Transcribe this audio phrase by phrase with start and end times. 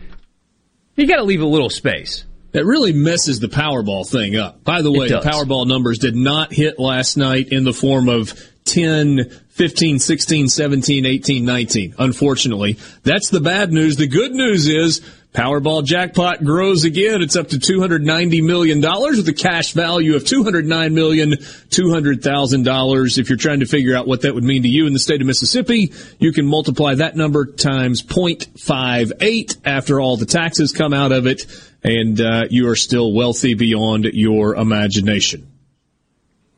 [0.95, 2.25] You got to leave a little space.
[2.51, 4.63] That really messes the Powerball thing up.
[4.63, 8.39] By the way, the Powerball numbers did not hit last night in the form of
[8.65, 11.95] 10, 15, 16, 17, 18, 19.
[11.97, 13.97] Unfortunately, that's the bad news.
[13.97, 15.01] The good news is
[15.33, 17.23] Powerball jackpot grows again.
[17.23, 23.17] It's up to $290 million with a cash value of $209,200,000.
[23.17, 25.21] If you're trying to figure out what that would mean to you in the state
[25.21, 31.11] of Mississippi, you can multiply that number times 0.58 after all the taxes come out
[31.11, 31.47] of it,
[31.83, 35.49] and uh, you are still wealthy beyond your imagination.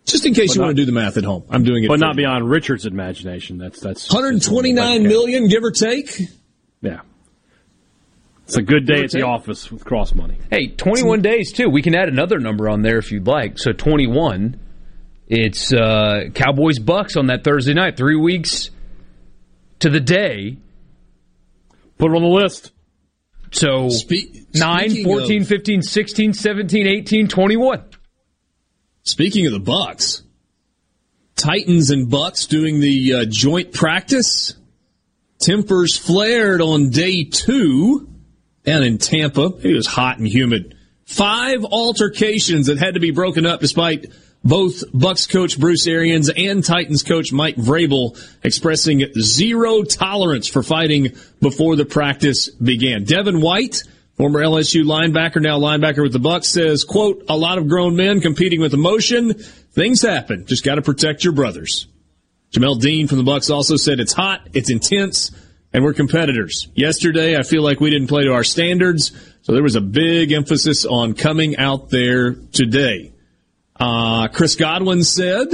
[0.05, 1.85] Just in case but you not, want to do the math at home, I'm doing
[1.85, 1.87] it.
[1.87, 2.23] But not you.
[2.23, 3.57] beyond Richard's imagination.
[3.57, 6.19] That's that's 129 that's million, give or take.
[6.81, 6.99] Yeah.
[8.45, 10.37] It's a good day at the office with cross money.
[10.51, 11.67] Hey, 21 days too.
[11.67, 13.57] We can add another number on there if you'd like.
[13.57, 14.59] So 21.
[15.27, 17.97] It's uh, Cowboys Bucks on that Thursday night.
[17.97, 18.69] Three weeks
[19.79, 20.57] to the day.
[21.97, 22.71] Put it on the list.
[23.51, 27.83] So Spe- 9, 14, of, 15, 16, 17, 18, 21.
[29.01, 30.23] Speaking of the Bucks,
[31.35, 34.53] Titans and Bucks doing the uh, joint practice.
[35.39, 38.09] Tempers flared on day two
[38.65, 39.53] down in Tampa.
[39.61, 40.75] It was hot and humid.
[41.05, 44.07] Five altercations that had to be broken up despite
[44.43, 51.15] both Bucks coach Bruce Arians and Titans coach Mike Vrabel expressing zero tolerance for fighting
[51.41, 53.03] before the practice began.
[53.05, 53.81] Devin White,
[54.17, 58.21] former LSU linebacker, now linebacker with the Bucks, says, quote, a lot of grown men
[58.21, 59.33] competing with emotion.
[59.33, 60.45] Things happen.
[60.45, 61.87] Just got to protect your brothers.
[62.51, 65.31] Jamel Dean from the Bucks also said it's hot, it's intense,
[65.75, 66.69] and we're competitors.
[66.73, 70.31] Yesterday, I feel like we didn't play to our standards, so there was a big
[70.31, 73.11] emphasis on coming out there today.
[73.77, 75.49] Uh, Chris Godwin said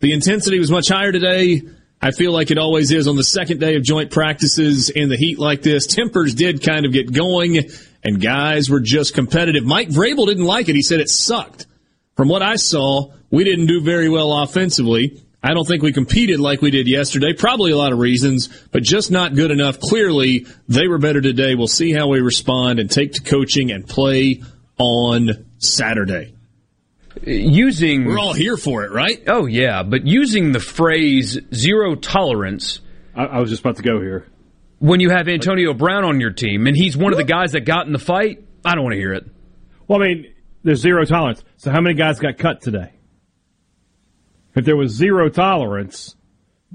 [0.00, 1.60] the intensity was much higher today.
[2.00, 5.16] I feel like it always is on the second day of joint practices in the
[5.18, 5.86] heat like this.
[5.86, 7.68] Tempers did kind of get going,
[8.02, 9.62] and guys were just competitive.
[9.62, 10.74] Mike Vrabel didn't like it.
[10.74, 11.66] He said it sucked.
[12.16, 15.22] From what I saw, we didn't do very well offensively.
[15.42, 17.32] I don't think we competed like we did yesterday.
[17.32, 19.78] Probably a lot of reasons, but just not good enough.
[19.78, 21.54] Clearly, they were better today.
[21.54, 24.42] We'll see how we respond and take to coaching and play
[24.78, 26.34] on Saturday.
[27.22, 28.04] Using.
[28.04, 29.22] We're all here for it, right?
[29.28, 32.80] Oh, yeah, but using the phrase zero tolerance.
[33.14, 34.26] I, I was just about to go here.
[34.80, 37.64] When you have Antonio Brown on your team and he's one of the guys that
[37.64, 39.24] got in the fight, I don't want to hear it.
[39.88, 40.32] Well, I mean,
[40.62, 41.42] there's zero tolerance.
[41.56, 42.92] So how many guys got cut today?
[44.58, 46.16] If there was zero tolerance,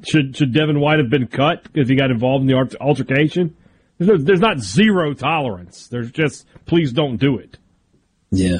[0.06, 3.58] should should Devin White have been cut because he got involved in the altercation?
[3.98, 5.88] There's, no, there's not zero tolerance.
[5.88, 7.58] There's just please don't do it.
[8.32, 8.60] Yeah.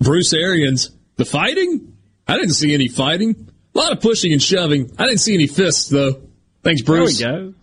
[0.00, 1.96] Bruce Arians, the fighting?
[2.26, 3.48] I didn't see any fighting.
[3.74, 4.92] A lot of pushing and shoving.
[4.98, 6.20] I didn't see any fists though.
[6.62, 7.18] Thanks, Bruce.
[7.18, 7.54] There we go.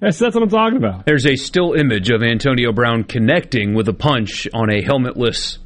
[0.00, 1.06] That's, that's what I'm talking about.
[1.06, 5.56] There's a still image of Antonio Brown connecting with a punch on a helmetless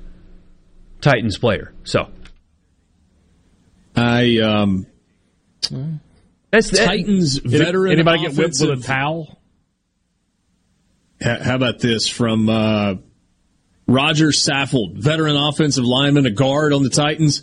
[1.01, 1.73] Titans player.
[1.83, 2.11] So,
[3.97, 4.87] I um,
[6.51, 7.93] that's the Titans veteran.
[7.93, 9.39] Anybody get whipped with a towel?
[11.21, 12.97] How about this from uh,
[13.87, 17.43] Roger Saffold, veteran offensive lineman, a guard on the Titans?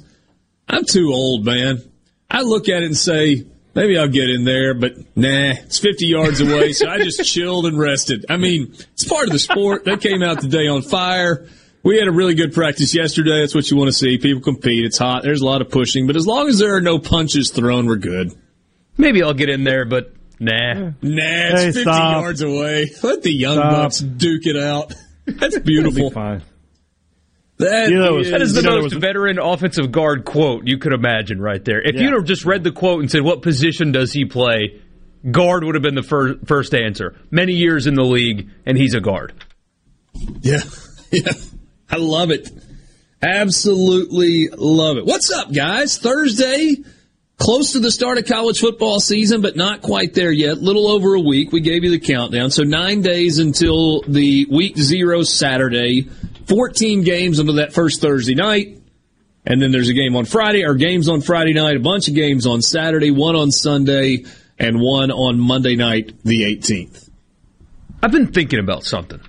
[0.67, 1.81] I'm too old, man.
[2.29, 6.05] I look at it and say, maybe I'll get in there, but nah, it's 50
[6.05, 8.25] yards away, so I just chilled and rested.
[8.29, 9.83] I mean, it's part of the sport.
[9.83, 11.47] They came out today on fire.
[11.83, 13.39] We had a really good practice yesterday.
[13.39, 14.17] That's what you want to see.
[14.19, 14.85] People compete.
[14.85, 15.23] It's hot.
[15.23, 17.95] There's a lot of pushing, but as long as there are no punches thrown, we're
[17.95, 18.31] good.
[18.97, 20.73] Maybe I'll get in there, but nah.
[20.73, 22.21] Nah, it's Hey, 50 stop.
[22.21, 22.91] yards away.
[23.01, 23.71] Let the young Stop.
[23.71, 24.93] bucks duke it out.
[25.25, 26.11] That's beautiful.
[26.11, 26.43] Fine.
[27.57, 30.25] That, You know, is, That is the You know, there most was- veteran offensive guard
[30.25, 31.81] quote you could imagine right there.
[31.81, 32.01] If Yeah.
[32.01, 34.81] you'd have just read the quote and said, What position does he play?
[35.29, 37.15] Guard would have been the fir- first answer.
[37.29, 39.33] Many years in the league, and he's a guard.
[40.41, 40.61] yeah,
[41.11, 41.31] yeah.
[41.91, 42.49] I love it.
[43.21, 45.05] Absolutely love it.
[45.05, 45.97] What's up, guys?
[45.97, 46.77] Thursday,
[47.37, 50.59] close to the start of college football season, but not quite there yet.
[50.59, 51.51] Little over a week.
[51.51, 52.49] We gave you the countdown.
[52.49, 56.09] So nine days until the week zero Saturday.
[56.47, 58.77] 14 games until that first Thursday night.
[59.45, 62.15] And then there's a game on Friday, or games on Friday night, a bunch of
[62.15, 64.25] games on Saturday, one on Sunday,
[64.59, 67.09] and one on Monday night, the 18th.
[68.03, 69.19] I've been thinking about something.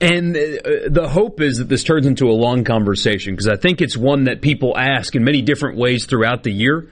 [0.00, 3.80] And uh, the hope is that this turns into a long conversation because I think
[3.80, 6.88] it's one that people ask in many different ways throughout the year.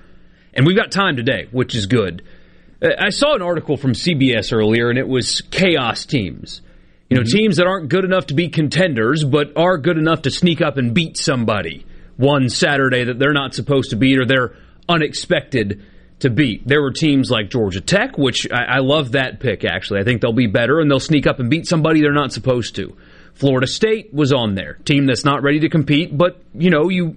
[0.53, 2.23] And we've got time today, which is good.
[2.83, 6.63] Uh, I saw an article from CBS earlier, and it was chaos teams.
[7.09, 10.31] You know, teams that aren't good enough to be contenders, but are good enough to
[10.31, 11.87] sneak up and beat somebody
[12.17, 14.57] one Saturday that they're not supposed to beat or they're
[14.89, 15.85] unexpected
[16.21, 16.67] to beat.
[16.67, 20.01] There were teams like Georgia Tech, which I, I love that pick, actually.
[20.01, 22.77] I think they'll be better and they'll sneak up and beat somebody they're not supposed
[22.77, 22.97] to.
[23.35, 27.17] Florida State was on there, team that's not ready to compete, but, you know, you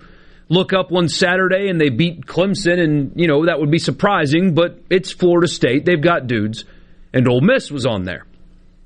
[0.49, 4.53] look up one Saturday and they beat Clemson, and, you know, that would be surprising,
[4.53, 5.85] but it's Florida State.
[5.85, 6.65] They've got dudes.
[7.13, 8.25] And Ole Miss was on there,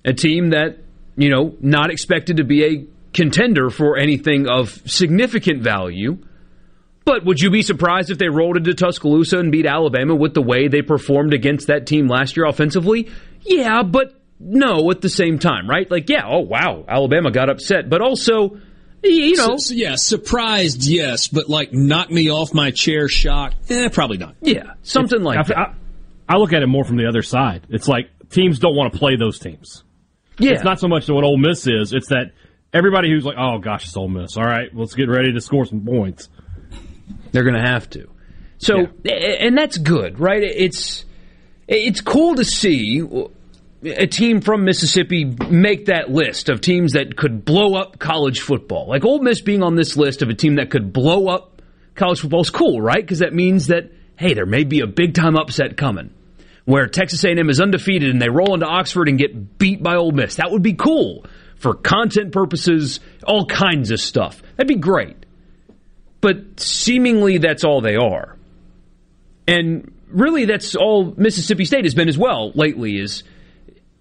[0.06, 0.78] a team that,
[1.18, 6.20] you know, not expected to be a contender for anything of significant value.
[7.06, 10.42] But would you be surprised if they rolled into Tuscaloosa and beat Alabama with the
[10.42, 13.10] way they performed against that team last year offensively?
[13.42, 15.90] Yeah, but no at the same time, right?
[15.92, 18.58] Like, yeah, oh wow, Alabama got upset, but also,
[19.04, 23.70] you know, So- so yeah, surprised, yes, but like knock me off my chair, shocked,
[23.70, 24.36] eh, probably not.
[24.42, 25.58] yeah, something like I, that.
[25.58, 25.74] I,
[26.30, 27.68] I look at it more from the other side.
[27.70, 29.84] It's like teams don't want to play those teams.
[30.40, 31.92] yeah, It's not so much what Ole Miss is.
[31.94, 32.32] It's that
[32.74, 34.38] everybody who's like, oh gosh, it's Ole Miss.
[34.38, 36.30] All right, let's get ready to score some points.
[37.32, 38.08] They're going to have to.
[38.58, 40.42] So, a- and that's good, right?
[40.44, 41.06] It's
[41.68, 43.02] it's cool to see
[43.84, 48.88] a team from Mississippi make that list of teams that could blow up college football.
[48.88, 51.62] Like Ole Miss being on this list of a team that could blow up
[51.96, 53.02] college football is cool, right?
[53.02, 56.12] Because that means that hey, there may be a big time upset coming.
[56.66, 60.14] Where Texas A&M is undefeated and they roll into Oxford and get beat by Ole
[60.14, 60.36] Miss.
[60.36, 61.26] That would be cool
[61.58, 64.42] for content purposes, all kinds of stuff.
[64.56, 65.23] That'd be great
[66.24, 68.38] but seemingly that's all they are.
[69.46, 72.98] And really, that's all Mississippi State has been as well lately.
[72.98, 73.24] Is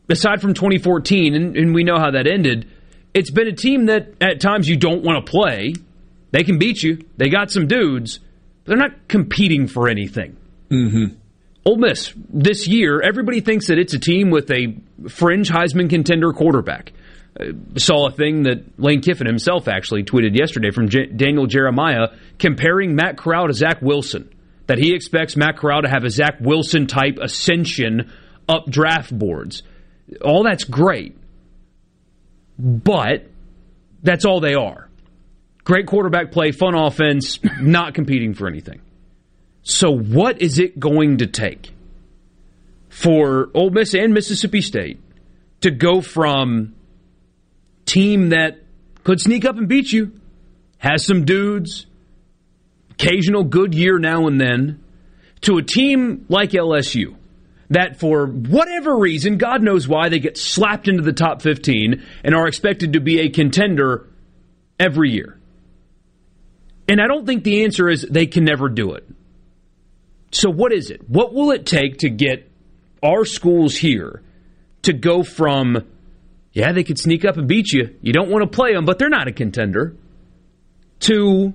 [0.09, 2.71] aside from 2014, and, and we know how that ended,
[3.13, 5.75] it's been a team that at times you don't want to play.
[6.31, 7.05] They can beat you.
[7.17, 10.37] They got some dudes, but they're not competing for anything.
[10.71, 11.17] Mm-hmm.
[11.65, 14.77] Ole Miss this year, everybody thinks that it's a team with a
[15.09, 16.93] fringe Heisman contender quarterback.
[17.79, 22.09] Saw a thing that Lane Kiffin himself actually tweeted yesterday from J- Daniel Jeremiah
[22.39, 24.29] comparing Matt Corral to Zach Wilson.
[24.67, 28.13] That he expects Matt Corral to have a Zach Wilson type ascension
[28.49, 29.63] up draft boards.
[30.23, 31.17] All that's great,
[32.59, 33.27] but
[34.03, 34.89] that's all they are.
[35.65, 38.81] Great quarterback play, fun offense, not competing for anything.
[39.63, 41.71] So, what is it going to take
[42.89, 45.01] for Ole Miss and Mississippi State
[45.61, 46.75] to go from
[47.93, 48.61] team that
[49.05, 50.13] could sneak up and beat you,
[50.79, 51.87] has some dudes,
[52.91, 54.83] occasional good year now and then,
[55.43, 57.17] to a team like LSU
[57.71, 62.35] that for whatever reason, God knows why, they get slapped into the top 15 and
[62.35, 64.09] are expected to be a contender
[64.79, 65.39] every year.
[66.87, 69.09] And I don't think the answer is they can never do it.
[70.33, 71.09] So, what is it?
[71.09, 72.51] What will it take to get
[73.03, 74.23] our schools here
[74.83, 75.87] to go from,
[76.53, 77.97] yeah, they could sneak up and beat you.
[78.03, 79.97] You don't want to play them, but they're not a contender,
[81.01, 81.53] to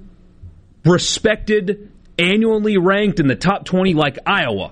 [0.84, 4.72] respected, annually ranked in the top 20, like Iowa,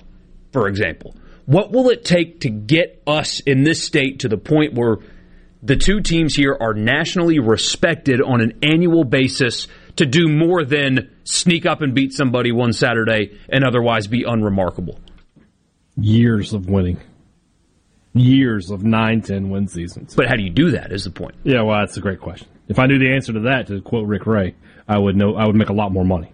[0.52, 1.16] for example?
[1.46, 4.98] What will it take to get us in this state to the point where
[5.62, 9.68] the two teams here are nationally respected on an annual basis
[9.98, 15.00] to do more than sneak up and beat somebody one Saturday and otherwise be unremarkable?
[15.96, 17.00] Years of winning.
[18.16, 20.16] Years of 9 10 win seasons.
[20.16, 21.36] But how do you do that is the point.
[21.44, 22.48] Yeah, well, that's a great question.
[22.68, 24.56] If I knew the answer to that, to quote Rick Ray,
[24.88, 26.32] I would know I would make a lot more money.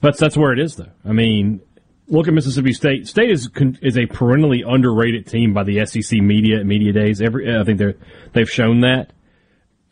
[0.00, 0.90] But that's where it is, though.
[1.04, 1.60] I mean,
[2.08, 3.06] look at Mississippi State.
[3.06, 3.48] State is
[3.80, 7.22] is a perennially underrated team by the SEC media media days.
[7.22, 7.94] Every I think they're
[8.32, 9.12] they've shown that.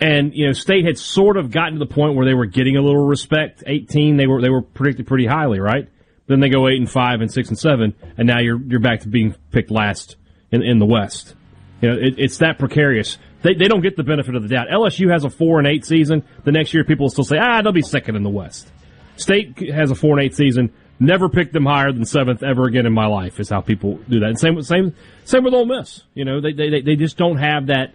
[0.01, 2.77] And you know, State had sort of gotten to the point where they were getting
[2.77, 3.63] a little respect.
[3.67, 5.89] Eighteen, they were they were predicted pretty highly, right?
[6.27, 9.01] Then they go eight and five and six and seven, and now you're you're back
[9.01, 10.17] to being picked last
[10.53, 11.35] in in the West.
[11.81, 13.19] You know, it, it's that precarious.
[13.43, 14.69] They, they don't get the benefit of the doubt.
[14.69, 16.23] LSU has a four and eight season.
[16.45, 18.71] The next year, people will still say, ah, they'll be second in the West.
[19.17, 20.73] State has a four and eight season.
[21.01, 23.41] Never picked them higher than seventh ever again in my life.
[23.41, 24.29] Is how people do that.
[24.29, 24.95] And same same
[25.25, 26.03] same with Ole Miss.
[26.15, 27.95] You know, they they they just don't have that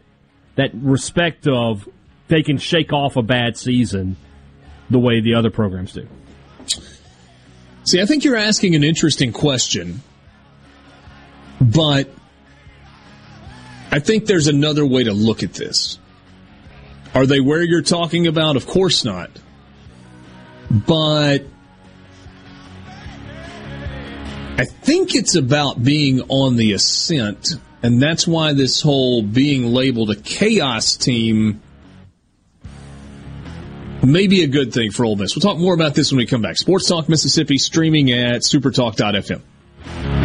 [0.55, 1.87] that respect of
[2.27, 4.17] they can shake off a bad season
[4.89, 6.07] the way the other programs do.
[7.85, 10.01] See, I think you're asking an interesting question,
[11.61, 12.09] but
[13.91, 15.99] I think there's another way to look at this.
[17.13, 18.55] Are they where you're talking about?
[18.55, 19.29] Of course not.
[20.69, 21.45] But
[24.57, 30.09] I think it's about being on the ascent, and that's why this whole being labeled
[30.09, 31.61] a chaos team
[34.03, 35.35] may be a good thing for Ole Miss.
[35.35, 36.57] We'll talk more about this when we come back.
[36.57, 40.16] Sports Talk Mississippi streaming at supertalk.fm.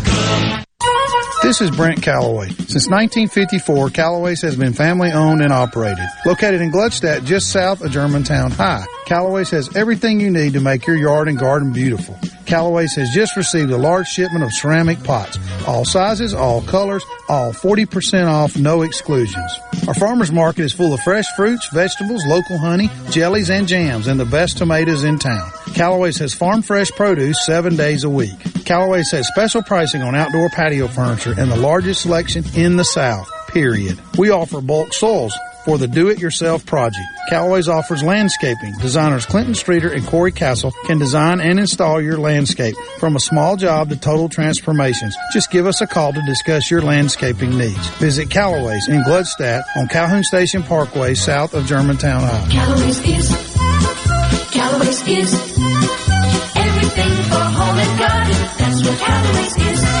[1.43, 2.49] This is Brent Calloway.
[2.49, 6.05] Since 1954, Calloway's has been family owned and operated.
[6.25, 10.87] Located in Gluckstadt, just south of Germantown High, Calloway's has everything you need to make
[10.87, 12.17] your yard and garden beautiful.
[12.45, 15.37] Calloway's has just received a large shipment of ceramic pots.
[15.67, 19.51] All sizes, all colors, all 40% off, no exclusions.
[19.85, 24.17] Our farmer's market is full of fresh fruits, vegetables, local honey, jellies, and jams, and
[24.17, 25.51] the best tomatoes in town.
[25.73, 28.39] Callaway's has farm fresh produce seven days a week.
[28.63, 33.29] Callaway's has special pricing on outdoor patio furniture and the largest selection in the South,
[33.49, 33.99] period.
[34.17, 37.05] We offer bulk soils for the do-it-yourself project.
[37.29, 38.73] Callaway's offers landscaping.
[38.81, 43.55] Designers Clinton Streeter and Corey Castle can design and install your landscape from a small
[43.55, 45.15] job to total transformations.
[45.31, 47.87] Just give us a call to discuss your landscaping needs.
[47.99, 52.47] Visit Callaway's in Gluckstadt on Calhoun Station Parkway south of Germantown, Iowa.
[52.49, 53.29] Callaway's is,
[54.51, 55.33] Callaway's is
[56.55, 58.35] everything for home and garden.
[58.57, 60.00] That's what Callaway's is.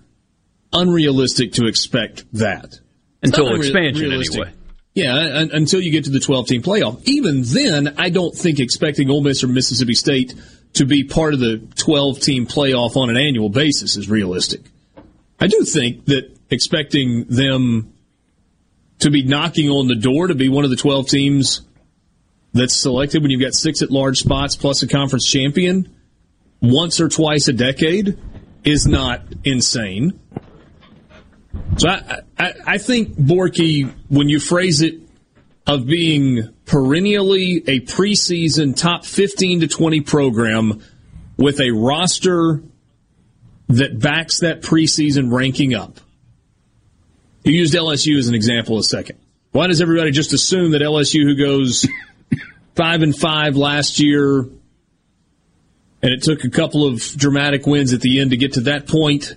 [0.72, 2.78] unrealistic to expect that.
[3.22, 4.52] Until expansion, anyway.
[4.96, 7.02] Yeah, until you get to the 12 team playoff.
[7.04, 10.34] Even then, I don't think expecting Ole Miss or Mississippi State
[10.72, 14.62] to be part of the 12 team playoff on an annual basis is realistic.
[15.38, 17.92] I do think that expecting them
[19.00, 21.60] to be knocking on the door to be one of the 12 teams
[22.54, 25.94] that's selected when you've got six at large spots plus a conference champion
[26.62, 28.18] once or twice a decade
[28.64, 30.18] is not insane.
[31.78, 35.00] So I, I, I think Borky, when you phrase it
[35.66, 40.82] of being perennially a preseason top 15 to 20 program
[41.36, 42.62] with a roster
[43.68, 45.98] that backs that preseason ranking up.
[47.44, 49.18] You used LSU as an example a second.
[49.52, 51.86] Why does everybody just assume that LSU, who goes
[52.74, 58.20] five and five last year, and it took a couple of dramatic wins at the
[58.20, 59.34] end to get to that point,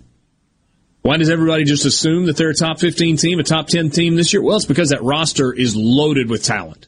[1.01, 4.15] why does everybody just assume that they're a top 15 team, a top 10 team
[4.15, 4.41] this year?
[4.41, 6.87] Well, it's because that roster is loaded with talent.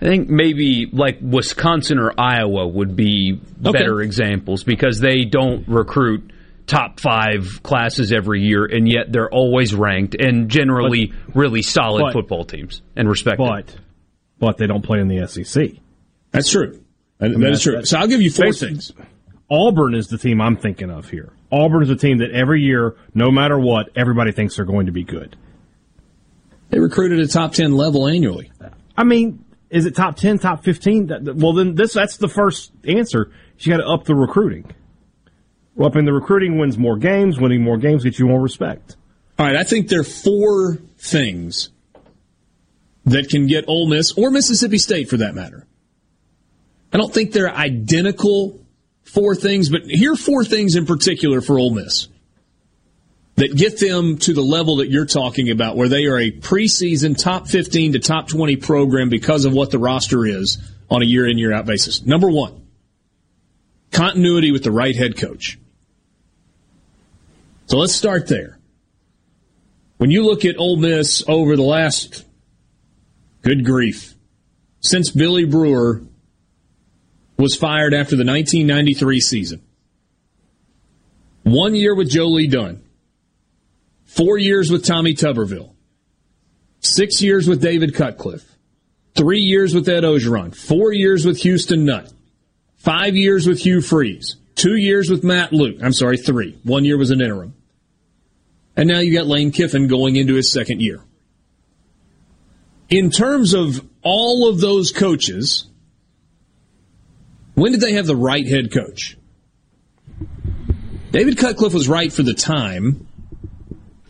[0.00, 3.72] I think maybe like Wisconsin or Iowa would be okay.
[3.72, 6.32] better examples because they don't recruit
[6.68, 12.02] top five classes every year, and yet they're always ranked and generally but, really solid
[12.02, 13.44] but, football teams and respected.
[13.44, 13.76] But,
[14.38, 15.70] but they don't play in the SEC.
[16.30, 16.80] That's true.
[17.20, 17.84] I mean, that is true.
[17.84, 18.92] So I'll give you four things.
[19.50, 21.32] Auburn is the team I'm thinking of here.
[21.50, 24.92] Auburn is a team that every year, no matter what, everybody thinks they're going to
[24.92, 25.36] be good.
[26.70, 28.50] They recruited a top 10 level annually.
[28.96, 31.36] I mean, is it top 10, top 15?
[31.36, 33.30] Well, then this that's the first answer.
[33.58, 34.70] You got to up the recruiting.
[35.74, 37.40] Well, upping the recruiting wins more games.
[37.40, 38.96] Winning more games gets you more respect.
[39.38, 41.70] All right, I think there are four things
[43.04, 45.66] that can get Ole Miss or Mississippi State, for that matter.
[46.92, 48.60] I don't think they're identical
[49.08, 52.08] four things, but here are four things in particular for Ole Miss
[53.36, 57.16] that get them to the level that you're talking about, where they are a preseason
[57.16, 60.58] top 15 to top 20 program because of what the roster is
[60.90, 62.04] on a year in, year out basis.
[62.04, 62.66] Number one,
[63.92, 65.58] continuity with the right head coach.
[67.66, 68.58] So let's start there.
[69.98, 72.24] When you look at Ole Miss over the last,
[73.42, 74.14] good grief,
[74.80, 76.02] since Billy Brewer
[77.38, 79.62] was fired after the 1993 season.
[81.44, 82.82] One year with Joe Lee Dunn.
[84.04, 85.72] Four years with Tommy Tuberville.
[86.80, 88.44] Six years with David Cutcliffe.
[89.14, 92.12] Three years with Ed Orgeron, Four years with Houston Nutt.
[92.76, 94.36] Five years with Hugh Freeze.
[94.54, 95.78] Two years with Matt Luke.
[95.82, 96.58] I'm sorry, three.
[96.64, 97.54] One year was an interim.
[98.76, 101.02] And now you got Lane Kiffin going into his second year.
[102.88, 105.66] In terms of all of those coaches,
[107.58, 109.16] when did they have the right head coach?
[111.10, 113.06] David Cutcliffe was right for the time.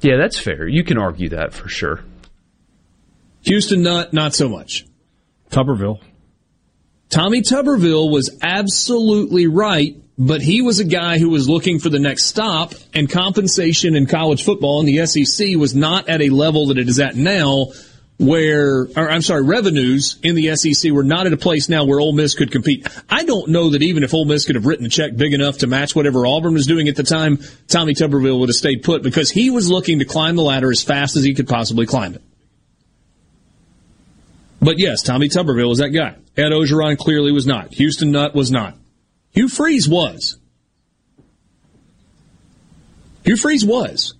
[0.00, 0.66] Yeah, that's fair.
[0.66, 2.00] You can argue that for sure.
[3.42, 4.84] Houston Nutt, not so much.
[5.50, 6.00] Tuberville.
[7.08, 11.98] Tommy Tuberville was absolutely right, but he was a guy who was looking for the
[11.98, 16.66] next stop, and compensation in college football in the SEC was not at a level
[16.66, 17.68] that it is at now,
[18.18, 22.00] where, or I'm sorry, revenues in the SEC were not at a place now where
[22.00, 22.86] Ole Miss could compete.
[23.08, 25.58] I don't know that even if Ole Miss could have written a check big enough
[25.58, 29.02] to match whatever Auburn was doing at the time, Tommy Tuberville would have stayed put
[29.04, 32.14] because he was looking to climb the ladder as fast as he could possibly climb
[32.14, 32.22] it.
[34.60, 36.16] But yes, Tommy Tuberville was that guy.
[36.36, 37.72] Ed Orgeron clearly was not.
[37.74, 38.76] Houston Nutt was not.
[39.30, 40.36] Hugh Freeze was.
[43.24, 44.14] Hugh Freeze was.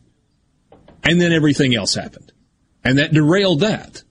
[1.02, 2.27] And then everything else happened.
[2.88, 4.02] And that derailed that.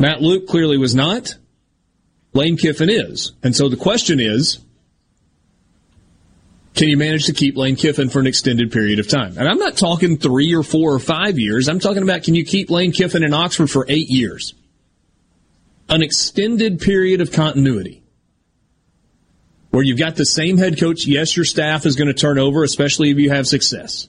[0.00, 1.36] Matt Luke clearly was not.
[2.32, 3.30] Lane Kiffin is.
[3.40, 4.58] And so the question is,
[6.74, 9.38] can you manage to keep Lane Kiffin for an extended period of time?
[9.38, 11.68] And I'm not talking three or four or five years.
[11.68, 14.52] I'm talking about can you keep Lane Kiffin in Oxford for eight years?
[15.88, 18.02] An extended period of continuity
[19.70, 21.06] where you've got the same head coach.
[21.06, 24.08] Yes, your staff is going to turn over, especially if you have success.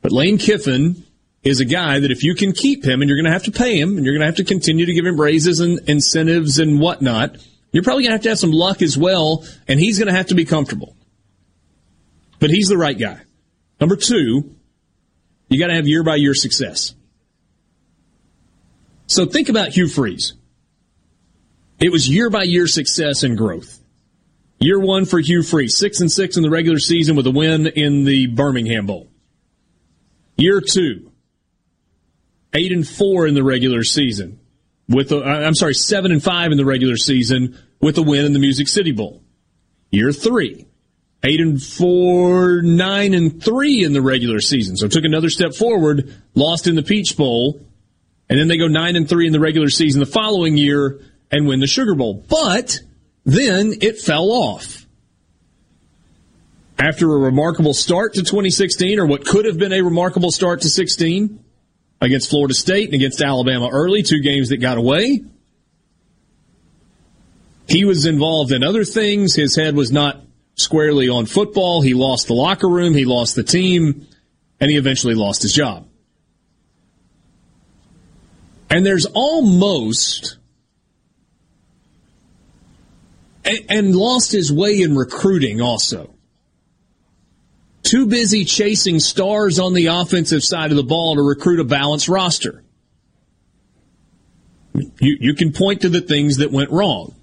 [0.00, 1.03] But Lane Kiffin
[1.44, 3.52] is a guy that if you can keep him and you're going to have to
[3.52, 6.58] pay him and you're going to have to continue to give him raises and incentives
[6.58, 7.36] and whatnot,
[7.70, 10.14] you're probably going to have to have some luck as well, and he's going to
[10.14, 10.96] have to be comfortable.
[12.40, 13.20] But he's the right guy.
[13.80, 14.54] Number two,
[15.48, 16.94] you got to have year by year success.
[19.06, 20.32] So think about Hugh Freeze.
[21.78, 23.80] It was year by year success and growth.
[24.60, 27.66] Year one for Hugh Freeze, six and six in the regular season with a win
[27.66, 29.08] in the Birmingham Bowl.
[30.36, 31.12] Year two,
[32.54, 34.38] eight and four in the regular season
[34.88, 38.32] with a, I'm sorry, seven and five in the regular season with a win in
[38.32, 39.22] the Music City Bowl.
[39.90, 40.66] Year three,
[41.24, 44.76] eight and four, nine and three in the regular season.
[44.76, 47.60] So took another step forward, lost in the Peach Bowl,
[48.28, 51.46] and then they go nine and three in the regular season the following year and
[51.46, 52.24] win the Sugar Bowl.
[52.28, 52.80] But
[53.24, 54.86] then it fell off.
[56.76, 60.68] After a remarkable start to 2016, or what could have been a remarkable start to
[60.68, 61.43] 16,
[62.00, 65.22] against Florida State and against Alabama early, two games that got away.
[67.68, 69.34] He was involved in other things.
[69.34, 70.22] His head was not
[70.54, 71.80] squarely on football.
[71.80, 74.06] He lost the locker room, he lost the team,
[74.60, 75.88] and he eventually lost his job.
[78.70, 80.38] And there's almost
[83.44, 86.13] and, lost his way in recruiting also.
[87.84, 92.08] Too busy chasing stars on the offensive side of the ball to recruit a balanced
[92.08, 92.64] roster.
[94.74, 97.14] You, you can point to the things that went wrong.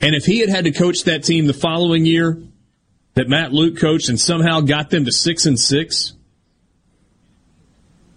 [0.00, 2.40] And if he had had to coach that team the following year
[3.14, 6.12] that Matt Luke coached and somehow got them to six and six,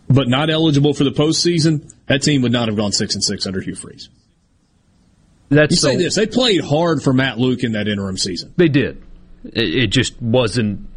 [0.09, 3.47] but not eligible for the postseason, that team would not have gone six and six
[3.47, 4.09] under Hugh Freeze.
[5.49, 8.53] That's you say this: they played hard for Matt Luke in that interim season.
[8.57, 9.01] They did.
[9.43, 10.87] It just wasn't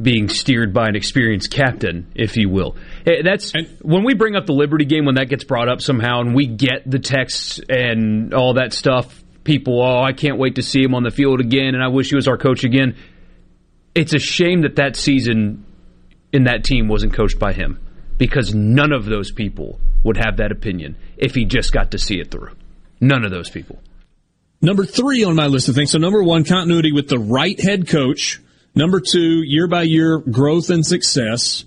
[0.00, 2.76] being steered by an experienced captain, if you will.
[3.06, 5.80] Eh, that's and, when we bring up the Liberty game when that gets brought up
[5.80, 9.22] somehow, and we get the texts and all that stuff.
[9.44, 12.08] People, oh, I can't wait to see him on the field again, and I wish
[12.08, 12.96] he was our coach again.
[13.94, 15.66] It's a shame that that season
[16.32, 17.78] in that team wasn't coached by him
[18.16, 22.18] because none of those people would have that opinion if he just got to see
[22.18, 22.52] it through.
[23.00, 23.80] None of those people.
[24.62, 25.90] Number three on my list of things.
[25.90, 28.40] So number one, continuity with the right head coach
[28.74, 31.64] Number two, year by year growth and success.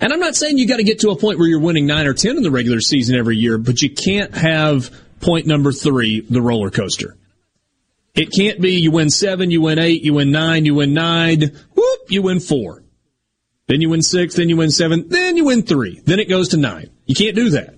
[0.00, 2.06] And I'm not saying you got to get to a point where you're winning nine
[2.06, 6.20] or 10 in the regular season every year, but you can't have point number three,
[6.20, 7.16] the roller coaster.
[8.14, 11.56] It can't be you win seven, you win eight, you win nine, you win nine,
[11.74, 12.82] whoop, you win four.
[13.68, 16.00] Then you win six, then you win seven, then you win three.
[16.04, 16.90] Then it goes to nine.
[17.06, 17.76] You can't do that.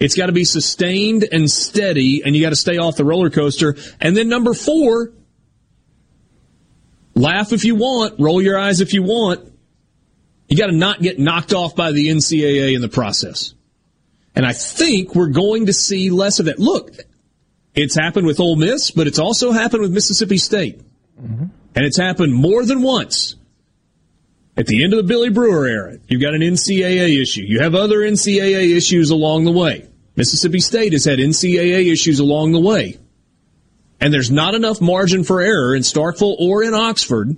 [0.00, 3.30] It's got to be sustained and steady, and you got to stay off the roller
[3.30, 3.76] coaster.
[4.00, 5.12] And then number four,
[7.16, 9.52] Laugh if you want, roll your eyes if you want.
[10.48, 13.54] You got to not get knocked off by the NCAA in the process.
[14.34, 16.58] And I think we're going to see less of that.
[16.58, 16.92] Look,
[17.74, 20.80] it's happened with Ole Miss, but it's also happened with Mississippi State.
[21.20, 21.44] Mm-hmm.
[21.74, 23.34] And it's happened more than once.
[24.58, 27.42] At the end of the Billy Brewer era, you've got an NCAA issue.
[27.42, 29.88] You have other NCAA issues along the way.
[30.16, 32.98] Mississippi State has had NCAA issues along the way.
[34.00, 37.36] And there's not enough margin for error in Starkville or in Oxford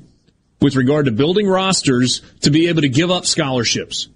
[0.60, 4.08] with regard to building rosters to be able to give up scholarships.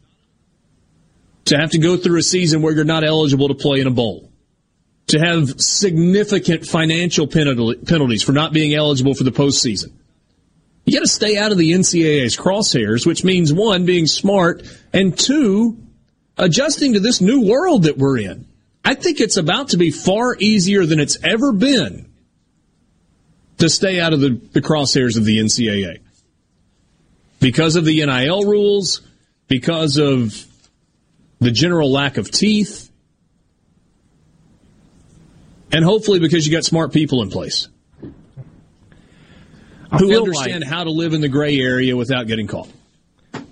[1.46, 3.92] To have to go through a season where you're not eligible to play in a
[3.92, 4.28] bowl.
[5.08, 9.92] To have significant financial penalties for not being eligible for the postseason.
[10.84, 15.16] You got to stay out of the NCAA's crosshairs, which means one, being smart, and
[15.16, 15.78] two,
[16.36, 18.46] adjusting to this new world that we're in.
[18.84, 22.11] I think it's about to be far easier than it's ever been
[23.62, 26.00] to stay out of the, the crosshairs of the NCAA.
[27.38, 29.02] Because of the NIL rules,
[29.46, 30.44] because of
[31.40, 32.90] the general lack of teeth,
[35.70, 37.68] and hopefully because you got smart people in place
[39.96, 42.68] who understand like, how to live in the gray area without getting caught.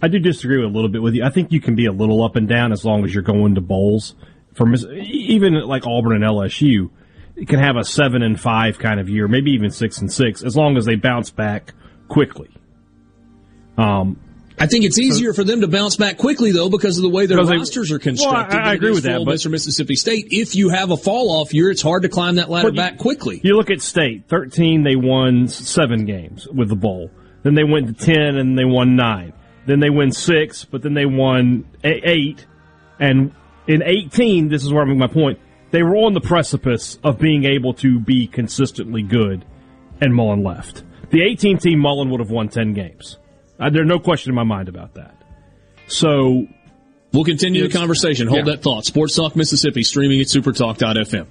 [0.03, 1.23] I do disagree a little bit with you.
[1.23, 3.55] I think you can be a little up and down as long as you're going
[3.55, 4.17] to bowls.
[4.55, 6.91] For even like Auburn and LSU,
[7.49, 10.57] can have a seven and five kind of year, maybe even six and six, as
[10.57, 11.73] long as they bounce back
[12.09, 12.51] quickly.
[13.79, 14.19] Um,
[14.61, 17.25] I think it's easier for them to bounce back quickly though because of the way
[17.25, 18.57] their rosters they, are constructed.
[18.57, 19.25] Well, I, I agree with that.
[19.25, 19.51] But Mr.
[19.51, 22.71] Mississippi State, if you have a fall off year, it's hard to climb that ladder
[22.71, 23.41] back quickly.
[23.43, 27.11] You look at State, thirteen, they won seven games with the bowl.
[27.43, 29.33] Then they went to ten and they won nine.
[29.65, 32.45] Then they win six, but then they won eight.
[32.99, 33.33] And
[33.67, 35.39] in eighteen, this is where I make my point.
[35.71, 39.45] They were on the precipice of being able to be consistently good,
[40.01, 40.83] and Mullen left.
[41.11, 43.19] The 18 team Mullen would have won 10 games.
[43.59, 45.15] Uh, there's no question in my mind about that.
[45.87, 46.47] So
[47.13, 48.27] we'll continue the conversation.
[48.27, 48.55] Hold yeah.
[48.55, 48.85] that thought.
[48.85, 51.27] Sports Talk Mississippi streaming at supertalk.fm.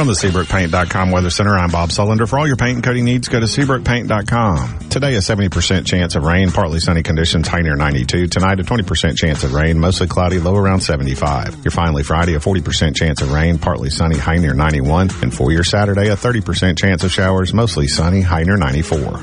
[0.00, 2.26] From the SeabrookPaint.com Weather Center, I'm Bob Sullender.
[2.26, 4.88] For all your paint and coating needs, go to SeabrookPaint.com.
[4.88, 8.28] Today, a 70% chance of rain, partly sunny conditions, high near 92.
[8.28, 11.62] Tonight, a 20% chance of rain, mostly cloudy, low around 75.
[11.66, 15.10] Your finally Friday, a 40% chance of rain, partly sunny, high near 91.
[15.20, 19.22] And for your Saturday, a 30% chance of showers, mostly sunny, high near 94.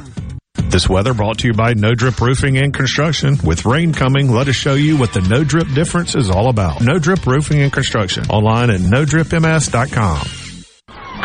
[0.70, 3.40] This weather brought to you by No Drip Roofing and Construction.
[3.44, 6.82] With rain coming, let us show you what the No Drip difference is all about.
[6.82, 8.26] No Drip Roofing and Construction.
[8.28, 10.47] Online at NoDripMS.com.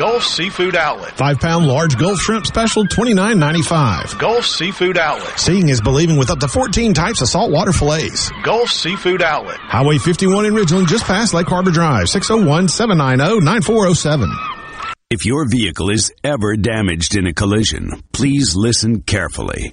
[0.02, 1.12] Gulf Seafood Outlet.
[1.12, 4.18] Five pound large Gulf shrimp special, twenty nine ninety five.
[4.18, 5.38] Gulf Seafood Outlet.
[5.38, 8.32] Seeing is believing with up to 14 types of saltwater fillets.
[8.42, 9.60] Gulf Seafood Outlet.
[9.60, 14.28] Highway 51 in Ridgeland, just past Lake Harbor Drive, 601 790 9407.
[15.08, 19.72] If your vehicle is ever damaged in a collision, please listen carefully.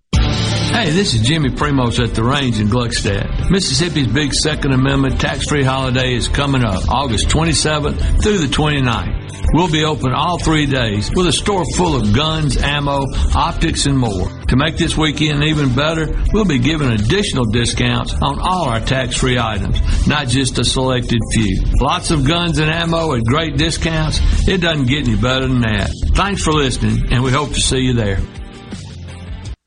[0.71, 3.51] Hey, this is Jimmy Primos at the range in Gluckstadt.
[3.51, 9.51] Mississippi's big Second Amendment tax-free holiday is coming up August 27th through the 29th.
[9.53, 13.05] We'll be open all three days with a store full of guns, ammo,
[13.35, 14.29] optics, and more.
[14.47, 19.37] To make this weekend even better, we'll be giving additional discounts on all our tax-free
[19.37, 21.61] items, not just a selected few.
[21.79, 24.19] Lots of guns and ammo at great discounts.
[24.47, 25.91] It doesn't get any better than that.
[26.15, 28.19] Thanks for listening, and we hope to see you there.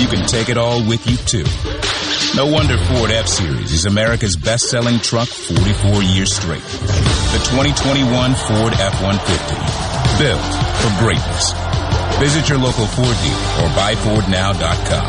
[0.00, 1.44] you can take it all with you too.
[2.36, 6.62] No wonder Ford F-Series is America's best-selling truck 44 years straight.
[6.62, 10.18] The 2021 Ford F-150.
[10.18, 11.52] Built for greatness.
[12.20, 15.08] Visit your local Ford dealer or buyfordnow.com.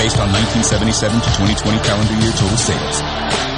[0.00, 3.53] Based on 1977 to 2020 calendar year total sales.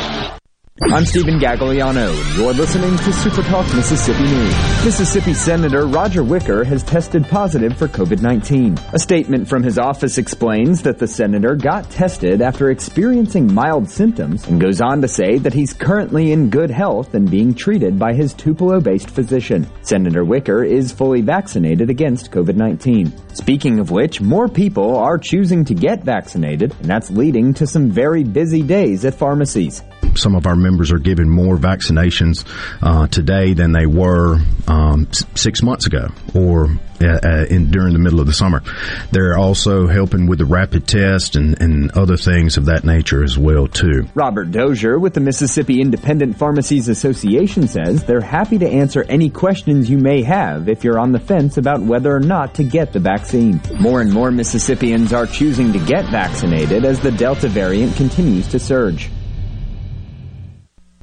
[0.82, 4.84] I'm Stephen Gagliano, and you're listening to Super Talk Mississippi News.
[4.84, 8.92] Mississippi Senator Roger Wicker has tested positive for COVID-19.
[8.92, 14.46] A statement from his office explains that the senator got tested after experiencing mild symptoms
[14.48, 18.12] and goes on to say that he's currently in good health and being treated by
[18.12, 19.66] his Tupelo-based physician.
[19.80, 23.34] Senator Wicker is fully vaccinated against COVID-19.
[23.34, 27.88] Speaking of which, more people are choosing to get vaccinated, and that's leading to some
[27.88, 29.82] very busy days at pharmacies
[30.16, 32.44] some of our members are given more vaccinations
[32.82, 36.68] uh, today than they were um, six months ago or
[37.02, 38.62] uh, uh, in, during the middle of the summer.
[39.10, 43.36] They're also helping with the rapid test and, and other things of that nature as
[43.36, 44.08] well too.
[44.14, 49.90] Robert Dozier with the Mississippi Independent Pharmacies Association says they're happy to answer any questions
[49.90, 53.00] you may have if you're on the fence about whether or not to get the
[53.00, 53.60] vaccine.
[53.78, 58.58] More and more Mississippians are choosing to get vaccinated as the Delta variant continues to
[58.58, 59.10] surge.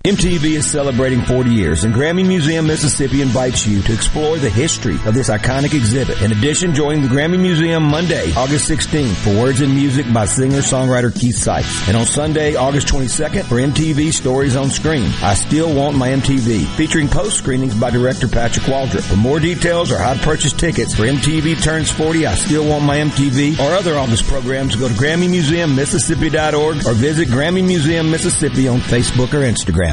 [0.06, 4.96] MTV is celebrating 40 years, and Grammy Museum Mississippi invites you to explore the history
[5.06, 6.22] of this iconic exhibit.
[6.22, 11.18] In addition, join the Grammy Museum Monday, August 16th for Words and Music by singer-songwriter
[11.18, 11.88] Keith Sykes.
[11.88, 16.66] And on Sunday, August 22nd for MTV Stories on Screen, I Still Want My MTV,
[16.76, 19.10] featuring post-screenings by director Patrick Waldrop.
[19.10, 22.84] For more details or how to purchase tickets for MTV Turns 40, I Still Want
[22.84, 28.80] My MTV, or other August programs, go to GrammyMuseumMississippi.org or visit Grammy Museum Mississippi on
[28.80, 29.93] Facebook or Instagram.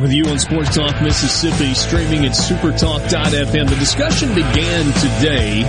[0.00, 3.68] Back with you on Sports Talk Mississippi, streaming at supertalk.fm.
[3.68, 5.62] The discussion began today,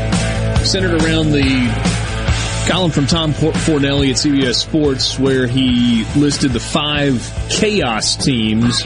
[0.63, 7.29] centered around the column from Tom Fornelli at CBS Sports, where he listed the five
[7.49, 8.83] chaos teams,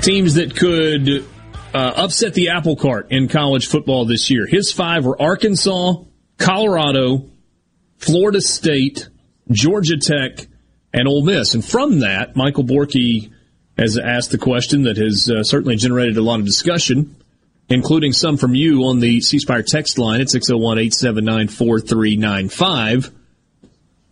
[0.00, 1.26] teams that could
[1.74, 4.46] uh, upset the apple cart in college football this year.
[4.46, 5.96] His five were Arkansas,
[6.38, 7.28] Colorado,
[7.98, 9.10] Florida State,
[9.50, 10.46] Georgia Tech,
[10.92, 11.54] and Ole Miss.
[11.54, 13.32] And from that, Michael Borky
[13.76, 17.16] has asked the question that has uh, certainly generated a lot of discussion,
[17.68, 23.12] including some from you on the C Spire text line at 601 879 4395.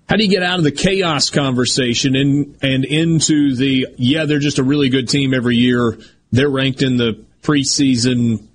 [0.06, 4.38] How do you get out of the chaos conversation and, and into the, yeah, they're
[4.38, 5.98] just a really good team every year.
[6.30, 8.46] They're ranked in the preseason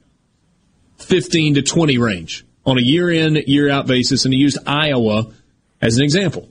[0.99, 4.25] 15 to 20 range on a year in, year out basis.
[4.25, 5.31] And he used Iowa
[5.81, 6.49] as an example.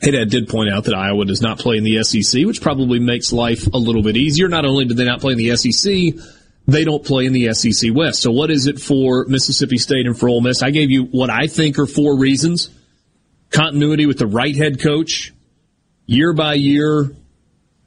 [0.00, 2.98] Hey, Dad did point out that Iowa does not play in the SEC, which probably
[2.98, 4.48] makes life a little bit easier.
[4.48, 6.24] Not only do they not play in the SEC,
[6.66, 8.22] they don't play in the SEC West.
[8.22, 10.62] So what is it for Mississippi State and for Ole Miss?
[10.62, 12.70] I gave you what I think are four reasons.
[13.50, 15.34] Continuity with the right head coach,
[16.06, 17.10] year by year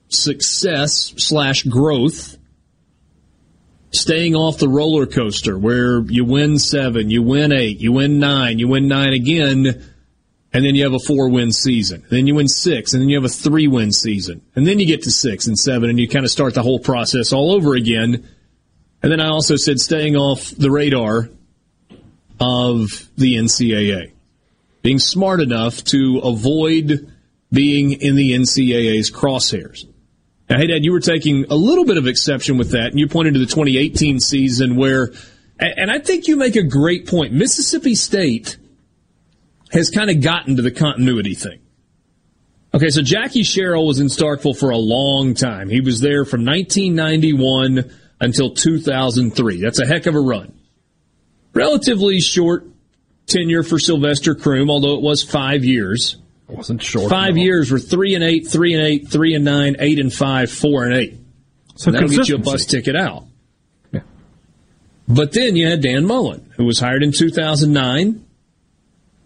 [0.10, 2.38] success slash growth,
[3.90, 8.60] staying off the roller coaster where you win seven, you win eight, you win nine,
[8.60, 9.84] you win nine again,
[10.54, 12.06] and then you have a four win season.
[12.10, 14.42] Then you win six, and then you have a three win season.
[14.56, 16.80] And then you get to six and seven, and you kind of start the whole
[16.80, 18.28] process all over again.
[19.02, 21.30] And then I also said staying off the radar
[22.40, 24.12] of the NCAA.
[24.84, 27.12] Being smart enough to avoid
[27.52, 29.86] being in the NCAA's crosshairs.
[30.50, 33.08] Now, hey, Dad, you were taking a little bit of exception with that, and you
[33.08, 35.12] pointed to the 2018 season where,
[35.58, 37.34] and I think you make a great point.
[37.34, 38.58] Mississippi State
[39.74, 41.60] has kind of gotten to the continuity thing.
[42.74, 45.70] Okay, so Jackie Sherrill was in Starkville for a long time.
[45.70, 49.62] He was there from 1991 until 2003.
[49.62, 50.58] That's a heck of a run.
[51.54, 52.66] Relatively short
[53.28, 56.18] tenure for Sylvester Croom, although it was five years.
[56.50, 57.10] It wasn't short.
[57.10, 60.52] Five years were three and eight, three and eight, three and nine, eight and five,
[60.52, 61.18] four and eight.
[61.76, 63.26] So that'll get you a bus ticket out.
[63.92, 64.02] Yeah.
[65.08, 68.26] But then you had Dan Mullen, who was hired in 2009.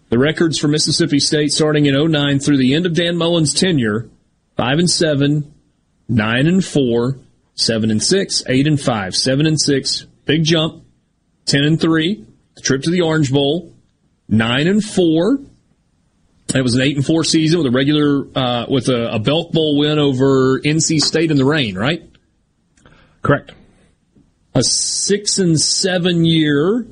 [0.08, 4.08] The records for Mississippi State starting in 09 through the end of Dan Mullen's tenure,
[4.56, 5.54] 5 and 7,
[6.08, 7.18] 9 and 4,
[7.54, 10.84] 7 and 6, 8 and 5, 7 and 6, big jump,
[11.44, 13.74] 10 and 3, the trip to the Orange Bowl,
[14.28, 15.40] 9 and 4.
[16.54, 19.52] It was an 8 and 4 season with a regular uh, with a, a Belk
[19.52, 22.02] Bowl win over NC State in the rain, right?
[23.20, 23.52] Correct.
[24.54, 26.86] A 6 and 7 year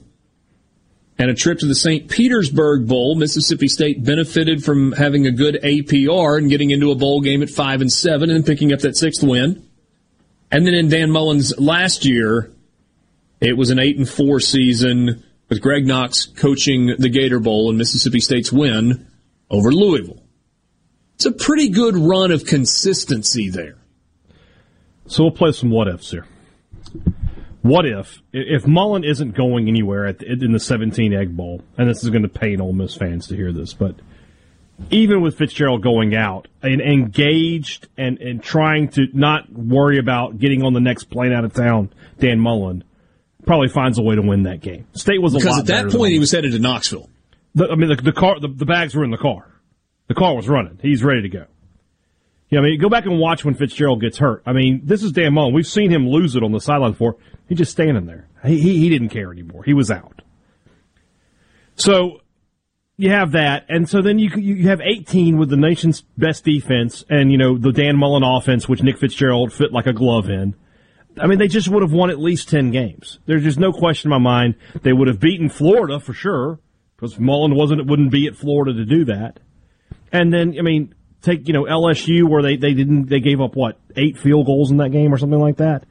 [1.19, 2.11] and a trip to the St.
[2.11, 3.17] Petersburg Bowl.
[3.17, 7.51] Mississippi State benefited from having a good APR and getting into a bowl game at
[7.51, 9.67] 5 and 7 and picking up that sixth win.
[10.51, 12.53] And then in Dan Mullen's last year,
[13.41, 17.79] it was an 8 and 4 season with Greg Knox coaching the Gator Bowl and
[17.79, 19.07] Mississippi State's win
[19.51, 20.23] over Louisville.
[21.15, 23.77] It's a pretty good run of consistency there.
[25.07, 26.27] So we'll play some what ifs here.
[27.67, 31.89] What if if Mullen isn't going anywhere at the, in the 17 Egg Bowl, and
[31.89, 33.97] this is going to pain Ole Miss fans to hear this, but
[34.91, 40.63] even with Fitzgerald going out and engaged and, and trying to not worry about getting
[40.63, 42.85] on the next plane out of town, Dan Mullen
[43.47, 44.87] probably finds a way to win that game.
[44.93, 47.09] State was a Because at that point, he was headed to Knoxville.
[47.55, 49.51] the, I mean, the, the car, the, the bags were in the car.
[50.09, 50.79] The car was running.
[50.83, 51.47] He's ready to go.
[52.49, 54.43] Yeah, I mean, go back and watch when Fitzgerald gets hurt.
[54.47, 55.53] I mean, this is Dan Mullen.
[55.53, 57.17] We've seen him lose it on the sideline before.
[57.49, 58.29] He's just standing there.
[58.45, 59.65] He, he, he didn't care anymore.
[59.65, 60.23] He was out.
[61.75, 62.21] So
[62.97, 67.05] you have that, and so then you you have 18 with the nation's best defense,
[67.11, 70.55] and you know the Dan Mullen offense, which Nick Fitzgerald fit like a glove in.
[71.19, 73.19] I mean, they just would have won at least 10 games.
[73.27, 74.55] There's just no question in my mind.
[74.83, 76.59] They would have beaten Florida for sure,
[76.95, 79.41] because Mullen wasn't wouldn't be at Florida to do that.
[80.13, 83.57] And then, I mean, take you know LSU where they they didn't they gave up
[83.57, 85.85] what eight field goals in that game or something like that.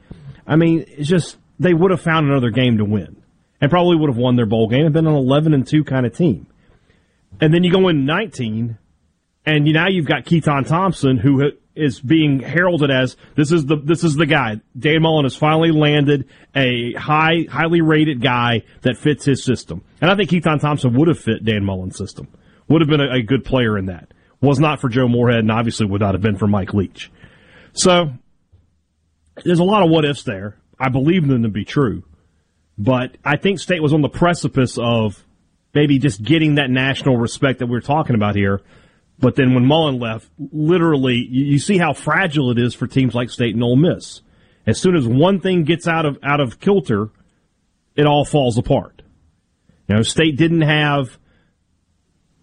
[0.48, 3.22] I mean, it's just they would have found another game to win,
[3.62, 6.06] and probably would have won their bowl game and been an eleven and two kind
[6.06, 6.48] of team.
[7.42, 8.78] And then you go in nineteen,
[9.46, 13.76] and you, now you've got Keytaon Thompson who is being heralded as this is the
[13.76, 14.62] this is the guy.
[14.78, 20.10] Dan Mullen has finally landed a high highly rated guy that fits his system, and
[20.10, 22.28] I think Keytaon Thompson would have fit Dan Mullen's system.
[22.68, 24.12] Would have been a, a good player in that.
[24.42, 27.12] Was not for Joe Moorhead, and obviously would not have been for Mike Leach.
[27.74, 28.12] So
[29.44, 30.58] there's a lot of what ifs there.
[30.80, 32.04] I believe them to be true,
[32.78, 35.24] but I think State was on the precipice of
[35.74, 38.62] maybe just getting that national respect that we're talking about here.
[39.20, 43.30] But then when Mullen left, literally, you, see how fragile it is for teams like
[43.30, 44.22] State and Ole Miss.
[44.68, 47.10] As soon as one thing gets out of out of kilter,
[47.96, 49.04] it all falls apart.
[49.88, 51.18] You know, State didn't have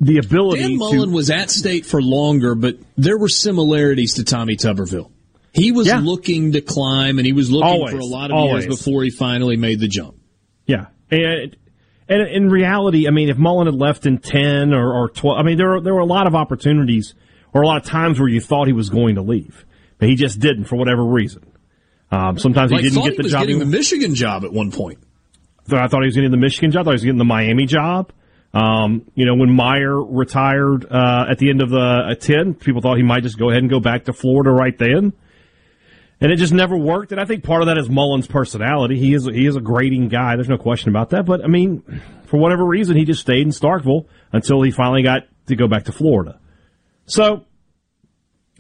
[0.03, 1.15] the ability Dan Mullen to.
[1.15, 5.11] was at State for longer, but there were similarities to Tommy Tuberville.
[5.55, 6.01] He was Yeah.
[6.01, 8.65] looking to climb, and he was looking Always, for a lot of always.
[8.65, 10.17] years before he finally made the jump.
[10.67, 11.57] Yeah, and
[12.09, 15.43] and in reality, I mean, if Mullen had left in ten or, or twelve, I
[15.45, 17.15] mean, there were, there were a lot of opportunities
[17.55, 19.65] or a lot of times where you thought he was going to leave,
[19.99, 21.43] but he just didn't for whatever reason.
[22.11, 23.41] Um, sometimes he Like, didn't get he the was job.
[23.43, 24.99] getting the Michigan job at one point.
[25.71, 26.81] I thought he was getting the Michigan job.
[26.81, 28.13] I thought he was getting the Miami job.
[28.55, 31.79] Um, you know, when Meyer retired uh, at the end of the
[32.11, 34.77] uh, ten, people thought he might just go ahead and go back to Florida right
[34.77, 35.15] then,
[36.21, 37.13] and it just never worked.
[37.13, 38.99] And I think part of that is Mullen's personality.
[38.99, 40.37] He is he is a grading guy.
[40.37, 41.25] There's no question about that.
[41.25, 41.83] But I mean,
[42.27, 45.85] for whatever reason, he just stayed in Starkville until he finally got to go back
[45.85, 46.39] to Florida.
[47.07, 47.47] So,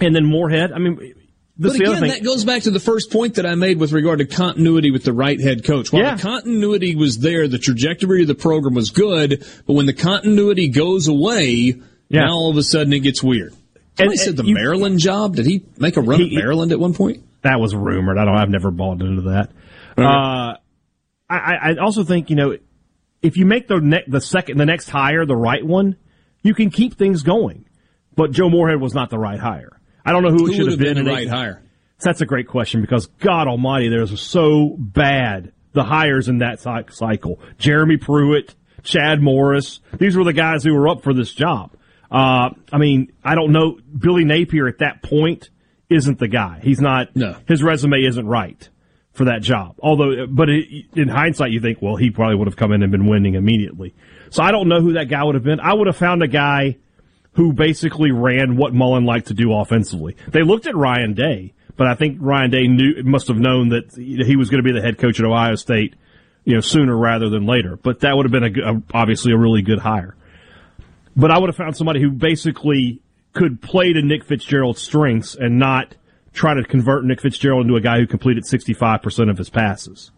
[0.00, 0.72] and then Moorhead.
[0.72, 1.14] I mean,
[1.58, 3.78] but is the other again, that goes back to the first point that I made
[3.78, 5.92] with regard to continuity with the right head coach.
[5.92, 6.14] While Yeah.
[6.16, 10.68] the continuity was there, the trajectory of the program was good, but when the continuity
[10.68, 11.74] goes away,
[12.08, 12.22] Yeah.
[12.26, 13.52] now all of a sudden it gets weird.
[13.98, 15.36] Somebody And- said the you- Maryland job.
[15.36, 17.20] Did he make a run He- at Maryland at one point?
[17.42, 18.16] That was rumored.
[18.18, 18.36] I don't.
[18.36, 19.50] I've never bought into that.
[19.98, 20.54] Uh,
[21.28, 22.56] I, I also think you know
[23.20, 25.96] if you make the ne- the second the next hire the right one,
[26.42, 27.64] you can keep things going.
[28.16, 29.78] But Joe Moorhead was not the right hire.
[30.04, 30.94] I don't know who, Who it should have been.
[30.94, 31.62] been the right hire?
[32.00, 37.38] That's a great question because God Almighty, there's so bad the hires in that cycle.
[37.58, 41.76] Jeremy Pruitt, Chad Morris, these were the guys who were up for this job.
[42.10, 43.78] Uh, I mean, I don't know.
[43.96, 45.48] Billy Napier at that point
[45.88, 46.60] isn't the guy.
[46.62, 47.14] He's not.
[47.16, 47.36] No.
[47.46, 48.68] His resume isn't right
[49.12, 49.76] for that job.
[49.78, 52.90] Although, but it, in hindsight, you think, well, he probably would have come in and
[52.90, 53.94] been winning immediately.
[54.30, 55.60] So I don't know who that guy would have been.
[55.60, 56.78] I would have found a guy
[57.34, 60.16] who basically ran what Mullen liked to do offensively.
[60.28, 63.94] They looked at Ryan Day, but I think Ryan Day knew must have known that
[63.96, 65.94] he was going to be the head coach at Ohio State,
[66.44, 67.76] you know, sooner rather than later.
[67.76, 70.14] But that would have been a, a, obviously a really good hire.
[71.16, 73.00] But I would have found somebody who basically
[73.32, 75.94] could play to Nick Fitzgerald's strengths and not
[76.32, 80.10] try to convert Nick Fitzgerald into a guy who completed 65% of his passes.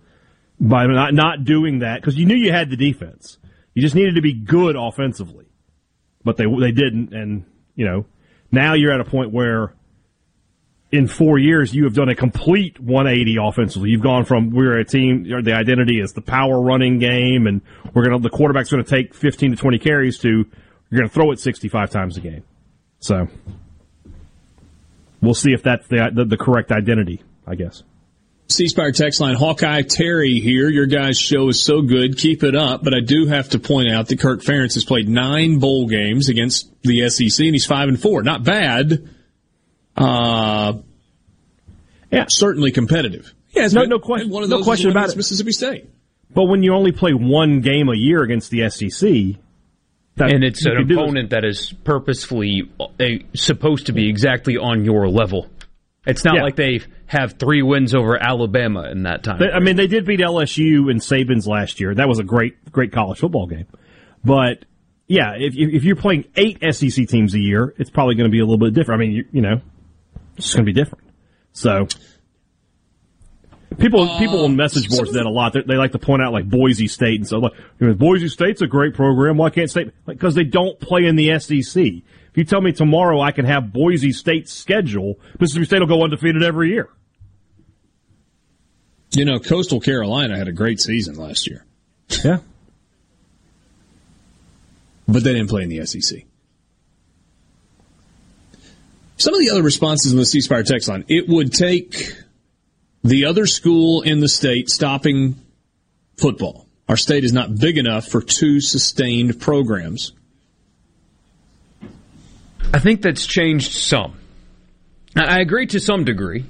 [0.61, 3.39] By not, not doing that, because you knew you had the defense.
[3.75, 5.47] You just needed to be good offensively.
[6.25, 7.45] But they, they didn't, and,
[7.75, 8.07] you know,
[8.51, 9.75] now you're at a point where
[10.91, 13.91] in four years you have done a complete 180 offensively.
[13.91, 17.63] You've gone from we're a team, the identity is the power running game, and
[17.93, 20.47] we're gonna the quarterback's to take 15 to 20 carries to
[20.91, 22.45] you're to throw it 65 times a game.
[23.01, 23.27] So
[25.21, 27.83] we'll see if that's the, the, the correct identity, I guess.
[28.49, 30.69] C Spire text line Hawkeye Terry here.
[30.69, 32.19] Your guys' show is so good.
[32.19, 32.85] Keep it up.
[32.85, 36.29] But I do have to point out that Kirk Ferentz has played nine bowl games
[36.29, 38.23] against the SEC, and he's five and four.
[38.23, 39.09] Not bad.
[39.97, 40.75] Uh,
[42.11, 43.33] yeah, certainly competitive.
[43.53, 44.31] Yeah, no, no, question.
[44.31, 45.17] One of no question about it.
[45.17, 45.89] Mississippi State.
[46.33, 49.41] But when you only play one game a year against the SEC,
[50.17, 55.09] that, and it's an opponent that is purposefully uh, supposed to be exactly on your
[55.09, 55.49] level.
[56.07, 56.43] It's not Yeah.
[56.43, 59.39] like they have three wins over Alabama in that time.
[59.39, 61.95] They- I mean, they did beat LSU and Saban's last year.
[61.95, 63.67] That was a great, great college football game.
[64.25, 64.65] But
[65.07, 68.41] yeah, if if you're playing eight SEC teams a year, it's probably going to be
[68.41, 69.01] a little bit different.
[69.01, 69.61] I mean, you, you know,
[70.37, 71.05] it's going to be different.
[71.53, 71.87] So
[73.79, 75.53] people uh, people on message boards that a lot.
[75.53, 78.29] They, they like to point out like Boise State and so like you know, Boise
[78.29, 79.37] State's a great program.
[79.37, 79.91] Why can't State?
[80.07, 81.85] Because they don't play in the SEC.
[82.35, 86.03] If you tell me tomorrow I can have Boise State's schedule, Mississippi State will go
[86.03, 86.89] undefeated every year.
[89.13, 91.65] You know, Coastal Carolina had a great season last year.
[92.25, 92.39] Yeah.
[95.07, 96.25] But they didn't play in the SEC.
[99.17, 102.17] Some of the other responses in the C Spire text line, it would take
[103.05, 105.37] the other school in the state stopping
[106.17, 106.67] football.
[106.89, 110.15] Our state is not big enough for two sustained programs.
[112.73, 114.19] I think that's changed some.
[115.17, 116.45] I agree to some degree.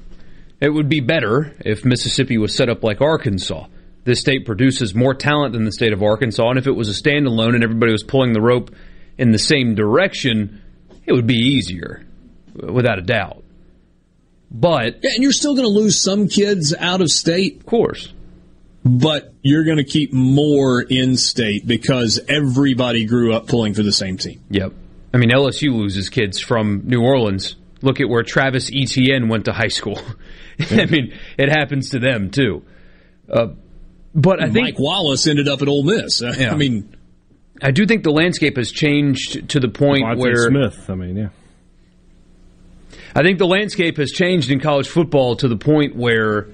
[0.60, 3.66] It would be better if Mississippi was set up like Arkansas.
[4.04, 7.02] This state produces more talent than the state of Arkansas, and if it was a
[7.02, 8.74] standalone and everybody was pulling the rope
[9.18, 10.62] in the same direction,
[11.06, 12.04] it would be easier,
[12.54, 13.42] without a doubt.
[14.50, 18.12] But yeah, and you're still going to lose some kids out of state, of course.
[18.84, 23.92] But you're going to keep more in state because everybody grew up pulling for the
[23.92, 24.42] same team.
[24.50, 24.72] Yep.
[25.14, 27.54] I mean, LSU loses kids from New Orleans.
[27.82, 30.00] Look at where Travis Etienne went to high school.
[30.70, 32.64] I mean, it happens to them too.
[33.32, 33.48] Uh,
[34.12, 36.20] but I think Mike Wallace ended up at Ole Miss.
[36.38, 36.52] Yeah.
[36.52, 36.96] I mean,
[37.62, 40.90] I do think the landscape has changed to the point Devontae where Smith.
[40.90, 41.28] I mean, yeah.
[43.14, 46.48] I think the landscape has changed in college football to the point where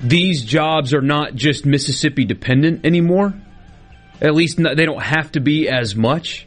[0.00, 3.32] these jobs are not just Mississippi dependent anymore.
[4.20, 6.46] At least not, they don't have to be as much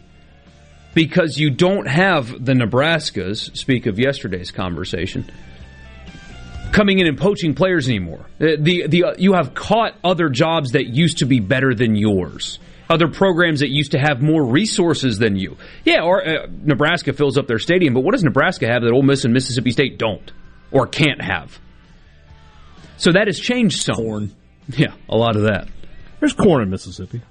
[0.94, 5.30] because you don't have the Nebraskas, speak of yesterday's conversation,
[6.72, 8.26] coming in and poaching players anymore.
[8.40, 11.96] Uh, The, the, uh, you have caught other jobs that used to be better than
[11.96, 12.60] yours.
[12.90, 15.58] Other programs that used to have more resources than you.
[15.86, 19.04] Yeah, or uh, Nebraska fills up their stadium, but what does Nebraska have that Ole
[19.04, 20.32] Miss and Mississippi State don't
[20.72, 21.60] or can't have?
[22.98, 23.96] So that has changed some.
[23.96, 24.36] Corn.
[24.70, 25.68] Yeah, a lot of that.
[26.20, 27.22] There's corn in Mississippi.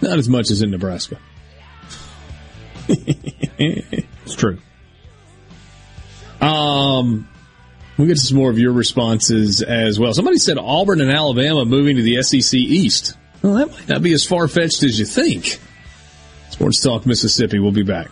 [0.00, 1.18] not as much as in Nebraska.
[3.58, 4.58] it's true.
[6.40, 7.28] Um,
[7.96, 10.12] we'll get some more of your responses as well.
[10.12, 13.16] Somebody said Auburn and Alabama moving to the SEC East.
[13.42, 15.60] Well, that might not be as far fetched as you think.
[16.50, 17.58] Sports Talk Mississippi.
[17.58, 18.10] We'll be back.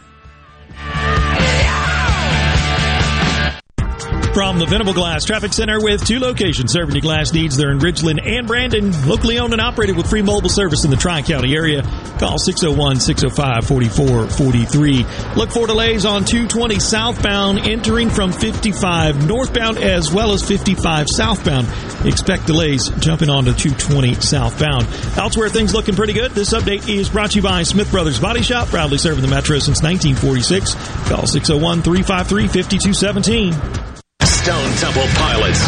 [4.34, 7.56] From the Venable Glass Traffic Center with two locations serving your glass needs.
[7.56, 10.96] They're in Ridgeland and Brandon, locally owned and operated with free mobile service in the
[10.96, 11.82] Tri-County area.
[12.18, 15.36] Call 601-605-4443.
[15.36, 21.68] Look for delays on 220 southbound entering from 55 northbound as well as 55 southbound.
[22.04, 24.88] Expect delays jumping onto 220 southbound.
[25.16, 26.32] Elsewhere, things looking pretty good.
[26.32, 29.60] This update is brought to you by Smith Brothers Body Shop, proudly serving the Metro
[29.60, 30.74] since 1946.
[31.08, 33.93] Call 601-353-5217.
[34.44, 35.60] Stone Temple Pilots.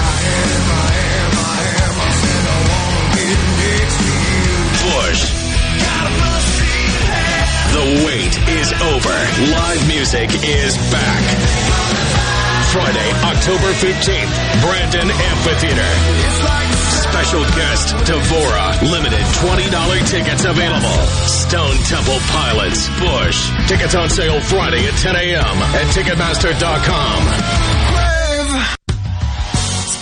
[4.85, 5.33] Bush.
[7.73, 9.17] The wait is over.
[9.49, 11.25] Live music is back.
[12.77, 15.93] Friday, October 15th, Brandon Amphitheater.
[17.09, 18.77] special guest, Devora.
[18.93, 21.07] Limited $20 tickets available.
[21.25, 23.51] Stone Temple Pilots, Bush.
[23.69, 25.57] Tickets on sale Friday at 10 a.m.
[25.73, 27.76] at Ticketmaster.com.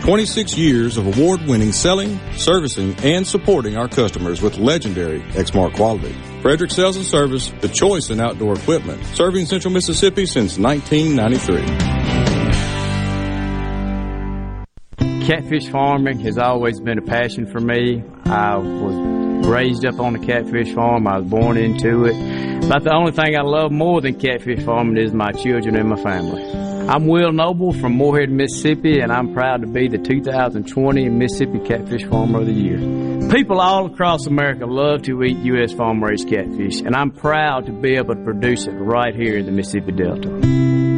[0.00, 6.12] 26 years of award-winning selling, servicing, and supporting our customers with legendary Exmark quality.
[6.40, 12.08] Frederick Sales and Service, the choice in outdoor equipment, serving Central Mississippi since 1993.
[15.26, 18.02] Catfish farming has always been a passion for me.
[18.24, 21.06] I was raised up on a catfish farm.
[21.06, 22.68] I was born into it.
[22.68, 26.02] But the only thing I love more than catfish farming is my children and my
[26.02, 26.67] family.
[26.88, 32.06] I'm Will Noble from Moorhead, Mississippi, and I'm proud to be the 2020 Mississippi Catfish
[32.06, 32.78] Farmer of the Year.
[33.28, 35.74] People all across America love to eat U.S.
[35.74, 39.44] farm raised catfish, and I'm proud to be able to produce it right here in
[39.44, 40.97] the Mississippi Delta.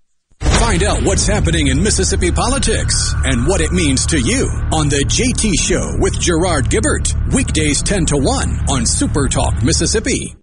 [0.71, 5.03] Find out what's happening in Mississippi politics and what it means to you on the
[5.03, 7.11] JT Show with Gerard Gibert.
[7.35, 10.33] Weekdays 10 to 1 on Super Talk Mississippi.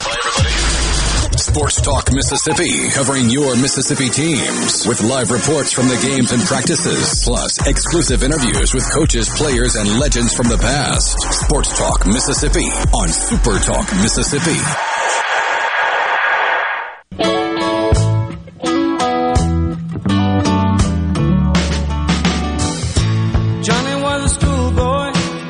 [1.33, 7.24] Sports Talk Mississippi, covering your Mississippi teams with live reports from the games and practices,
[7.24, 11.20] plus exclusive interviews with coaches, players, and legends from the past.
[11.41, 14.61] Sports Talk Mississippi on Super Talk Mississippi.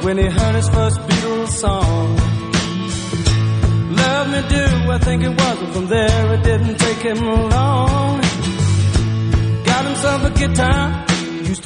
[0.09, 2.17] When he heard his first Beatles song.
[3.95, 8.21] Love me do, I think it was, and from there it didn't take him long.
[9.65, 11.05] Got himself a guitar.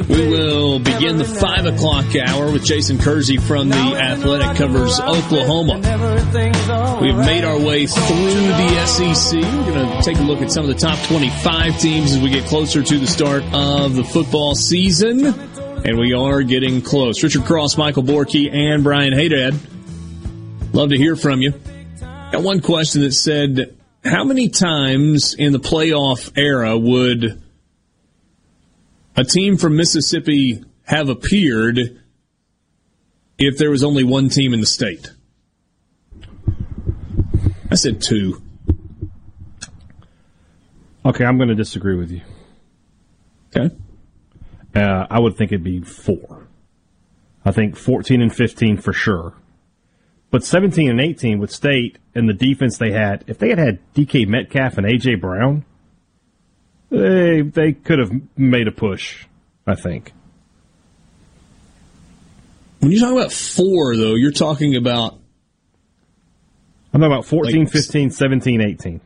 [0.08, 5.74] We will begin the 5 o'clock hour with Jason Kersey from The Athletic covers Oklahoma.
[7.00, 9.40] We've made our way through the SEC.
[9.40, 12.30] We're going to take a look at some of the top 25 teams as we
[12.30, 15.51] get closer to the start of the football season.
[15.84, 17.22] And we are getting close.
[17.22, 19.58] Richard Cross, Michael Borkey, and Brian Haydad.
[20.72, 21.52] Love to hear from you.
[22.30, 27.42] Got one question that said, how many times in the playoff era would
[29.16, 32.00] a team from Mississippi have appeared
[33.38, 35.10] if there was only one team in the state?
[37.70, 38.40] I said two.
[41.04, 42.20] Okay, I'm going to disagree with you.
[43.54, 43.74] Okay.
[44.74, 46.46] Uh, I would think it'd be four.
[47.44, 49.34] I think 14 and 15 for sure.
[50.30, 53.78] But 17 and 18 with State and the defense they had, if they had had
[53.94, 55.64] DK Metcalf and AJ Brown,
[56.88, 59.26] they they could have made a push.
[59.66, 60.12] I think.
[62.80, 65.18] When you talk about four, though, you're talking about.
[66.94, 69.00] I'm talking about 14, like, 15, 17, 18.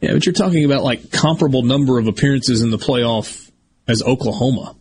[0.00, 3.45] Yeah, but you're talking about like comparable number of appearances in the playoff
[3.88, 4.76] as Oklahoma.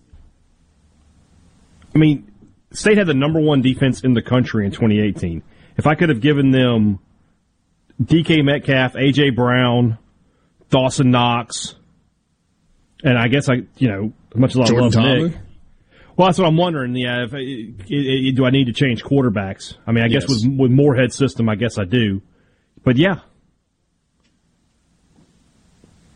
[1.94, 2.32] I mean,
[2.72, 5.44] State had the number one defense in the country in 2018.
[5.78, 7.00] If I could have given them
[8.02, 9.98] DK Metcalf, AJ Brown,
[10.70, 11.76] Dawson Knox,
[13.04, 15.38] and I guess I, you know, as much as I Jordan love Nick.
[16.18, 16.96] Well, that's what I'm wondering.
[16.96, 19.76] Yeah, if, uh, it, it, do I need to change quarterbacks?
[19.86, 20.26] I mean, I yes.
[20.26, 22.22] guess with with Moorhead system, I guess I do.
[22.84, 23.20] But yeah,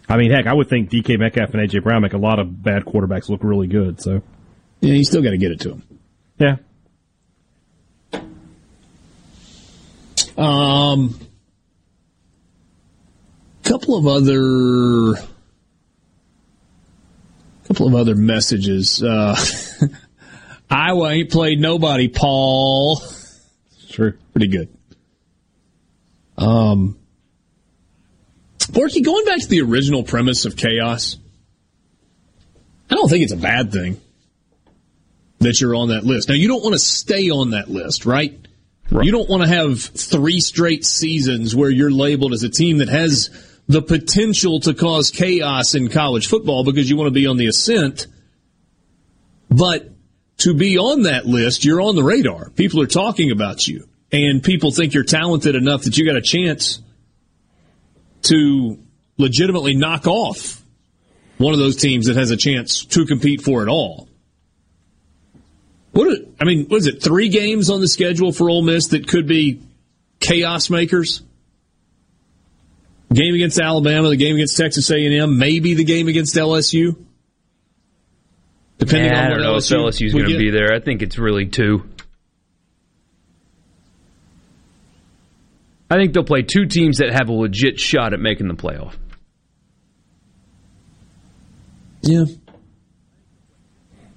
[0.09, 2.63] I mean, heck, I would think DK Metcalf and AJ Brown make a lot of
[2.63, 4.01] bad quarterbacks look really good.
[4.01, 4.23] So
[4.81, 5.83] yeah, you still got to get it to them.
[6.39, 6.55] Yeah.
[10.37, 11.19] Um,
[13.63, 15.21] couple of other,
[17.67, 19.03] couple of other messages.
[19.03, 19.35] Uh,
[20.71, 23.01] Iowa ain't played nobody, Paul.
[23.89, 24.13] True.
[24.31, 24.69] Pretty good.
[26.37, 26.98] Um,
[28.71, 31.17] Borky, going back to the original premise of chaos,
[32.89, 33.99] I don't think it's a bad thing
[35.39, 36.29] that you're on that list.
[36.29, 38.37] Now, you don't want to stay on that list, right?
[38.91, 39.05] right?
[39.05, 42.89] You don't want to have three straight seasons where you're labeled as a team that
[42.89, 43.29] has
[43.67, 47.47] the potential to cause chaos in college football because you want to be on the
[47.47, 48.07] ascent.
[49.49, 49.89] But
[50.39, 52.49] to be on that list, you're on the radar.
[52.51, 56.21] People are talking about you, and people think you're talented enough that you got a
[56.21, 56.79] chance
[58.23, 58.79] to
[59.17, 60.63] legitimately knock off
[61.37, 64.07] one of those teams that has a chance to compete for it all.
[65.91, 66.19] What?
[66.39, 69.61] I mean, was it three games on the schedule for Ole Miss that could be
[70.19, 71.23] chaos makers?
[73.11, 76.95] Game against Alabama, the game against Texas A&M, maybe the game against LSU.
[78.77, 80.73] Depending yeah, on I don't know LSU if LSU's going to be there.
[80.73, 81.89] I think it's really two.
[85.89, 88.95] I think they'll play two teams that have a legit shot at making the playoff.
[92.01, 92.25] Yeah.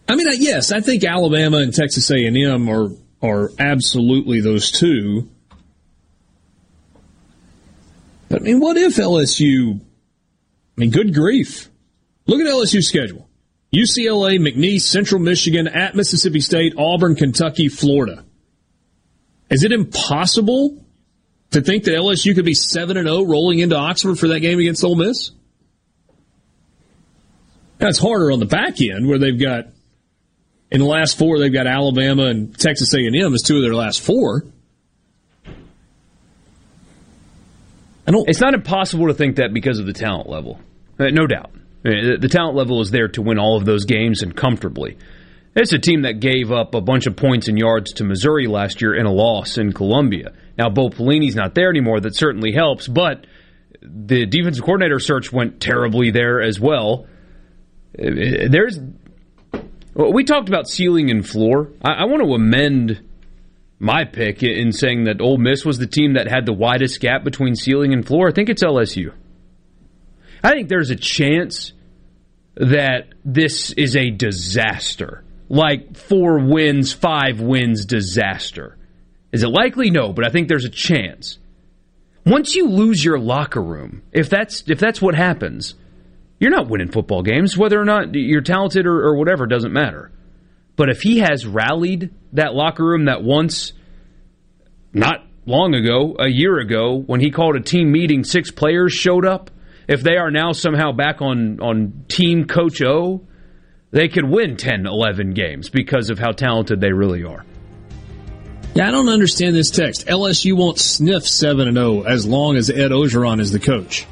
[0.08, 2.90] I mean, yes, I think Alabama and Texas A&M are
[3.22, 5.28] are absolutely those two.
[8.28, 9.80] But I mean, what if LSU?
[9.80, 11.70] I mean, good grief!
[12.26, 13.28] Look at LSU's schedule:
[13.74, 18.24] UCLA, McNeese, Central Michigan, at Mississippi State, Auburn, Kentucky, Florida.
[19.50, 20.81] Is it impossible
[21.52, 24.58] to think that LSU could be 7 and 0 rolling into Oxford for that game
[24.58, 25.30] against Ole Miss?
[27.78, 29.66] That's harder on the back end where they've got
[30.70, 34.00] in the last four they've got Alabama and Texas A&M as two of their last
[34.00, 34.44] four.
[38.06, 40.60] I don't It's not impossible to think that because of the talent level.
[40.98, 41.50] Uh, no doubt.
[41.84, 44.96] Uh, the talent level is there to win all of those games and comfortably.
[45.54, 48.80] It's a team that gave up a bunch of points and yards to Missouri last
[48.80, 50.32] year in a loss in Columbia.
[50.56, 52.00] Now, Bo Pelini's not there anymore.
[52.00, 53.26] That certainly helps, but
[53.82, 57.06] the defensive coordinator search went terribly there as well.
[57.94, 58.78] There's.
[59.94, 61.68] We talked about ceiling and floor.
[61.82, 63.06] I, I want to amend
[63.78, 67.24] my pick in saying that Ole Miss was the team that had the widest gap
[67.24, 68.28] between ceiling and floor.
[68.28, 69.12] I think it's LSU.
[70.42, 71.72] I think there's a chance
[72.54, 75.24] that this is a disaster.
[75.52, 78.78] Like four wins, five wins disaster.
[79.32, 79.90] Is it likely?
[79.90, 81.38] No, but I think there's a chance.
[82.24, 85.74] Once you lose your locker room, if that's if that's what happens,
[86.40, 87.54] you're not winning football games.
[87.54, 90.10] Whether or not you're talented or, or whatever doesn't matter.
[90.74, 93.74] But if he has rallied that locker room that once,
[94.94, 99.26] not long ago, a year ago, when he called a team meeting, six players showed
[99.26, 99.50] up.
[99.86, 103.26] If they are now somehow back on on team coach O,
[103.92, 107.44] they could win 10, 11 games because of how talented they really are.
[108.74, 110.06] Yeah, I don't understand this text.
[110.06, 114.06] LSU won't sniff 7 and 0 as long as Ed Orgeron is the coach.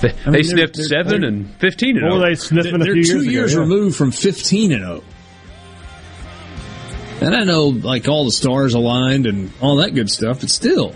[0.00, 2.14] They, I mean, they sniffed they're, 7 they're, and 15 and 0.
[2.14, 3.68] Or they sniffing they're, a few two years, years ago, yeah.
[3.68, 5.02] removed from 15 and 0.
[7.20, 10.94] And I know like all the stars aligned and all that good stuff, but still.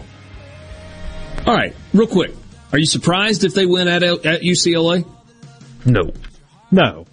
[1.47, 2.33] All right, real quick.
[2.73, 5.07] Are you surprised if they win at at UCLA?
[5.85, 6.11] No.
[6.71, 7.05] No.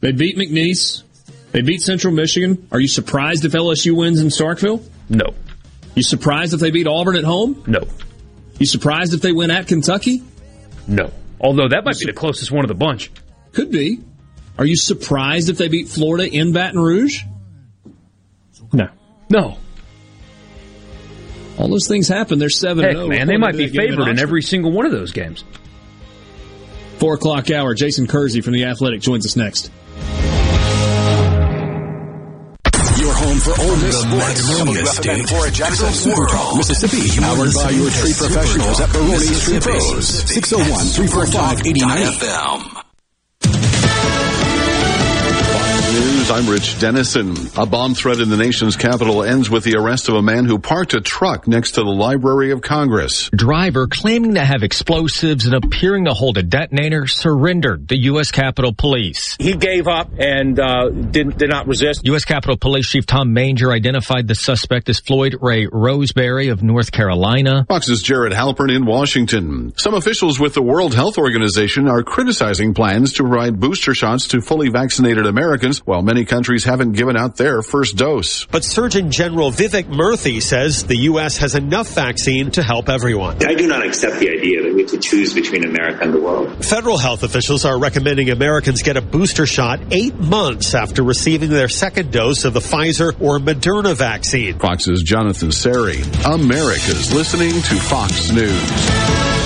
[0.00, 1.02] They beat McNeese.
[1.52, 2.68] They beat Central Michigan.
[2.70, 4.82] Are you surprised if LSU wins in Starkville?
[5.08, 5.34] No.
[5.94, 7.62] You surprised if they beat Auburn at home?
[7.66, 7.86] No.
[8.58, 10.22] You surprised if they win at Kentucky?
[10.86, 11.10] No.
[11.40, 13.10] Although that might be the closest one of the bunch.
[13.52, 14.00] Could be.
[14.58, 17.22] Are you surprised if they beat Florida in Baton Rouge?
[18.72, 18.88] No.
[19.30, 19.58] No.
[21.58, 22.38] All those things happen.
[22.38, 23.06] They're 7 Heck, 0.
[23.08, 25.44] Man, they might be favored in, in every single one of those games.
[26.98, 27.74] Four o'clock hour.
[27.74, 29.70] Jason Kersey from The Athletic joins us next.
[33.40, 34.50] For Ole Miss sports.
[34.60, 40.24] WFMN Flora Jackson Super Talk, Mississippi, powered by your tree professionals at Baroni Tree Pros.
[40.24, 42.62] 601-345-89FM.
[42.62, 42.75] News,
[46.36, 47.34] I'm Rich Dennison.
[47.56, 50.58] A bomb threat in the nation's capital ends with the arrest of a man who
[50.58, 53.30] parked a truck next to the Library of Congress.
[53.30, 58.32] Driver claiming to have explosives and appearing to hold a detonator surrendered the U.S.
[58.32, 59.34] Capitol Police.
[59.38, 62.02] He gave up and uh, did, did not resist.
[62.04, 62.26] U.S.
[62.26, 67.64] Capitol Police Chief Tom Manger identified the suspect as Floyd Ray Roseberry of North Carolina.
[67.66, 69.72] Fox's Jared Halpern in Washington.
[69.78, 74.42] Some officials with the World Health Organization are criticizing plans to provide booster shots to
[74.42, 78.44] fully vaccinated Americans while many countries haven't given out their first dose.
[78.46, 81.38] But Surgeon General Vivek Murthy says the U.S.
[81.38, 83.44] has enough vaccine to help everyone.
[83.46, 86.20] I do not accept the idea that we have to choose between America and the
[86.20, 86.64] world.
[86.64, 91.68] Federal health officials are recommending Americans get a booster shot eight months after receiving their
[91.68, 94.58] second dose of the Pfizer or Moderna vaccine.
[94.58, 96.04] Fox's Jonathan Serrie.
[96.24, 99.45] America's listening to Fox News.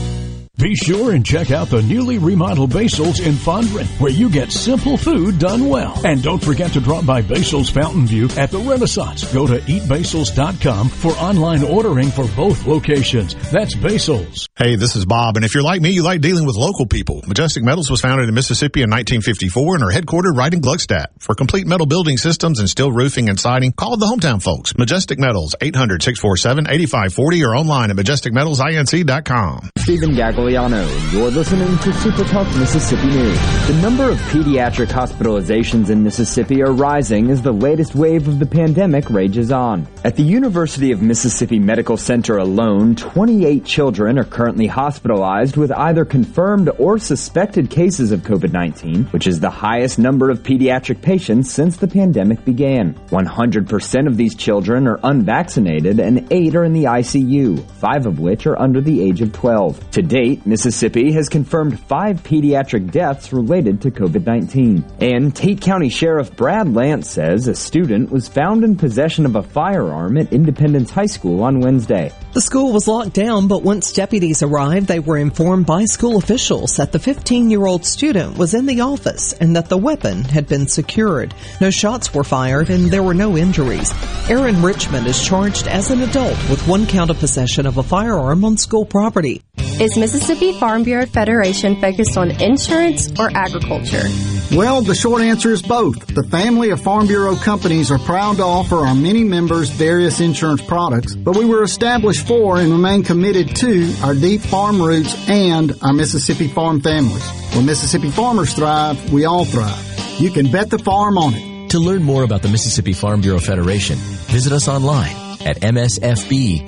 [0.61, 4.95] Be sure and check out the newly remodeled Basil's in Fondren, where you get simple
[4.95, 5.99] food done well.
[6.05, 9.23] And don't forget to drop by Basil's Fountain View at the Renaissance.
[9.33, 13.33] Go to eatbasils.com for online ordering for both locations.
[13.49, 14.47] That's Basil's.
[14.55, 17.23] Hey, this is Bob, and if you're like me, you like dealing with local people.
[17.25, 21.07] Majestic Metals was founded in Mississippi in 1954 and are headquartered right in Gluckstadt.
[21.17, 24.77] For complete metal building systems and steel roofing and siding, call the hometown folks.
[24.77, 29.71] Majestic Metals, 800-647-8540 or online at majesticmetalsinc.com.
[29.79, 30.13] Stephen
[30.53, 33.39] And you're listening to Super Talk Mississippi News.
[33.67, 38.45] The number of pediatric hospitalizations in Mississippi are rising as the latest wave of the
[38.45, 39.87] pandemic rages on.
[40.03, 46.03] At the University of Mississippi Medical Center alone, 28 children are currently hospitalized with either
[46.03, 51.77] confirmed or suspected cases of COVID-19, which is the highest number of pediatric patients since
[51.77, 52.93] the pandemic began.
[53.07, 58.45] 100% of these children are unvaccinated and 8 are in the ICU, 5 of which
[58.45, 59.91] are under the age of 12.
[59.91, 64.83] To date, Mississippi has confirmed 5 pediatric deaths related to COVID-19.
[64.99, 69.43] And Tate County Sheriff Brad Lance says a student was found in possession of a
[69.43, 72.11] firearm at Independence High School on Wednesday.
[72.33, 76.77] The school was locked down, but once deputies arrived, they were informed by school officials
[76.77, 81.33] that the 15-year-old student was in the office and that the weapon had been secured.
[81.59, 83.93] No shots were fired and there were no injuries.
[84.29, 88.45] Aaron Richmond is charged as an adult with one count of possession of a firearm
[88.45, 89.41] on school property.
[89.81, 94.03] Is Mississippi Farm Bureau Federation focused on insurance or agriculture?
[94.51, 96.07] Well, the short answer is both.
[96.07, 100.61] The family of Farm Bureau companies are proud to offer our many members various insurance
[100.61, 105.73] products, but we were established for and remain committed to our deep farm roots and
[105.81, 107.25] our Mississippi farm families.
[107.55, 109.87] When Mississippi farmers thrive, we all thrive.
[110.19, 111.69] You can bet the farm on it.
[111.71, 113.95] To learn more about the Mississippi Farm Bureau Federation,
[114.27, 116.67] visit us online at msfb.org.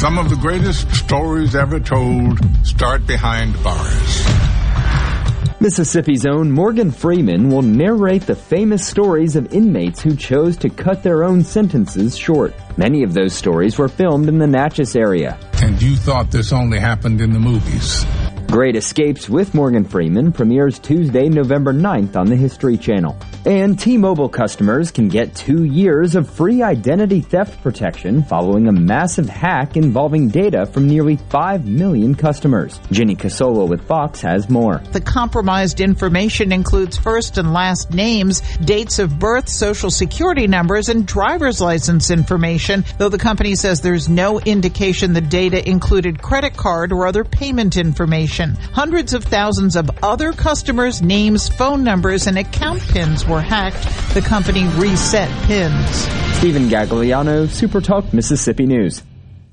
[0.00, 4.26] Some of the greatest stories ever told start behind bars.
[5.60, 11.02] Mississippi's own Morgan Freeman will narrate the famous stories of inmates who chose to cut
[11.02, 12.54] their own sentences short.
[12.78, 15.38] Many of those stories were filmed in the Natchez area.
[15.60, 18.06] And you thought this only happened in the movies.
[18.50, 23.16] Great Escapes with Morgan Freeman premieres Tuesday, November 9th on the History Channel.
[23.46, 29.28] And T-Mobile customers can get two years of free identity theft protection following a massive
[29.28, 32.80] hack involving data from nearly 5 million customers.
[32.90, 34.78] Jenny Casola with Fox has more.
[34.90, 41.06] The compromised information includes first and last names, dates of birth, social security numbers, and
[41.06, 46.90] driver's license information, though the company says there's no indication the data included credit card
[46.90, 48.39] or other payment information.
[48.48, 54.14] Hundreds of thousands of other customers' names, phone numbers, and account pins were hacked.
[54.14, 56.08] The company reset pins.
[56.38, 59.02] Stephen Gagliano, SuperTalk, Mississippi News.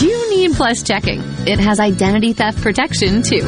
[0.01, 1.25] You need Plus checking.
[1.45, 3.43] It has identity theft protection too.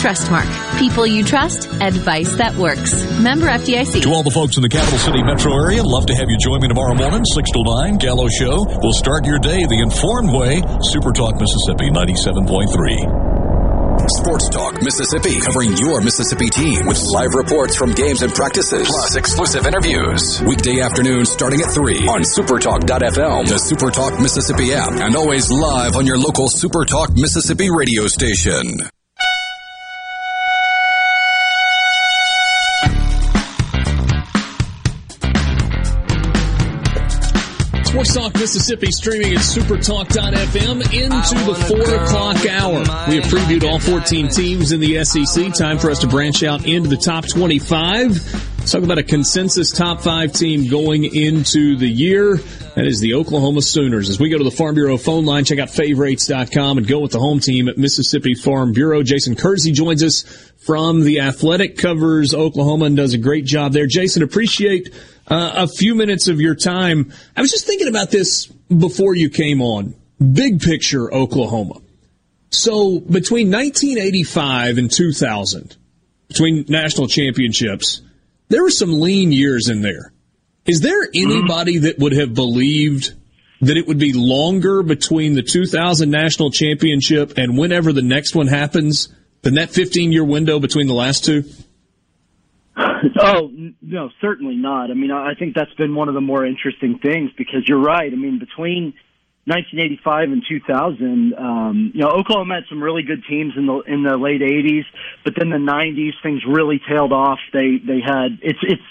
[0.00, 0.63] Trustmark.
[0.78, 1.68] People you trust.
[1.80, 2.92] Advice that works.
[3.20, 4.02] Member FDIC.
[4.02, 6.60] To all the folks in the capital city metro area, love to have you join
[6.60, 8.64] me tomorrow morning, 6 to 9, Gallo Show.
[8.82, 10.62] We'll start your day the informed way.
[10.82, 13.34] Super Talk Mississippi 97.3.
[14.18, 19.16] Sports Talk Mississippi, covering your Mississippi team with live reports from games and practices, plus
[19.16, 20.42] exclusive interviews.
[20.42, 26.04] Weekday afternoons starting at 3 on supertalk.fm, the Supertalk Mississippi app, and always live on
[26.04, 28.90] your local Supertalk Mississippi radio station.
[38.04, 42.80] Sports Talk Mississippi streaming at supertalk.fm into the 4 o'clock hour.
[43.08, 45.54] We have previewed all 14 teams in the SEC.
[45.54, 48.10] Time for us to branch out into the top 25.
[48.58, 52.36] Let's talk about a consensus top five team going into the year.
[52.74, 54.10] That is the Oklahoma Sooners.
[54.10, 57.12] As we go to the Farm Bureau phone line, check out favorites.com and go with
[57.12, 59.02] the home team at Mississippi Farm Bureau.
[59.02, 60.22] Jason Kersey joins us
[60.58, 63.86] from the Athletic, covers Oklahoma and does a great job there.
[63.86, 64.92] Jason, appreciate
[65.28, 67.12] uh, a few minutes of your time.
[67.36, 69.94] I was just thinking about this before you came on.
[70.32, 71.80] Big picture Oklahoma.
[72.50, 75.76] So between 1985 and 2000,
[76.28, 78.00] between national championships,
[78.48, 80.12] there were some lean years in there.
[80.64, 83.12] Is there anybody that would have believed
[83.60, 88.46] that it would be longer between the 2000 national championship and whenever the next one
[88.46, 89.08] happens
[89.42, 91.44] than that 15 year window between the last two?
[93.20, 93.50] Oh
[93.82, 94.90] no, certainly not.
[94.90, 98.10] I mean, I think that's been one of the more interesting things because you're right.
[98.10, 98.94] I mean, between
[99.46, 104.02] 1985 and 2000, um, you know, Oklahoma had some really good teams in the in
[104.02, 104.84] the late 80s,
[105.22, 107.38] but then the 90s things really tailed off.
[107.52, 108.82] They they had it's it's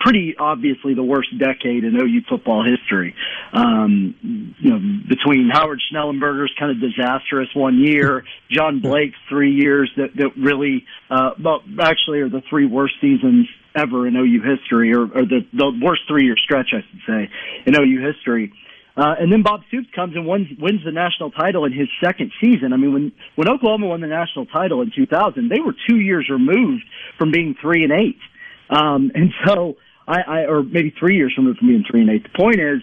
[0.00, 3.14] pretty obviously the worst decade in OU football history.
[3.52, 9.90] Um, you know, between Howard Schnellenberger's kind of disastrous one year, John Blake's three years
[9.96, 14.94] that, that really, uh, well, actually are the three worst seasons ever in OU history,
[14.94, 17.30] or, or the, the worst three-year stretch, I should say,
[17.66, 18.52] in OU history.
[18.96, 22.32] Uh, and then Bob Stoops comes and wins, wins the national title in his second
[22.40, 22.72] season.
[22.72, 26.28] I mean, when when Oklahoma won the national title in 2000, they were two years
[26.30, 26.82] removed
[27.18, 28.16] from being three and eight.
[28.70, 32.22] Um, and so I, I, or maybe three years from from being three and eight.
[32.22, 32.82] The point is,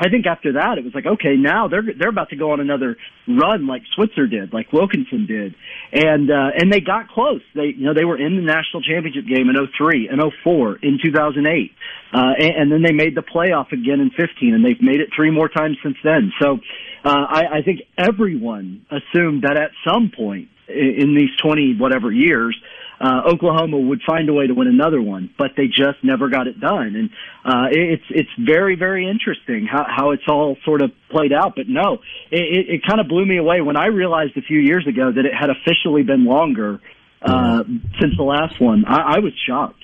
[0.00, 2.60] I think after that it was like, okay, now they're they're about to go on
[2.60, 2.96] another
[3.26, 5.54] run like Switzer did, like Wilkinson did,
[5.92, 7.42] and uh, and they got close.
[7.54, 10.98] They you know they were in the national championship game in 03 and 04 in
[11.02, 11.72] 2008,
[12.14, 15.10] uh, and, and then they made the playoff again in 15, and they've made it
[15.14, 16.32] three more times since then.
[16.40, 16.58] So
[17.04, 22.56] uh, I, I think everyone assumed that at some point in these 20 whatever years
[23.00, 26.46] uh, Oklahoma would find a way to win another one, but they just never got
[26.46, 26.96] it done.
[26.96, 27.10] And
[27.44, 31.54] uh, it's it's very very interesting how how it's all sort of played out.
[31.56, 31.98] But no,
[32.30, 35.24] it, it, kind of blew me away when I realized a few years ago that
[35.24, 36.80] it had officially been longer
[37.22, 37.62] uh,
[38.00, 38.84] since the last one.
[38.86, 39.82] I, I was shocked.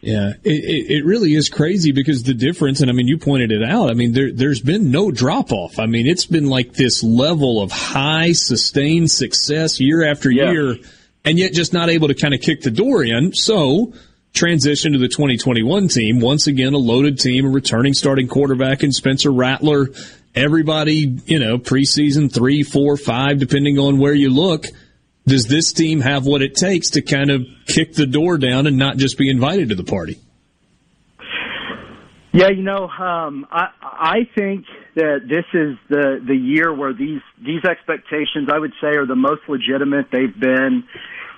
[0.00, 3.64] Yeah, it, it really is crazy because the difference, and I mean, you pointed it
[3.64, 3.90] out.
[3.90, 5.80] I mean, there, there's been no drop off.
[5.80, 10.52] I mean, it's been like this level of high sustained success year after Yeah.
[10.52, 10.76] year
[11.26, 13.34] and yet just not able to kind of kick the door in.
[13.34, 13.92] So
[14.32, 16.20] transition to the 2021 team.
[16.20, 19.88] Once again, a loaded team, a returning starting quarterback in Spencer Rattler.
[20.34, 24.66] Everybody, you know, preseason three, four, five, depending on where you look.
[25.26, 28.76] Does this team have what it takes to kind of kick the door down and
[28.76, 30.20] not just be invited to the party?
[32.32, 37.22] Yeah, you know, um, I I think that this is the the year where these
[37.42, 40.84] these expectations I would say are the most legitimate they've been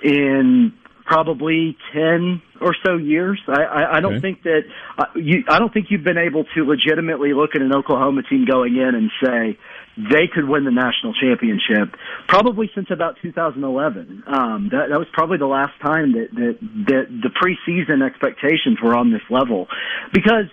[0.02, 0.72] in
[1.04, 3.40] probably ten or so years.
[3.48, 4.20] I, I, I don't Okay.
[4.20, 4.62] think that
[4.98, 5.44] uh, you.
[5.48, 8.94] I don't think you've been able to legitimately look at an Oklahoma team going in
[8.94, 9.58] and say
[9.96, 11.96] they could win the national championship.
[12.28, 14.22] Probably since about 2011.
[14.26, 18.94] Um, that that was probably the last time that that that the preseason expectations were
[18.94, 19.66] on this level,
[20.12, 20.46] because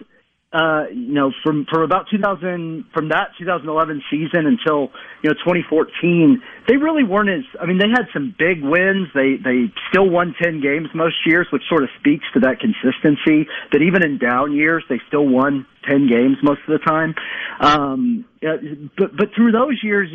[0.55, 4.87] uh, you know, from from about 2000, from that 2011 season until
[5.21, 7.43] you know 2014, they really weren't as.
[7.59, 9.09] I mean, they had some big wins.
[9.13, 13.49] They they still won 10 games most years, which sort of speaks to that consistency.
[13.73, 17.15] That even in down years, they still won 10 games most of the time.
[17.59, 18.55] Um, uh,
[18.97, 20.07] but but through those years,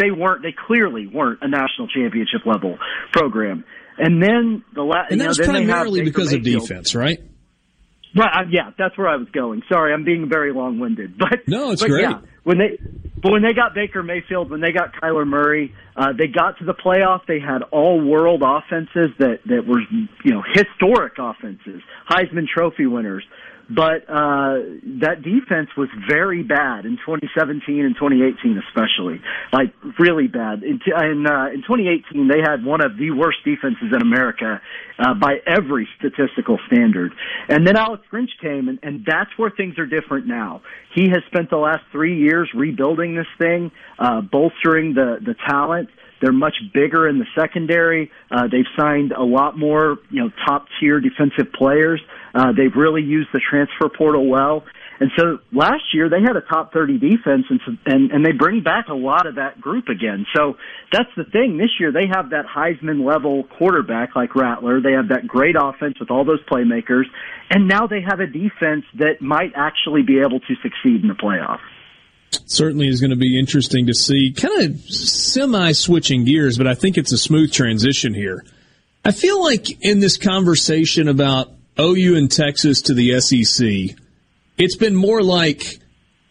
[0.00, 0.42] they weren't.
[0.42, 2.78] They clearly weren't a national championship level
[3.12, 3.64] program.
[3.98, 6.62] And then the last, And you that know, primarily Baker because of Mayfield.
[6.68, 7.18] defense, right?
[8.16, 8.30] Right.
[8.34, 9.62] uh, Yeah, that's where I was going.
[9.68, 12.02] Sorry, I'm being very long-winded, but No, it's but great.
[12.02, 12.78] Yeah, when they,
[13.22, 16.64] but when they got Baker Mayfield, when they got Kyler Murray, uh, they got to
[16.64, 17.20] the playoff.
[17.26, 23.24] They had all-world offenses that that were you know historic offenses, Heisman Trophy winners.
[23.68, 24.60] But uh,
[25.00, 30.62] that defense was very bad in 2017 and 2018, especially like really bad.
[30.62, 34.60] In, in, uh, in 2018, they had one of the worst defenses in America
[34.98, 37.12] uh, by every statistical standard.
[37.48, 40.60] And then Alex Grinch came, and, and that's where things are different now.
[40.94, 45.88] He has spent the last three years rebuilding this thing, uh, bolstering the the talent.
[46.20, 48.10] They're much bigger in the secondary.
[48.30, 52.00] Uh, they've signed a lot more, you know, top tier defensive players.
[52.34, 54.64] Uh, they've really used the transfer portal well.
[55.00, 58.62] And so last year they had a top 30 defense and, and, and they bring
[58.62, 60.24] back a lot of that group again.
[60.34, 60.54] So
[60.92, 61.58] that's the thing.
[61.58, 64.80] This year they have that Heisman level quarterback like Rattler.
[64.80, 67.04] They have that great offense with all those playmakers.
[67.50, 71.14] And now they have a defense that might actually be able to succeed in the
[71.14, 71.58] playoffs.
[72.46, 74.32] Certainly is going to be interesting to see.
[74.32, 78.44] Kind of semi switching gears, but I think it's a smooth transition here.
[79.04, 83.96] I feel like in this conversation about OU and Texas to the SEC,
[84.56, 85.78] it's been more like,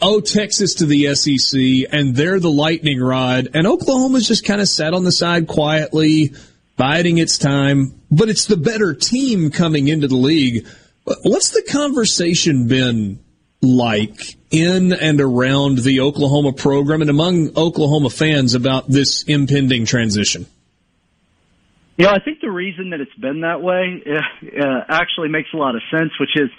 [0.02, 4.68] oh, Texas to the SEC, and they're the lightning rod, and Oklahoma's just kind of
[4.68, 6.34] sat on the side quietly,
[6.78, 10.66] biding its time, but it's the better team coming into the league.
[11.04, 13.23] What's the conversation been
[13.64, 20.46] like in and around the Oklahoma program and among Oklahoma fans about this impending transition?
[21.98, 25.76] Know, I think the reason that it's been that way uh, actually makes a lot
[25.76, 26.50] of sense, which is,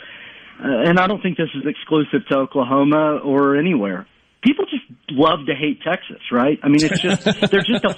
[0.60, 4.06] uh, and I don't think this is exclusive to Oklahoma or anywhere.
[4.42, 6.58] People just love to hate Texas, right?
[6.62, 7.84] I mean, it's just they're just.
[7.84, 7.96] A,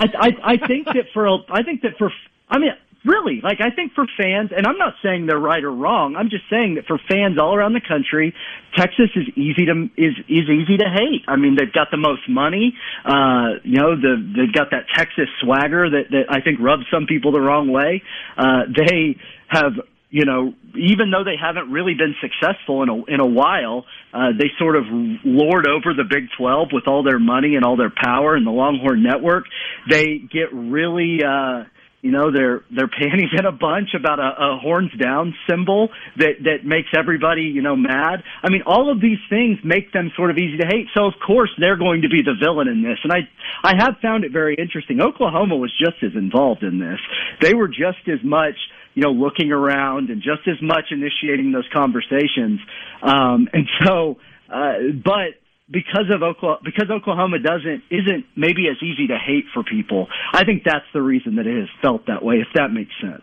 [0.00, 2.10] I, I, I think that for a, I think that for
[2.48, 2.70] I mean,
[3.06, 6.16] really, like I think for fans, and I'm not saying they're right or wrong.
[6.16, 8.34] I'm just saying that for fans all around the country,
[8.76, 11.22] Texas is easy to is is easy to hate.
[11.28, 12.74] I mean, they've got the most money.
[13.04, 17.06] Uh, you know, the they've got that Texas swagger that that I think rubs some
[17.06, 18.02] people the wrong way.
[18.36, 19.16] Uh, they
[19.48, 19.72] have
[20.10, 23.84] you know, even though they haven't really been successful in a in a while,
[24.14, 27.76] uh, they sort of lord over the Big 12 with all their money and all
[27.76, 29.44] their power and the Longhorn Network.
[29.90, 31.64] They get really, uh,
[32.06, 36.38] you know, their their panties in a bunch about a, a horns down symbol that
[36.44, 38.22] that makes everybody, you know, mad.
[38.44, 40.86] I mean, all of these things make them sort of easy to hate.
[40.96, 42.98] So of course they're going to be the villain in this.
[43.02, 43.26] And I
[43.64, 45.00] I have found it very interesting.
[45.00, 47.00] Oklahoma was just as involved in this.
[47.40, 48.54] They were just as much
[48.94, 52.60] you know, looking around and just as much initiating those conversations.
[53.02, 54.16] Um, and so,
[54.48, 55.36] uh, but
[55.68, 60.44] because of Oklahoma, because Oklahoma doesn't, isn't maybe as easy to hate for people, I
[60.44, 63.22] think that's the reason that it has felt that way, if that makes sense.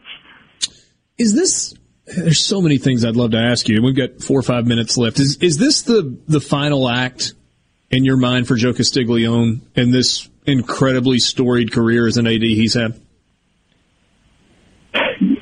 [1.18, 1.74] Is this,
[2.06, 3.82] there's so many things I'd love to ask you.
[3.82, 5.20] We've got four or five minutes left.
[5.20, 7.34] Is, is this the, the final act
[7.90, 12.74] in your mind for Joe Castiglione in this incredibly storied career as an AD he's
[12.74, 13.00] had?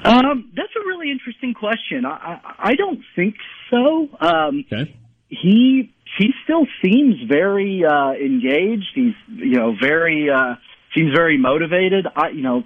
[0.04, 2.06] Um, that's a really interesting question.
[2.06, 3.36] I, I, I don't think
[3.70, 4.10] so.
[4.20, 4.96] Um, okay.
[5.30, 8.92] He he still seems very uh, engaged.
[8.94, 10.56] He's you know very uh,
[10.96, 12.06] seems very motivated.
[12.16, 12.64] I you know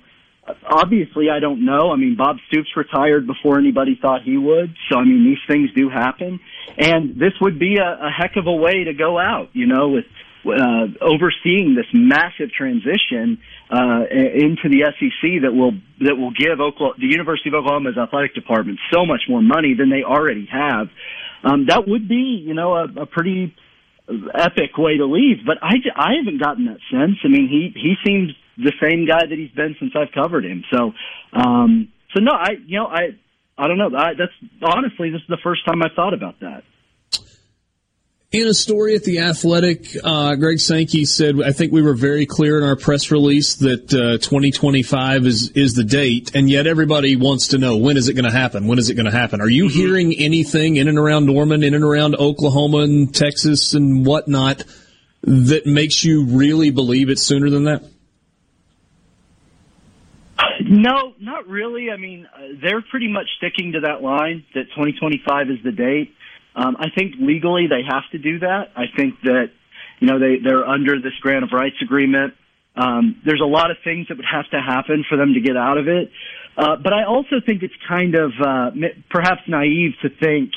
[0.70, 1.92] obviously I don't know.
[1.92, 4.76] I mean Bob Stoops retired before anybody thought he would.
[4.90, 6.40] So I mean these things do happen,
[6.78, 9.50] and this would be a, a heck of a way to go out.
[9.54, 10.06] You know with
[10.46, 13.40] uh, overseeing this massive transition
[13.70, 18.36] uh, into the SEC that will that will give Oklahoma, the University of Oklahoma's athletic
[18.36, 20.90] department so much more money than they already have.
[21.46, 23.54] Um, that would be, you know, a, a pretty
[24.34, 25.46] epic way to leave.
[25.46, 27.18] But I, I haven't gotten that sense.
[27.24, 30.64] I mean, he he seems the same guy that he's been since I've covered him.
[30.74, 30.92] So,
[31.34, 33.16] um, so no, I you know I
[33.58, 33.92] I don't know.
[33.96, 36.64] I, that's honestly this is the first time I've thought about that
[38.36, 42.26] In a story at the Athletic, uh, Greg Sankey said, "I think we were very
[42.26, 47.16] clear in our press release that uh, 2025 is is the date, and yet everybody
[47.16, 48.68] wants to know when is it going to happen?
[48.68, 49.40] When is it going to happen?
[49.40, 49.80] Are you mm-hmm.
[49.80, 54.66] hearing anything in and around Norman, in and around Oklahoma and Texas and whatnot
[55.22, 57.84] that makes you really believe it's sooner than that?"
[60.60, 61.90] No, not really.
[61.90, 66.15] I mean, uh, they're pretty much sticking to that line that 2025 is the date.
[66.56, 68.72] Um, I think legally they have to do that.
[68.76, 69.52] I think that
[70.00, 72.34] you know they they're under this grant of rights agreement.
[72.76, 75.56] Um, there's a lot of things that would have to happen for them to get
[75.56, 76.12] out of it.
[76.58, 78.72] Uh, but I also think it's kind of uh,
[79.10, 80.52] perhaps naive to think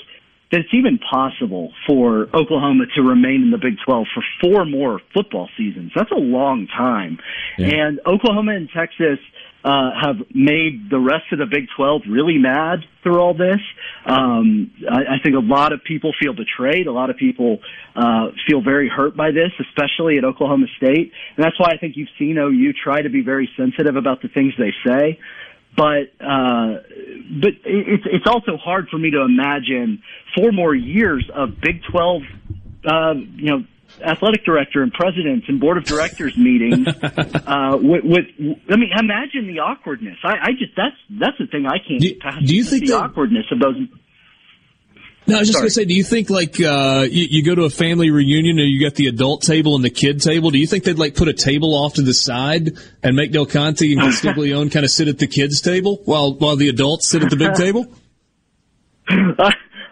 [0.51, 5.01] that it's even possible for Oklahoma to remain in the Big 12 for four more
[5.13, 5.93] football seasons.
[5.95, 7.19] That's a long time.
[7.59, 7.87] Yeah.
[7.87, 9.19] And Oklahoma and Texas
[9.65, 13.61] uh, have made the rest of the Big 12 really mad through all this.
[14.07, 16.87] Um, I, I think a lot of people feel betrayed.
[16.87, 17.59] A lot of people
[17.97, 21.13] uh, feel very hurt by this, especially at Oklahoma State.
[21.37, 24.29] And that's why I think you've seen OU try to be very sensitive about the
[24.29, 25.19] things they say.
[25.77, 26.83] But uh,
[27.41, 30.03] but it's it's also hard for me to imagine
[30.37, 32.23] four more years of Big 12
[32.85, 33.65] uh, you know
[34.03, 38.27] athletic director and presidents and board of directors meetings uh, with, with,
[38.71, 40.17] I mean, imagine the awkwardness.
[40.25, 42.43] I, I just that's that's the thing I can't do, pass.
[42.45, 43.77] Do you think the awkwardness of those?
[45.29, 47.55] No, I was just going to say, do you think like uh, you, you, go
[47.55, 50.51] to a family reunion and you got the adult table and the kid table?
[50.51, 53.45] Do you think they'd like put a table off to the side and make Del
[53.45, 57.23] Conte and Castiglione kind of sit at the kids table while while the adults sit
[57.23, 57.87] at the big table?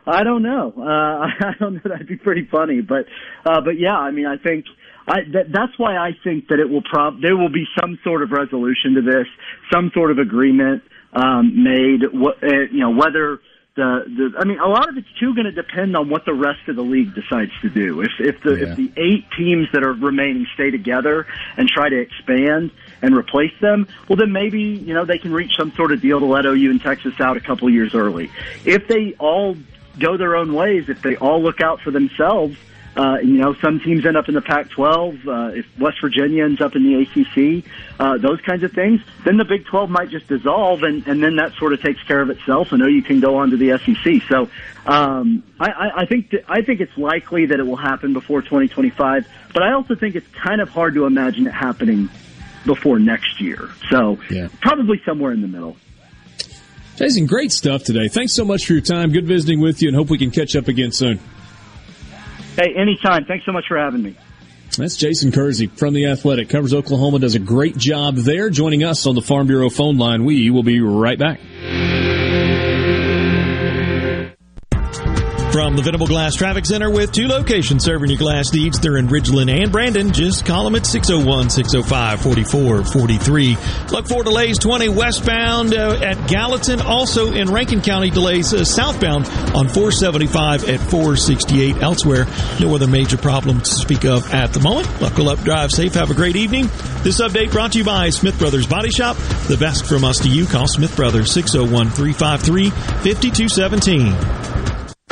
[0.07, 0.73] I don't know.
[0.77, 0.83] Uh,
[1.47, 1.81] I don't know.
[1.85, 3.07] That'd be pretty funny, but
[3.45, 4.67] uh, but yeah, I mean, I think
[5.09, 8.23] I, that, that's why I think that it will prob there will be some sort
[8.23, 9.27] of resolution to this,
[9.73, 12.03] some sort of agreement um, made.
[12.13, 13.41] What uh, you know, whether
[13.77, 16.35] the, the I mean, a lot of it's too going to depend on what the
[16.35, 18.01] rest of the league decides to do.
[18.01, 18.71] If if the yeah.
[18.71, 21.27] if the eight teams that are remaining stay together
[21.57, 22.71] and try to expand
[23.03, 26.19] and replace them, well, then maybe you know they can reach some sort of deal
[26.21, 28.31] to let OU and Texas out a couple of years early.
[28.65, 29.57] If they all
[29.99, 32.57] go their own ways, if they all look out for themselves,
[32.97, 35.27] uh, you know, some teams end up in the Pac-12.
[35.27, 37.71] Uh, if West Virginia ends up in the ACC,
[38.01, 41.37] uh, those kinds of things, then the Big 12 might just dissolve, and, and then
[41.37, 44.23] that sort of takes care of itself, and you can go on to the SEC.
[44.31, 44.49] So
[44.87, 49.27] um, I, I think th- I think it's likely that it will happen before 2025,
[49.53, 52.09] but I also think it's kind of hard to imagine it happening
[52.65, 53.69] before next year.
[53.91, 54.49] So yeah.
[54.63, 55.77] probably somewhere in the middle.
[56.97, 58.09] Jason, great stuff today.
[58.09, 59.13] Thanks so much for your time.
[59.13, 61.21] Good visiting with you, and hope we can catch up again soon.
[62.57, 63.27] Hey, anytime.
[63.27, 64.17] Thanks so much for having me.
[64.79, 66.49] That's Jason Kersey from The Athletic.
[66.49, 68.51] Covers Oklahoma, does a great job there.
[68.51, 70.25] Joining us on the Farm Bureau phone line.
[70.25, 71.41] We will be right back.
[75.57, 78.79] From the Venable Glass Traffic Center with two locations serving your glass needs.
[78.79, 80.13] They're in Ridgeland and Brandon.
[80.13, 83.57] Just call them at 601 605 4443.
[83.91, 86.83] Look for delays 20 westbound uh, at Gallatin.
[86.83, 89.25] Also in Rankin County, delays uh, southbound
[89.57, 91.77] on 475 at 468.
[91.79, 92.27] Elsewhere,
[92.61, 94.87] no other major problems to speak of at the moment.
[95.01, 96.67] Buckle up, drive safe, have a great evening.
[97.03, 99.17] This update brought to you by Smith Brothers Body Shop.
[99.49, 100.45] The best from us to you.
[100.45, 104.56] Call Smith Brothers 601 353 5217.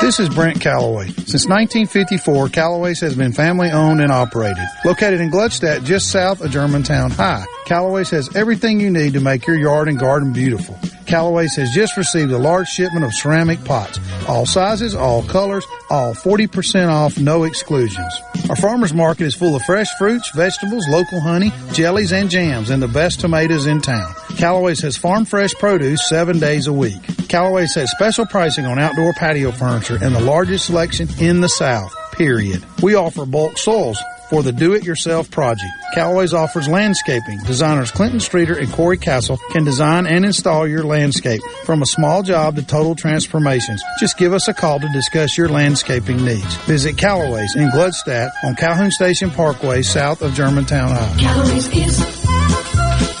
[0.00, 1.08] This is Brent Callaway.
[1.08, 4.64] Since 1954, Callaway's has been family owned and operated.
[4.84, 9.46] Located in Gluckstadt, just south of Germantown High, Callaway's has everything you need to make
[9.46, 10.74] your yard and garden beautiful.
[11.04, 14.00] Callaway's has just received a large shipment of ceramic pots.
[14.26, 18.22] All sizes, all colors, all 40% off, no exclusions.
[18.48, 22.82] Our farmer's market is full of fresh fruits, vegetables, local honey, jellies, and jams, and
[22.82, 24.14] the best tomatoes in town.
[24.38, 27.02] Callaway's has farm fresh produce seven days a week.
[27.28, 31.94] Callaway's has special pricing on outdoor patio furniture and the largest selection in the South,
[32.12, 32.64] period.
[32.82, 35.72] We offer bulk soils for the do-it-yourself project.
[35.94, 37.38] Callaway's offers landscaping.
[37.44, 42.22] Designers Clinton Streeter and Corey Castle can design and install your landscape from a small
[42.22, 43.82] job to total transformations.
[43.98, 46.56] Just give us a call to discuss your landscaping needs.
[46.66, 51.16] Visit Callaway's in Gluckstadt on Calhoun Station Parkway south of Germantown High.
[51.18, 51.98] Callaway's is,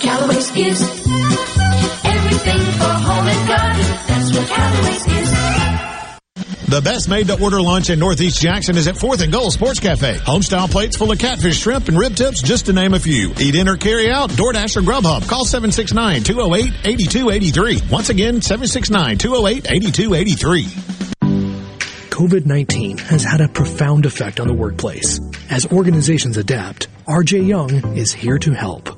[0.00, 0.82] Callaway's is
[2.04, 3.86] everything for home and garden.
[4.06, 5.17] That's what Callaway's is.
[6.68, 9.80] The best made to order lunch in Northeast Jackson is at 4th and Goal Sports
[9.80, 10.16] Cafe.
[10.16, 13.32] Homestyle plates full of catfish, shrimp, and rib tips, just to name a few.
[13.40, 15.26] Eat in or carry out, DoorDash or Grubhub.
[15.26, 17.90] Call 769-208-8283.
[17.90, 20.64] Once again, 769-208-8283.
[22.10, 25.20] COVID 19 has had a profound effect on the workplace.
[25.48, 28.97] As organizations adapt, RJ Young is here to help.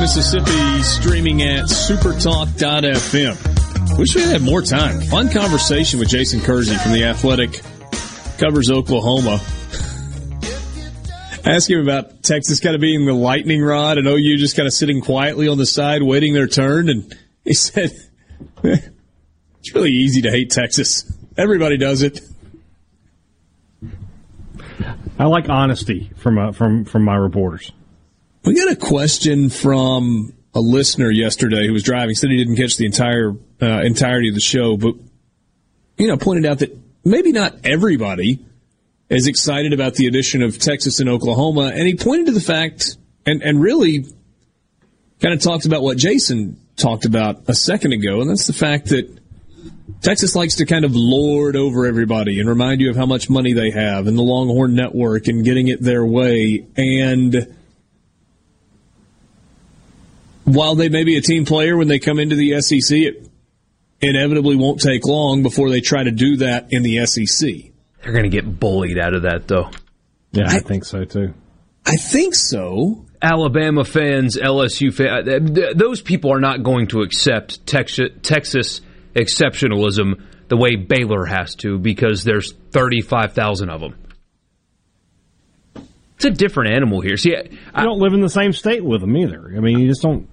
[0.00, 3.98] Mississippi streaming at supertalk.fm.
[3.98, 5.00] Wish we had more time.
[5.00, 7.60] Fun conversation with Jason Kersey from The Athletic.
[8.38, 9.40] Covers Oklahoma.
[11.44, 14.74] Ask him about Texas kind of being the lightning rod and OU just kind of
[14.74, 16.88] sitting quietly on the side waiting their turn.
[16.88, 17.90] And he said,
[18.62, 21.10] it's really easy to hate Texas.
[21.36, 22.20] Everybody does it.
[25.18, 27.72] I like honesty from uh, from from my reporters.
[28.46, 32.14] We got a question from a listener yesterday who was driving.
[32.14, 34.94] Said he didn't catch the entire uh, entirety of the show, but
[35.98, 38.38] you know, pointed out that maybe not everybody
[39.10, 42.96] is excited about the addition of Texas and Oklahoma, and he pointed to the fact,
[43.26, 44.06] and and really
[45.20, 48.90] kind of talked about what Jason talked about a second ago, and that's the fact
[48.90, 49.12] that
[50.02, 53.54] Texas likes to kind of lord over everybody and remind you of how much money
[53.54, 57.55] they have and the Longhorn Network and getting it their way and
[60.46, 63.28] while they may be a team player when they come into the SEC, it
[64.00, 67.48] inevitably won't take long before they try to do that in the SEC.
[68.02, 69.70] They're going to get bullied out of that, though.
[70.30, 71.34] Yeah, I, I think so too.
[71.84, 73.04] I think so.
[73.20, 78.80] Alabama fans, LSU fans, uh, those people are not going to accept Texas
[79.14, 83.96] exceptionalism the way Baylor has to because there's 35,000 of them.
[86.16, 87.16] It's a different animal here.
[87.16, 89.52] See, I, I don't live in the same state with them either.
[89.56, 90.28] I mean, you just don't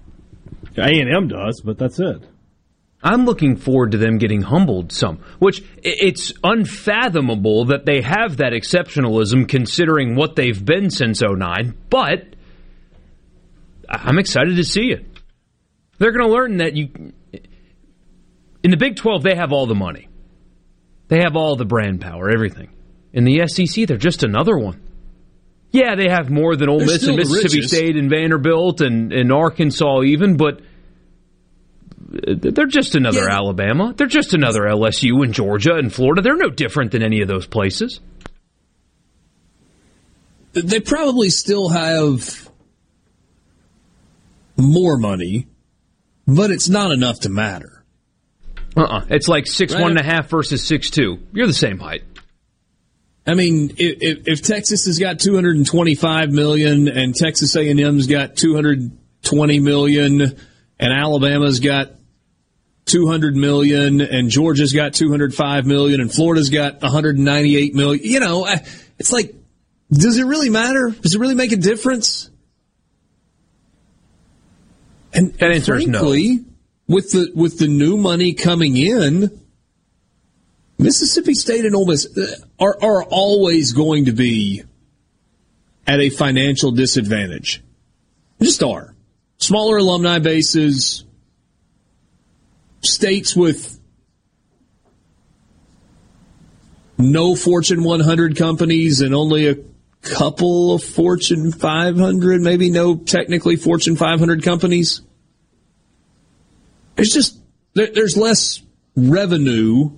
[0.76, 2.22] a and M does, but that's it.
[3.02, 8.52] I'm looking forward to them getting humbled some, which it's unfathomable that they have that
[8.52, 12.34] exceptionalism considering what they've been since 09, but
[13.90, 15.04] I'm excited to see it.
[15.98, 17.12] They're going to learn that you
[18.62, 20.08] in the Big 12 they have all the money.
[21.08, 22.70] They have all the brand power, everything.
[23.12, 24.80] In the SEC, they're just another one.
[25.74, 30.02] Yeah, they have more than Ole Miss and Mississippi State and Vanderbilt and, and Arkansas
[30.02, 30.60] even, but
[31.98, 33.34] they're just another yeah.
[33.34, 33.92] Alabama.
[33.96, 36.22] They're just another LSU and Georgia and Florida.
[36.22, 37.98] They're no different than any of those places.
[40.52, 42.48] They probably still have
[44.56, 45.48] more money,
[46.24, 47.84] but it's not enough to matter.
[48.76, 48.98] Uh uh-uh.
[48.98, 49.82] uh It's like six right.
[49.82, 51.18] one and a half versus six two.
[51.32, 52.04] You're the same height.
[53.26, 60.20] I mean, if, if Texas has got 225 million and Texas A&M's got 220 million
[60.78, 61.92] and Alabama's got
[62.86, 68.46] 200 million and Georgia's got 205 million and Florida's got 198 million, you know,
[68.98, 69.34] it's like,
[69.90, 70.90] does it really matter?
[70.90, 72.30] Does it really make a difference?
[75.14, 76.44] And, and frankly, no.
[76.88, 79.43] with the with the new money coming in,
[80.78, 84.62] Mississippi State and Ole Miss uh, are, are always going to be
[85.86, 87.62] at a financial disadvantage.
[88.40, 88.94] just are.
[89.38, 91.04] Smaller alumni bases,
[92.80, 93.78] states with
[96.98, 99.56] no Fortune 100 companies and only a
[100.02, 105.02] couple of Fortune 500, maybe no technically Fortune 500 companies.
[106.96, 107.38] It's just,
[107.74, 108.62] there's less
[108.96, 109.90] revenue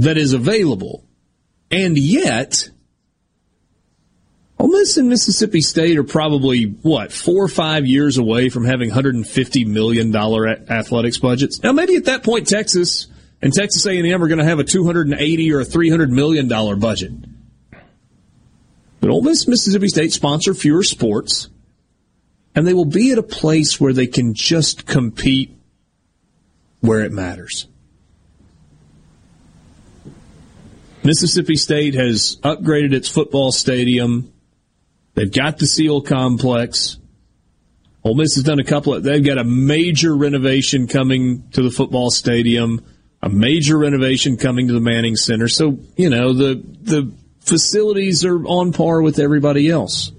[0.00, 1.04] that is available.
[1.70, 2.68] And yet,
[4.58, 8.90] Ole Miss and Mississippi State are probably, what, four or five years away from having
[8.90, 11.62] $150 million athletics budgets.
[11.62, 13.06] Now, maybe at that point, Texas
[13.40, 17.12] and Texas A&M are going to have a 280 or a 300 million dollar budget.
[19.00, 21.48] But Ole Miss, Mississippi State sponsor fewer sports,
[22.54, 25.56] and they will be at a place where they can just compete
[26.80, 27.66] where it matters.
[31.02, 34.32] Mississippi State has upgraded its football stadium.
[35.14, 36.98] They've got the Seal Complex.
[38.04, 41.70] Ole Miss has done a couple of, they've got a major renovation coming to the
[41.70, 42.84] football stadium,
[43.22, 45.48] a major renovation coming to the Manning Center.
[45.48, 50.12] So, you know, the, the facilities are on par with everybody else.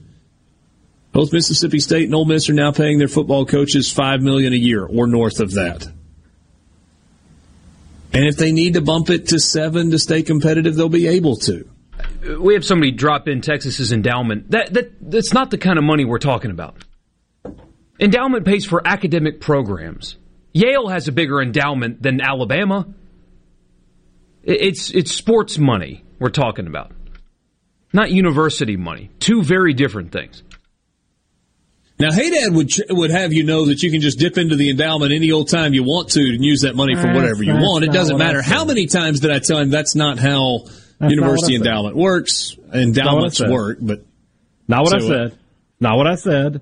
[1.12, 4.58] Both Mississippi State and Ole Miss are now paying their football coaches five million a
[4.58, 5.88] year or north of that.
[8.14, 11.38] And if they need to bump it to seven to stay competitive, they'll be able
[11.38, 11.70] to.
[12.40, 14.52] We have somebody drop in Texas's endowment.
[14.52, 16.76] That that that's not the kind of money we're talking about.
[18.00, 20.18] Endowment pays for academic programs.
[20.54, 22.88] Yale has a bigger endowment than Alabama.
[24.44, 26.92] It's it's sports money we're talking about,
[27.94, 29.12] not university money.
[29.20, 30.44] Two very different things.
[32.02, 35.12] Now, Haydad would would have you know that you can just dip into the endowment
[35.14, 37.84] any old time you want to and use that money for That's- whatever you want.
[37.84, 40.64] It doesn't matter how many times did I tell him that's not how
[41.00, 41.68] That's university not I said.
[41.68, 42.58] endowment works.
[42.58, 44.06] Not what I Endowments work, but
[44.68, 45.38] Not what I uh, said.
[45.80, 46.62] Not what I said.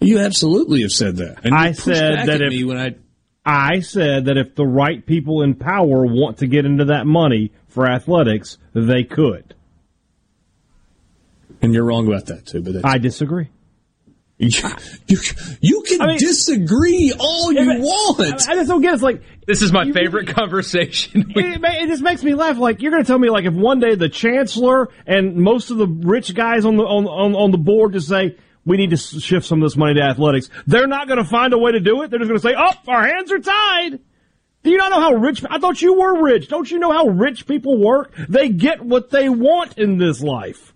[0.00, 1.44] You absolutely have said that.
[1.44, 2.96] And I said that if me when I
[3.44, 7.52] I said that if the right people in power want to get into that money
[7.68, 9.54] for athletics, they could.
[11.60, 12.60] and you're wrong about that too.
[12.62, 13.48] But that's, I disagree.
[14.42, 14.70] You,
[15.06, 15.18] you,
[15.60, 18.48] you can disagree all you want.
[18.48, 18.94] I, I just don't get it.
[18.94, 21.30] It's like This is my favorite conversation.
[21.36, 22.58] it, it just makes me laugh.
[22.58, 25.76] Like you're going to tell me, like if one day the chancellor and most of
[25.76, 28.96] the rich guys on the on on, on the board just say we need to
[28.96, 31.80] shift some of this money to athletics, they're not going to find a way to
[31.80, 32.10] do it.
[32.10, 34.00] They're just going to say, "Oh, our hands are tied."
[34.64, 35.44] Do you not know how rich?
[35.48, 36.48] I thought you were rich.
[36.48, 38.14] Don't you know how rich people work?
[38.28, 40.72] They get what they want in this life.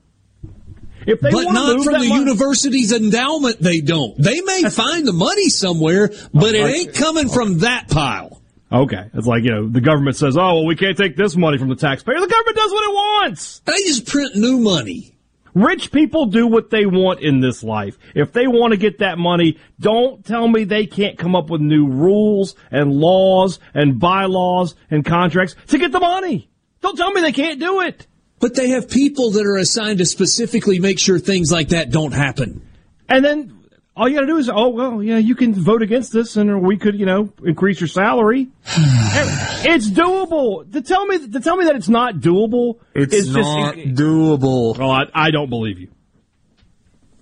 [1.06, 3.60] If they but not move from the money- university's endowment.
[3.60, 4.16] They don't.
[4.18, 8.42] They may find the money somewhere, but it ain't coming from that pile.
[8.72, 11.56] Okay, it's like you know the government says, "Oh, well, we can't take this money
[11.56, 13.60] from the taxpayer." The government does what it wants.
[13.64, 15.12] They just print new money.
[15.54, 17.96] Rich people do what they want in this life.
[18.14, 21.62] If they want to get that money, don't tell me they can't come up with
[21.62, 26.50] new rules and laws and bylaws and contracts to get the money.
[26.82, 28.06] Don't tell me they can't do it.
[28.38, 32.12] But they have people that are assigned to specifically make sure things like that don't
[32.12, 32.68] happen.
[33.08, 33.56] And then
[33.96, 36.62] all you got to do is, oh well, yeah, you can vote against this, and
[36.62, 38.48] we could, you know, increase your salary.
[38.66, 40.70] it's doable.
[40.72, 43.48] To tell me to tell me that it's not doable, is just
[43.96, 44.78] doable.
[44.78, 45.88] Oh, I, I don't believe you.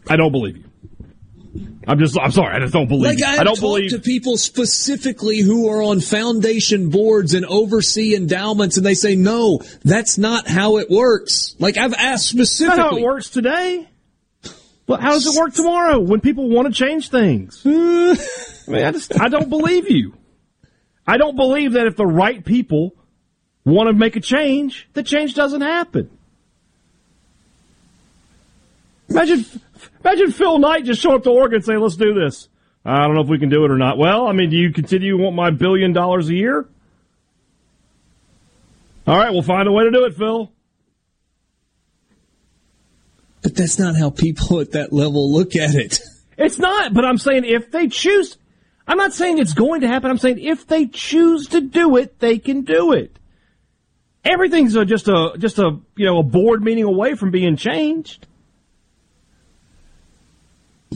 [0.09, 0.65] I don't believe you.
[1.86, 3.22] I'm just, I'm sorry, I just don't believe Like.
[3.22, 3.90] I, I, don't talked believe.
[3.90, 9.60] to people specifically who are on foundation boards and oversee endowments, and they say no,
[9.85, 11.55] that's not how it works.
[11.59, 12.78] Like I've asked That's not specifically.
[12.81, 13.89] how it works today.
[14.86, 17.62] Well, how does it work tomorrow when people want to change things?
[17.66, 17.70] I
[18.70, 20.14] mean, I just, I don't believe you.
[21.06, 22.94] I don't believe that if the right people
[23.64, 26.10] want to make a change, the change doesn't happen.
[29.09, 29.44] Imagine,
[30.05, 32.48] imagine Phil Knight just show up to Oregon and say, let's do this.
[32.84, 33.96] I don't know if we can do it or not.
[33.96, 36.68] Well, I mean, do you continue to want my billion dollars a year?
[39.06, 40.51] All right, we'll find a way to do it, Phil.
[43.42, 46.01] But that's not how people at that level look at it.
[46.36, 48.36] It's not, but I'm saying if they choose,
[48.88, 50.10] I'm not saying it's going to happen.
[50.10, 53.18] I'm saying if they choose to do it, they can do it.
[54.24, 58.26] Everything's a, just a just a you know a board meeting away from being changed.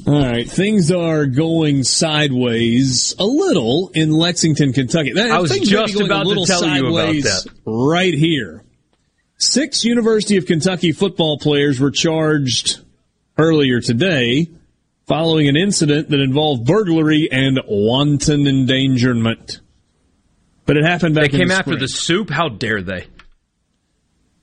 [0.06, 5.12] All right, things are going sideways a little in Lexington, Kentucky.
[5.12, 7.46] That- I was things may be just about to tell you about that.
[7.66, 8.62] right here.
[9.38, 12.80] Six University of Kentucky football players were charged
[13.36, 14.48] earlier today
[15.06, 19.60] following an incident that involved burglary and wanton endangerment.
[20.66, 22.30] But it happened back They came the after the soup.
[22.30, 23.06] How dare they?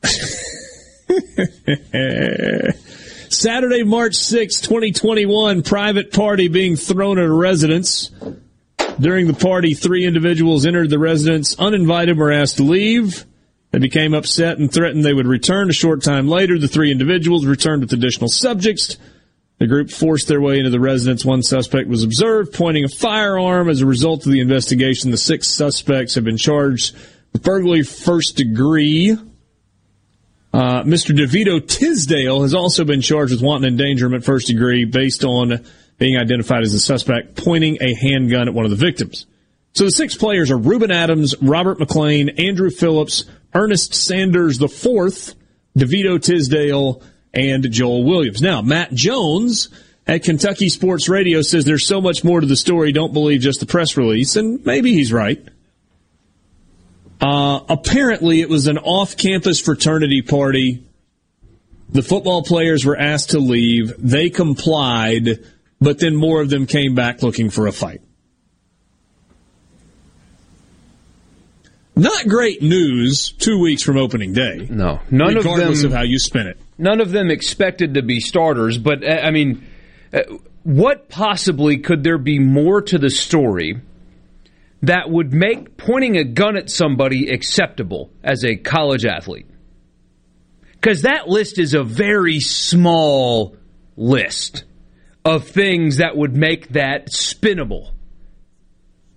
[3.35, 8.11] Saturday, March sixth, 2021, private party being thrown at a residence.
[8.99, 13.25] During the party, three individuals entered the residence uninvited, were asked to leave.
[13.71, 15.69] They became upset and threatened they would return.
[15.69, 18.97] A short time later, the three individuals returned with additional subjects.
[19.57, 21.25] The group forced their way into the residence.
[21.25, 23.69] One suspect was observed pointing a firearm.
[23.69, 26.95] As a result of the investigation, the six suspects have been charged
[27.33, 29.17] with burglary first degree.
[30.55, 31.13] Uh, Mr.
[31.13, 35.65] DeVito Tisdale has also been charged with wanton endangerment first degree based on
[35.97, 39.25] being identified as a suspect pointing a handgun at one of the victims.
[39.73, 45.35] So the six players are Reuben Adams, Robert McLean, Andrew Phillips, Ernest Sanders IV,
[45.77, 47.03] DeVito Tisdale,
[47.33, 48.41] and Joel Williams.
[48.41, 49.67] Now, Matt Jones
[50.07, 52.93] at Kentucky Sports Radio says there's so much more to the story.
[52.93, 54.37] Don't believe just the press release.
[54.37, 55.45] And maybe he's right.
[57.25, 60.85] Uh, apparently, it was an off campus fraternity party.
[61.89, 63.95] The football players were asked to leave.
[63.97, 65.43] They complied,
[65.81, 68.01] but then more of them came back looking for a fight.
[71.95, 74.67] Not great news two weeks from opening day.
[74.69, 75.53] No, none of them.
[75.53, 76.59] Regardless of how you spin it.
[76.77, 79.65] None of them expected to be starters, but uh, I mean,
[80.13, 80.21] uh,
[80.61, 83.81] what possibly could there be more to the story
[84.87, 89.47] that would make pointing a gun at somebody acceptable as a college athlete?
[90.73, 93.57] Because that list is a very small
[93.97, 94.65] list
[95.23, 97.91] of things that would make that spinnable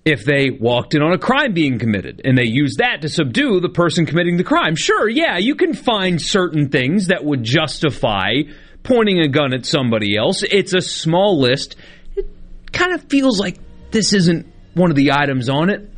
[0.04, 3.60] if they walked in on a crime being committed and they used that to subdue
[3.60, 4.74] the person committing the crime.
[4.74, 8.36] Sure, yeah, you can find certain things that would justify
[8.82, 10.42] pointing a gun at somebody else.
[10.42, 11.76] It's a small list.
[12.16, 12.26] It
[12.72, 13.58] kind of feels like
[13.90, 15.88] this isn't one of the items on it.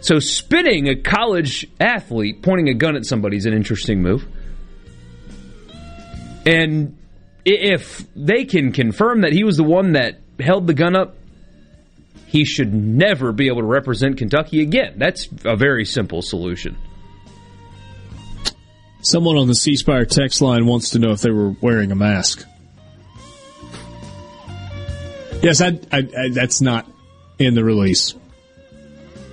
[0.00, 4.26] So, spinning a college athlete pointing a gun at somebody is an interesting move.
[6.44, 6.98] And
[7.44, 11.16] if they can confirm that he was the one that held the gun up
[12.34, 14.94] he should never be able to represent Kentucky again.
[14.96, 16.76] That's a very simple solution.
[19.02, 21.94] Someone on the C Spire text line wants to know if they were wearing a
[21.94, 22.44] mask.
[25.44, 26.90] Yes, I, I, I, that's not
[27.38, 28.14] in the release.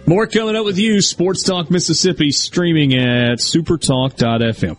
[0.06, 4.78] More coming up with you, Sports Talk Mississippi, streaming at supertalk.fm.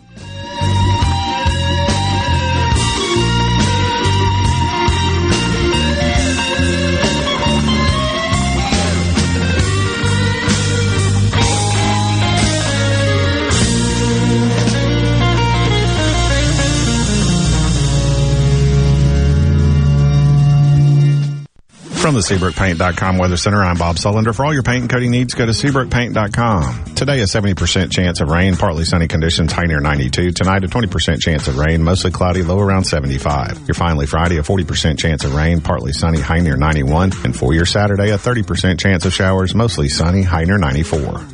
[22.02, 24.34] From the SeabrookPaint.com Weather Center, I'm Bob Sullender.
[24.34, 26.96] For all your paint and coating needs, go to SeabrookPaint.com.
[26.96, 30.32] Today, a 70% chance of rain, partly sunny conditions, high near 92.
[30.32, 33.68] Tonight, a 20% chance of rain, mostly cloudy, low around 75.
[33.68, 37.12] Your finally Friday, a 40% chance of rain, partly sunny, high near 91.
[37.22, 41.24] And for your Saturday, a 30% chance of showers, mostly sunny, high near 94.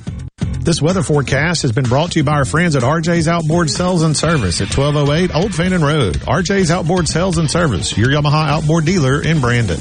[0.61, 4.03] This weather forecast has been brought to you by our friends at RJ's Outboard Sales
[4.03, 6.17] and Service at 1208 Old Fannin Road.
[6.17, 9.81] RJ's Outboard Sales and Service, your Yamaha outboard dealer in Brandon.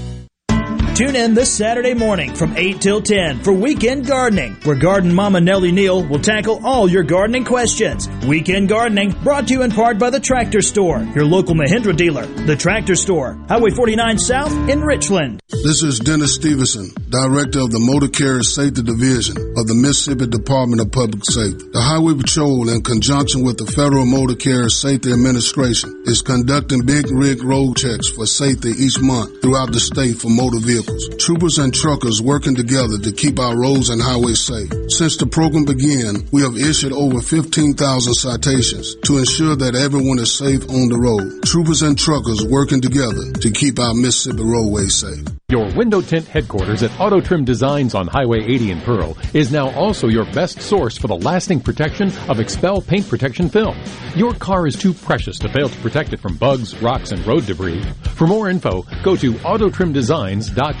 [1.01, 5.41] Tune in this Saturday morning from 8 till 10 for Weekend Gardening, where Garden Mama
[5.41, 8.07] Nellie Neal will tackle all your gardening questions.
[8.27, 12.27] Weekend Gardening brought to you in part by the Tractor Store, your local Mahindra dealer.
[12.27, 15.41] The Tractor Store, Highway 49 South in Richland.
[15.49, 20.81] This is Dennis Stevenson, Director of the Motor Carrier Safety Division of the Mississippi Department
[20.81, 21.65] of Public Safety.
[21.73, 27.09] The Highway Patrol, in conjunction with the Federal Motor Carrier Safety Administration, is conducting big
[27.09, 30.90] rig road checks for safety each month throughout the state for motor vehicles.
[31.17, 34.69] Troopers and truckers working together to keep our roads and highways safe.
[34.89, 40.35] Since the program began, we have issued over 15,000 citations to ensure that everyone is
[40.35, 41.43] safe on the road.
[41.45, 45.23] Troopers and truckers working together to keep our Mississippi roadways safe.
[45.49, 49.69] Your window tint headquarters at Auto Trim Designs on Highway 80 in Pearl is now
[49.71, 53.77] also your best source for the lasting protection of XPEL paint protection film.
[54.15, 57.45] Your car is too precious to fail to protect it from bugs, rocks, and road
[57.45, 57.83] debris.
[58.15, 60.80] For more info, go to autotrimdesigns.com.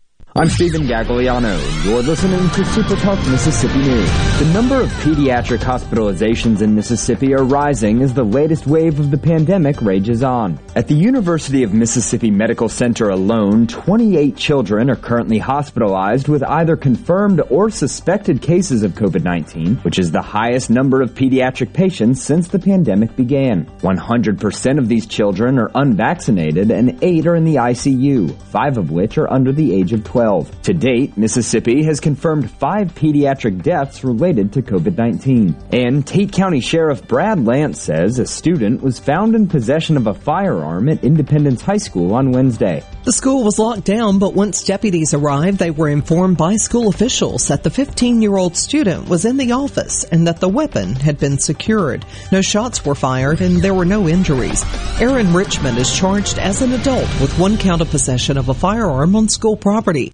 [0.33, 1.59] I'm Stephen Gagliano.
[1.83, 4.09] You're listening to Super Talk Mississippi News.
[4.39, 9.17] The number of pediatric hospitalizations in Mississippi are rising as the latest wave of the
[9.17, 10.57] pandemic rages on.
[10.73, 16.77] At the University of Mississippi Medical Center alone, 28 children are currently hospitalized with either
[16.77, 22.47] confirmed or suspected cases of COVID-19, which is the highest number of pediatric patients since
[22.47, 23.65] the pandemic began.
[23.79, 29.17] 100% of these children are unvaccinated and 8 are in the ICU, 5 of which
[29.17, 30.20] are under the age of 12.
[30.21, 35.73] To date, Mississippi has confirmed five pediatric deaths related to COVID-19.
[35.73, 40.13] And Tate County Sheriff Brad Lance says a student was found in possession of a
[40.13, 42.83] firearm at Independence High School on Wednesday.
[43.03, 47.47] The school was locked down, but once deputies arrived, they were informed by school officials
[47.47, 52.05] that the 15-year-old student was in the office and that the weapon had been secured.
[52.31, 54.63] No shots were fired and there were no injuries.
[54.99, 59.15] Aaron Richmond is charged as an adult with one count of possession of a firearm
[59.15, 60.13] on school property.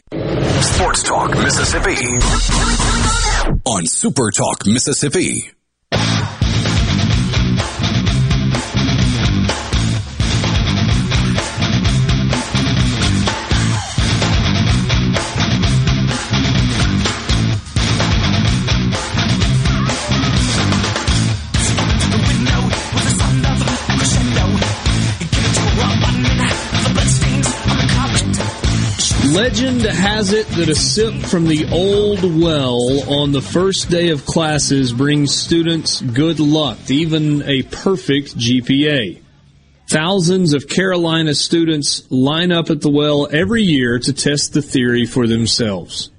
[0.11, 1.95] Sports Talk Mississippi
[3.65, 5.51] on Super Talk Mississippi.
[29.33, 34.25] Legend has it that a sip from the old well on the first day of
[34.25, 39.21] classes brings students good luck, even a perfect GPA.
[39.87, 45.05] Thousands of Carolina students line up at the well every year to test the theory
[45.05, 46.11] for themselves.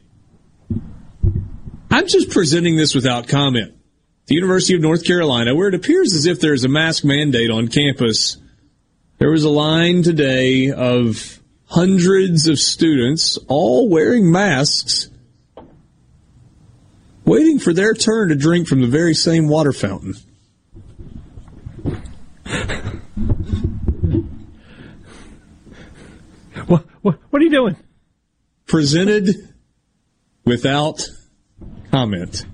[1.90, 3.74] I'm just presenting this without comment.
[4.26, 7.68] The University of North Carolina, where it appears as if there's a mask mandate on
[7.68, 8.39] campus,
[9.18, 11.41] there was a line today of
[11.73, 15.09] hundreds of students, all wearing masks,
[17.24, 20.15] waiting for their turn to drink from the very same water fountain.
[26.66, 27.77] What, what, what are you doing?
[28.66, 29.31] Presented
[30.44, 31.09] without
[31.90, 32.44] comment.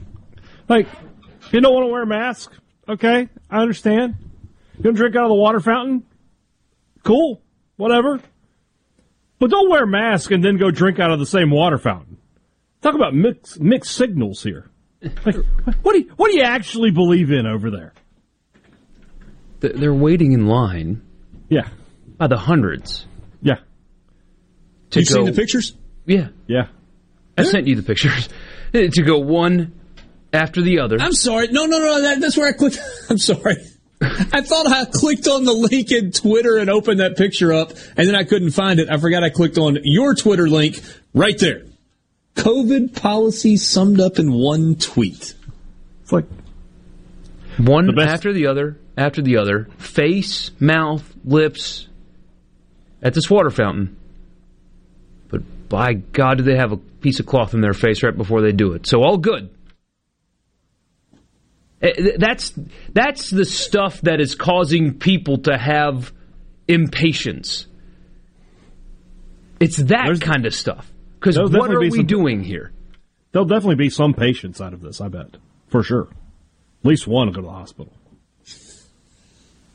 [0.69, 0.87] Like,
[1.51, 2.53] you don't want to wear a mask?
[2.89, 4.15] Okay, I understand.
[4.77, 6.05] You don't drink out of the water fountain?
[7.03, 7.43] Cool,
[7.77, 8.21] whatever.
[9.39, 12.19] But don't wear a mask and then go drink out of the same water fountain.
[12.81, 14.71] Talk about mixed, mixed signals here.
[15.25, 15.37] Like,
[15.83, 17.93] what do you, what do you actually believe in over there?
[19.61, 21.03] They're waiting in line.
[21.49, 21.69] Yeah.
[22.17, 23.07] By the hundreds.
[23.43, 23.59] Yeah.
[24.91, 25.75] To You seen the pictures?
[26.07, 26.29] Yeah.
[26.47, 26.69] Yeah.
[27.37, 28.29] I sent you the pictures.
[28.73, 29.79] to go one
[30.33, 30.97] after the other.
[31.01, 31.49] I'm sorry.
[31.49, 32.03] No, no, no.
[32.03, 32.79] That, that's where I clicked.
[33.11, 33.57] I'm sorry.
[34.01, 38.09] I thought I clicked on the link in Twitter and opened that picture up, and
[38.09, 38.89] then I couldn't find it.
[38.91, 40.81] I forgot I clicked on your Twitter link
[41.15, 41.65] right there.
[42.37, 45.35] COVID policy summed up in one tweet.
[46.03, 46.27] It's like
[47.57, 49.69] one after the other, after the other.
[49.79, 51.89] Face, mouth, lips
[53.03, 53.97] at this water fountain.
[55.29, 58.41] But by God, do they have a piece of cloth in their face right before
[58.43, 58.87] they do it?
[58.87, 59.51] So all good.
[61.81, 62.53] Eh, th- That's
[62.93, 66.13] that's the stuff that is causing people to have
[66.67, 67.67] impatience.
[69.61, 70.93] It's that kind of stuff.
[71.21, 72.73] Because what are be we some- doing here?
[73.33, 75.37] There'll definitely be some patients out of this, I bet.
[75.69, 76.09] For sure.
[76.83, 77.93] At least one will go to the hospital.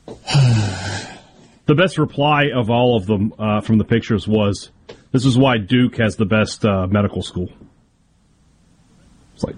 [1.66, 4.70] the best reply of all of them uh, from the pictures was
[5.12, 7.48] this is why Duke has the best uh, medical school.
[9.34, 9.56] It's like,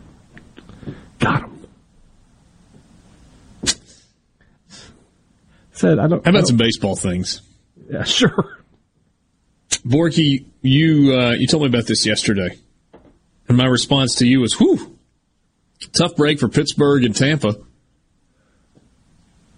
[1.18, 1.55] got him.
[5.76, 6.24] Said, I don't.
[6.24, 7.42] How about don't- some baseball things?
[7.90, 8.62] Yeah, sure.
[9.86, 12.56] Borky, you uh, you told me about this yesterday,
[13.48, 14.98] and my response to you was, "Whew,
[15.92, 17.56] tough break for Pittsburgh and Tampa."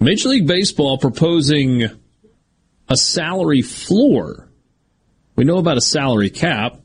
[0.00, 1.84] Major League Baseball proposing
[2.88, 4.48] a salary floor.
[5.36, 6.80] We know about a salary cap,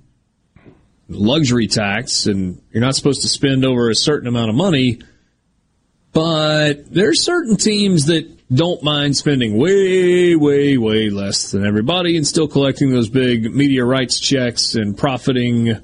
[1.09, 4.99] luxury tax, and you're not supposed to spend over a certain amount of money.
[6.11, 12.27] But there's certain teams that don't mind spending way, way, way less than everybody and
[12.27, 15.77] still collecting those big media rights checks and profiting.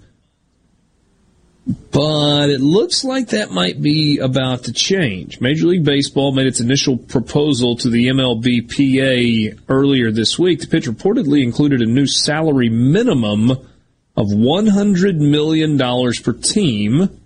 [1.92, 5.40] But it looks like that might be about to change.
[5.40, 10.62] Major League Baseball made its initial proposal to the MLBPA earlier this week.
[10.62, 17.19] The pitch reportedly included a new salary minimum of $100 million per team.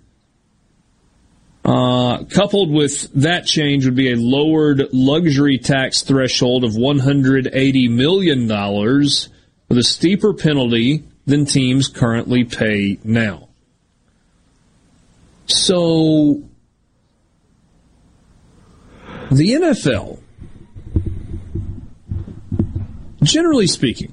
[1.64, 8.46] Uh, coupled with that change would be a lowered luxury tax threshold of $180 million
[8.46, 13.48] with a steeper penalty than teams currently pay now.
[15.46, 16.42] So,
[19.30, 20.20] the NFL,
[23.22, 24.12] generally speaking,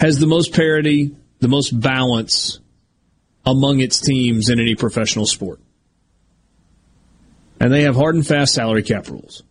[0.00, 2.58] has the most parity, the most balance
[3.46, 5.60] among its teams in any professional sport
[7.60, 9.42] and they have hard and fast salary cap rules.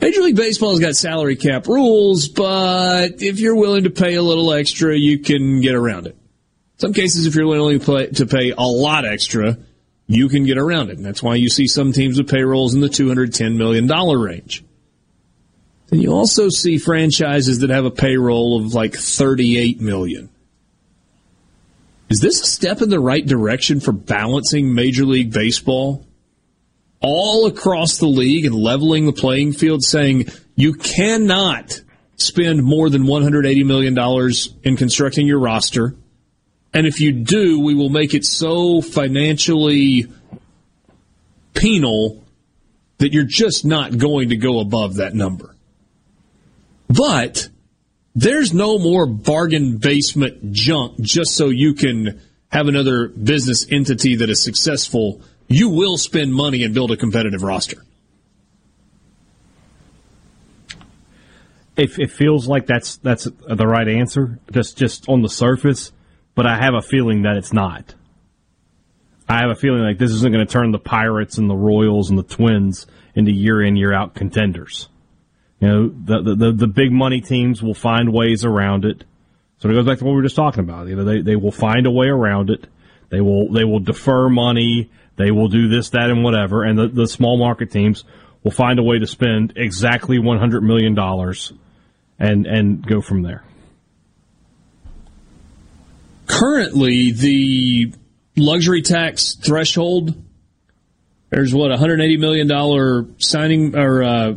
[0.00, 4.22] Major League Baseball has got salary cap rules, but if you're willing to pay a
[4.22, 6.12] little extra, you can get around it.
[6.14, 9.58] In Some cases, if you're willing to pay, to pay a lot extra,
[10.06, 10.98] you can get around it.
[10.98, 14.64] And that's why you see some teams with payrolls in the $210 million range.
[15.88, 20.28] Then you also see franchises that have a payroll of like 38 million.
[22.08, 26.06] Is this a step in the right direction for balancing Major League Baseball?
[27.00, 31.80] All across the league and leveling the playing field, saying you cannot
[32.16, 33.96] spend more than $180 million
[34.64, 35.94] in constructing your roster.
[36.74, 40.06] And if you do, we will make it so financially
[41.54, 42.24] penal
[42.98, 45.54] that you're just not going to go above that number.
[46.88, 47.48] But
[48.14, 52.20] there's no more bargain basement junk just so you can
[52.50, 55.20] have another business entity that is successful.
[55.48, 57.82] You will spend money and build a competitive roster.
[61.76, 65.92] It, it feels like that's that's the right answer, just just on the surface.
[66.34, 67.94] But I have a feeling that it's not.
[69.28, 72.10] I have a feeling like this isn't going to turn the Pirates and the Royals
[72.10, 74.88] and the Twins into year in year out contenders.
[75.60, 79.04] You know, the, the the the big money teams will find ways around it.
[79.58, 80.88] So it goes back to what we were just talking about.
[80.88, 82.66] You know, they they will find a way around it.
[83.10, 84.90] They will they will defer money.
[85.18, 86.64] They will do this, that, and whatever.
[86.64, 88.04] And the, the small market teams
[88.42, 91.52] will find a way to spend exactly one hundred million dollars,
[92.18, 93.44] and and go from there.
[96.26, 97.92] Currently, the
[98.36, 100.14] luxury tax threshold
[101.30, 104.34] there's what 180 million dollar signing or uh,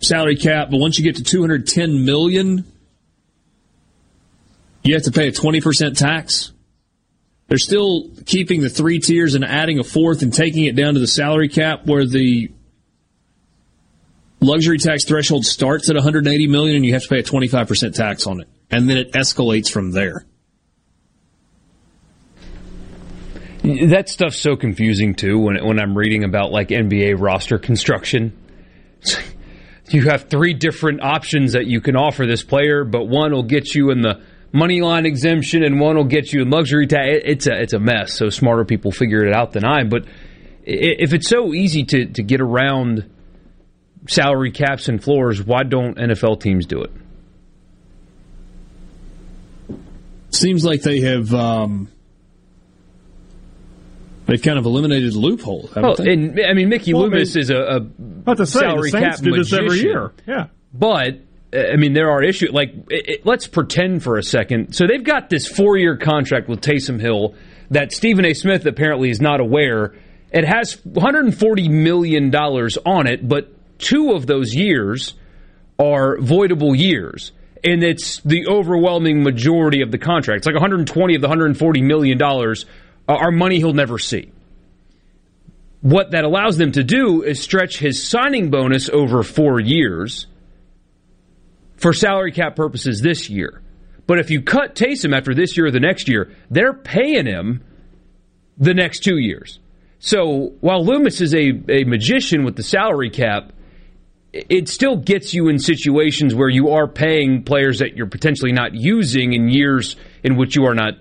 [0.00, 2.64] salary cap, but once you get to 210 million,
[4.82, 6.52] you have to pay a 20% tax.
[7.52, 11.00] They're still keeping the three tiers and adding a fourth and taking it down to
[11.00, 12.50] the salary cap where the
[14.40, 18.26] luxury tax threshold starts at 180 million and you have to pay a 25% tax
[18.26, 18.48] on it.
[18.70, 20.24] And then it escalates from there.
[23.64, 28.34] That stuff's so confusing too when when I'm reading about like NBA roster construction.
[29.88, 33.74] You have three different options that you can offer this player, but one will get
[33.74, 34.22] you in the
[34.52, 37.22] money line exemption and one will get you in luxury tax.
[37.24, 38.14] It's a it's a mess.
[38.14, 39.84] So smarter people figure it out than I.
[39.84, 40.04] But
[40.64, 43.10] if it's so easy to to get around
[44.08, 46.90] salary caps and floors, why don't NFL teams do it?
[50.30, 51.88] Seems like they have um,
[54.26, 55.70] they've kind of eliminated the loophole.
[55.76, 58.60] Well, and I mean Mickey Well, I Loomis mean, is a, a About to say,
[58.60, 60.12] the salary Saints cap do this every year.
[60.26, 60.46] Yeah.
[60.72, 61.20] But
[61.54, 62.50] I mean, there are issues.
[62.50, 64.74] Like, it, it- let's pretend for a second.
[64.74, 67.34] So they've got this four-year contract with Taysom Hill
[67.70, 68.34] that Stephen A.
[68.34, 69.94] Smith apparently is not aware.
[70.30, 75.14] It has 140 million dollars on it, but two of those years
[75.78, 77.32] are voidable years,
[77.64, 80.38] and it's the overwhelming majority of the contract.
[80.38, 82.64] It's like 120 of the 140 million dollars
[83.08, 84.30] are money he'll never see.
[85.80, 90.26] What that allows them to do is stretch his signing bonus over four years
[91.82, 93.60] for salary cap purposes this year.
[94.06, 97.62] But if you cut Taysom after this year or the next year, they're paying him
[98.56, 99.58] the next two years.
[99.98, 103.52] So while Loomis is a, a magician with the salary cap,
[104.32, 108.74] it still gets you in situations where you are paying players that you're potentially not
[108.74, 110.94] using in years in which you are not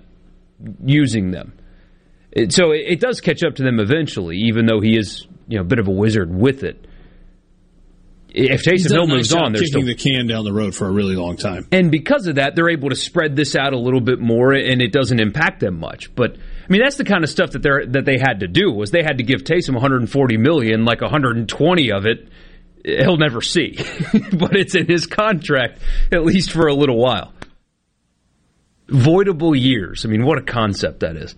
[0.84, 1.53] using them.
[2.49, 5.66] So it, does catch up to them eventually, even though he is you know a
[5.66, 6.86] bit of a wizard with it.
[8.34, 10.88] If Taysom Hill nice moves on, they're kicking still the can down the road for
[10.88, 11.68] a really long time.
[11.72, 14.82] and because of that, they're able to spread this out a little bit more, and
[14.82, 16.14] it doesn't impact them much.
[16.16, 18.72] But I mean, that's the kind of stuff that they that they had to do
[18.72, 22.30] was they had to give Taysom 140 million, like 120 of it
[22.86, 23.78] he'll never see,
[24.34, 25.80] but it's in his contract
[26.12, 27.34] at least for a little while.
[28.88, 30.06] Voidable years.
[30.06, 31.36] I mean, what a concept that is.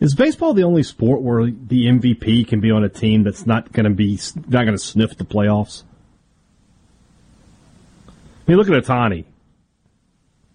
[0.00, 3.72] Is baseball the only sport where the MVP can be on a team that's not
[3.72, 4.18] going to be
[4.48, 5.82] not going to sniff the playoffs?
[8.08, 8.12] I
[8.50, 9.24] mean, look at Otani.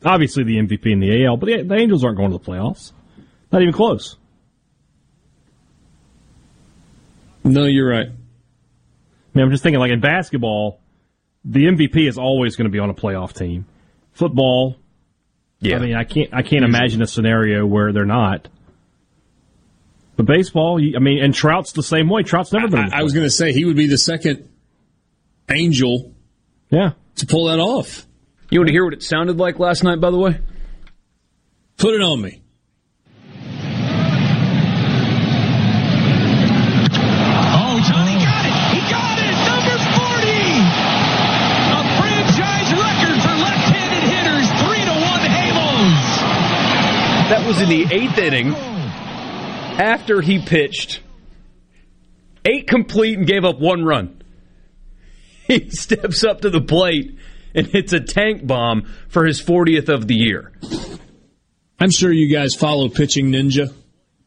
[0.05, 2.91] Obviously, the MVP in the AL, but the, the Angels aren't going to the playoffs.
[3.51, 4.17] Not even close.
[7.43, 8.07] No, you're right.
[8.07, 10.79] I mean, I'm just thinking, like in basketball,
[11.43, 13.65] the MVP is always going to be on a playoff team.
[14.13, 14.77] Football,
[15.59, 15.77] yeah.
[15.77, 18.47] I mean, I can't, I can't imagine a scenario where they're not.
[20.15, 22.21] But baseball, I mean, and Trout's the same way.
[22.23, 22.93] Trout's never been.
[22.93, 24.47] I, I was going to say he would be the second
[25.49, 26.13] angel
[26.69, 26.91] Yeah.
[27.15, 28.05] to pull that off.
[28.51, 30.39] You want to hear what it sounded like last night, by the way?
[31.77, 32.41] Put it on me.
[36.45, 38.57] Oh, Johnny got it!
[38.75, 39.35] He got it!
[39.47, 40.27] Number 40!
[41.71, 46.09] A franchise record for left-handed hitters, 3 to 1 Halos!
[47.31, 48.51] That was in the eighth inning
[49.79, 51.01] after he pitched
[52.45, 54.19] eight complete and gave up one run.
[55.45, 57.17] He steps up to the plate
[57.53, 60.53] and hits a tank bomb for his 40th of the year.
[61.77, 63.73] I'm sure you guys follow Pitching Ninja.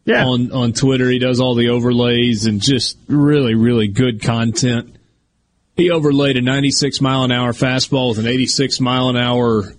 [0.04, 0.26] Yeah.
[0.26, 4.94] On on Twitter, he does all the overlays and just really really good content.
[5.74, 9.72] He overlaid a 96 mile an hour fastball with an 86 mile an hour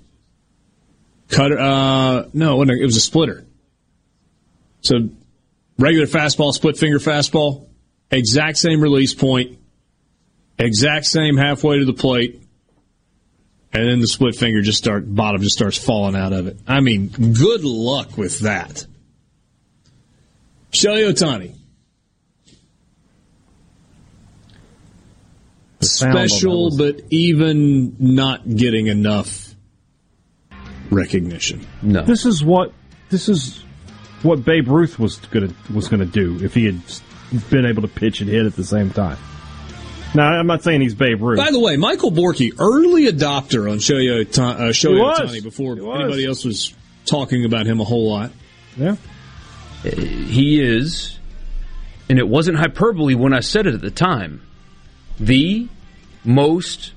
[1.29, 1.59] cutter.
[1.59, 3.45] Uh, no, it wasn't a- it was a splitter.
[4.81, 5.09] So
[5.77, 7.67] regular fastball, split finger fastball,
[8.11, 9.57] exact same release point,
[10.57, 12.41] exact same halfway to the plate,
[13.73, 16.57] and then the split finger just start bottom just starts falling out of it.
[16.67, 18.85] I mean, good luck with that.
[20.71, 21.53] Shohei Otani.
[25.81, 29.55] sound on that Special, but even not getting enough
[30.89, 31.65] recognition.
[31.81, 32.03] No.
[32.03, 32.73] This is what
[33.09, 33.63] this is
[34.23, 36.81] what Babe Ruth was gonna was gonna do if he had
[37.49, 39.17] been able to pitch and hit at the same time.
[40.15, 41.37] Now, I'm not saying he's Babe Ruth.
[41.37, 45.19] By the way, Michael Borky, early adopter on Shohei Ota- uh, Shohei He was.
[45.19, 45.99] Otani before He was.
[45.99, 46.73] anybody else was
[47.05, 48.31] talking about him a whole lot.
[48.77, 48.95] Yeah.
[49.83, 51.19] He is,
[52.09, 54.41] and it wasn't hyperbole when I said it at the time,
[55.19, 55.67] the
[56.23, 56.93] most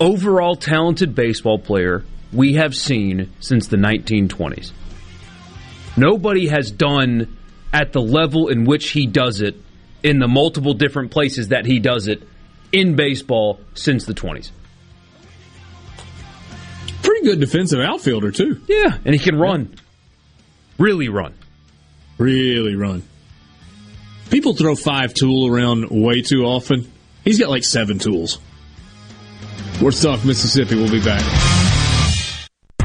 [0.00, 4.72] overall talented baseball player we have seen since the 1920s.
[5.96, 7.36] Nobody has done
[7.72, 9.56] at the level in which he does it
[10.02, 12.22] in the multiple different places that he does it
[12.72, 14.50] in baseball since the 20s.
[17.02, 18.60] Pretty good defensive outfielder, too.
[18.66, 19.74] Yeah, and he can run.
[20.78, 21.34] Really run.
[22.18, 23.02] Really run.
[24.30, 26.90] People throw five tool around way too often.
[27.24, 28.38] He's got like seven tools.
[29.80, 30.74] Worth Talk, Mississippi.
[30.74, 31.22] We'll be back.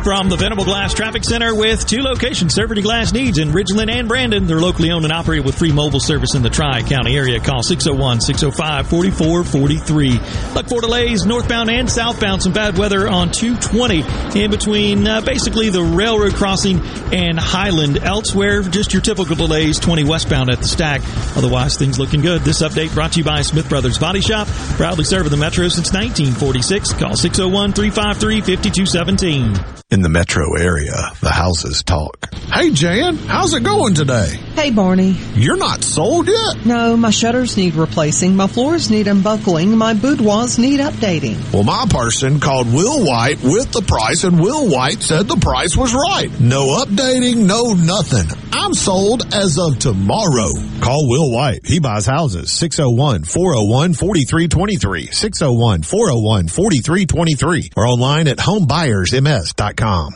[0.03, 3.91] From the Venable Glass Traffic Center with two locations serving your glass needs in Ridgeland
[3.91, 4.47] and Brandon.
[4.47, 7.39] They're locally owned and operated with free mobile service in the Tri County area.
[7.39, 10.53] Call 601 605 4443.
[10.55, 12.41] Look for delays northbound and southbound.
[12.41, 16.79] Some bad weather on 220 in between uh, basically the railroad crossing
[17.11, 17.97] and Highland.
[17.97, 21.01] Elsewhere, just your typical delays 20 westbound at the stack.
[21.35, 22.41] Otherwise, things looking good.
[22.41, 25.93] This update brought to you by Smith Brothers Body Shop, proudly serving the Metro since
[25.93, 26.93] 1946.
[26.93, 29.81] Call 601 353 5217.
[29.91, 32.33] In the metro area, the houses talk.
[32.33, 34.27] Hey, Jan, how's it going today?
[34.55, 35.17] Hey, Barney.
[35.33, 36.65] You're not sold yet?
[36.65, 41.35] No, my shutters need replacing, my floors need unbuckling, my boudoirs need updating.
[41.51, 45.75] Well, my person called Will White with the price, and Will White said the price
[45.75, 46.29] was right.
[46.39, 48.27] No updating, no nothing.
[48.53, 50.49] I'm sold as of tomorrow.
[50.81, 51.65] Call Will White.
[51.65, 52.51] He buys houses.
[52.51, 55.07] 601 401 4323.
[55.07, 57.71] 601 401 4323.
[57.75, 60.15] Or online at homebuyersms.com.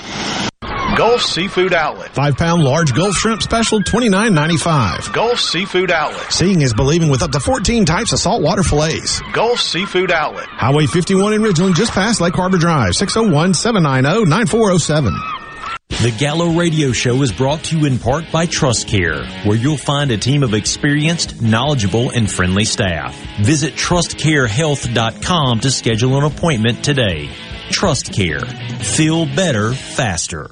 [1.01, 2.13] Gulf Seafood Outlet.
[2.13, 5.11] Five pound large Gulf shrimp special, twenty nine ninety five.
[5.11, 6.31] Gulf Seafood Outlet.
[6.31, 9.19] Seeing is believing with up to 14 types of saltwater fillets.
[9.33, 10.45] Gulf Seafood Outlet.
[10.47, 15.11] Highway 51 in Ridgeland, just past Lake Harbor Drive, 601 790 9407.
[16.03, 19.77] The Gallo Radio Show is brought to you in part by Trust Care, where you'll
[19.77, 23.19] find a team of experienced, knowledgeable, and friendly staff.
[23.43, 27.27] Visit trustcarehealth.com to schedule an appointment today.
[27.71, 28.41] Trust Care.
[28.41, 30.51] Feel better, faster.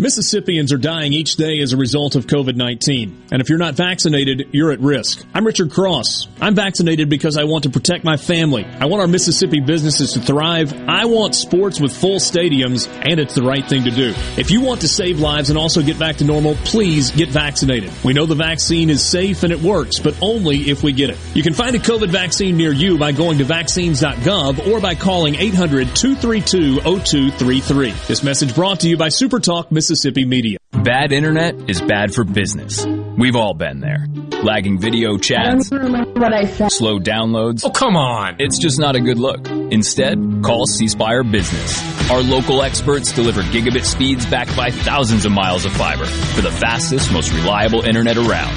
[0.00, 3.32] Mississippians are dying each day as a result of COVID-19.
[3.32, 5.22] And if you're not vaccinated, you're at risk.
[5.34, 6.26] I'm Richard Cross.
[6.40, 8.64] I'm vaccinated because I want to protect my family.
[8.64, 10.72] I want our Mississippi businesses to thrive.
[10.88, 14.14] I want sports with full stadiums, and it's the right thing to do.
[14.38, 17.92] If you want to save lives and also get back to normal, please get vaccinated.
[18.02, 21.18] We know the vaccine is safe and it works, but only if we get it.
[21.34, 25.34] You can find a COVID vaccine near you by going to vaccines.gov or by calling
[25.34, 28.06] 800-232-0233.
[28.06, 29.89] This message brought to you by SuperTalk Mississippi.
[29.90, 30.58] Mississippi media.
[30.70, 32.86] Bad internet is bad for business.
[32.86, 34.06] We've all been there.
[34.44, 37.64] Lagging video chats, slow downloads.
[37.64, 38.36] Oh, come on.
[38.38, 39.48] It's just not a good look.
[39.48, 42.08] Instead, call C Spire Business.
[42.08, 46.52] Our local experts deliver gigabit speeds backed by thousands of miles of fiber for the
[46.52, 48.54] fastest, most reliable internet around.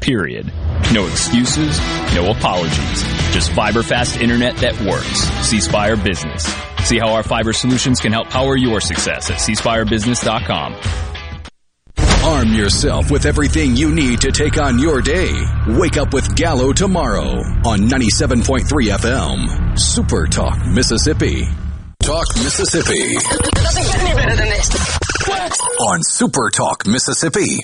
[0.00, 0.52] Period.
[0.92, 1.80] No excuses,
[2.14, 3.19] no apologies.
[3.32, 5.20] Just fiber fast internet that works.
[5.46, 6.44] C Spire Business.
[6.84, 10.76] See how our fiber solutions can help power your success at cspirebusiness.com.
[12.24, 15.32] Arm yourself with everything you need to take on your day.
[15.68, 19.78] Wake up with Gallo tomorrow on 97.3 FM.
[19.78, 21.46] Super Talk Mississippi.
[22.02, 23.14] Talk Mississippi.
[23.14, 24.98] Doesn't get any better than this.
[25.80, 27.60] On Super Talk Mississippi.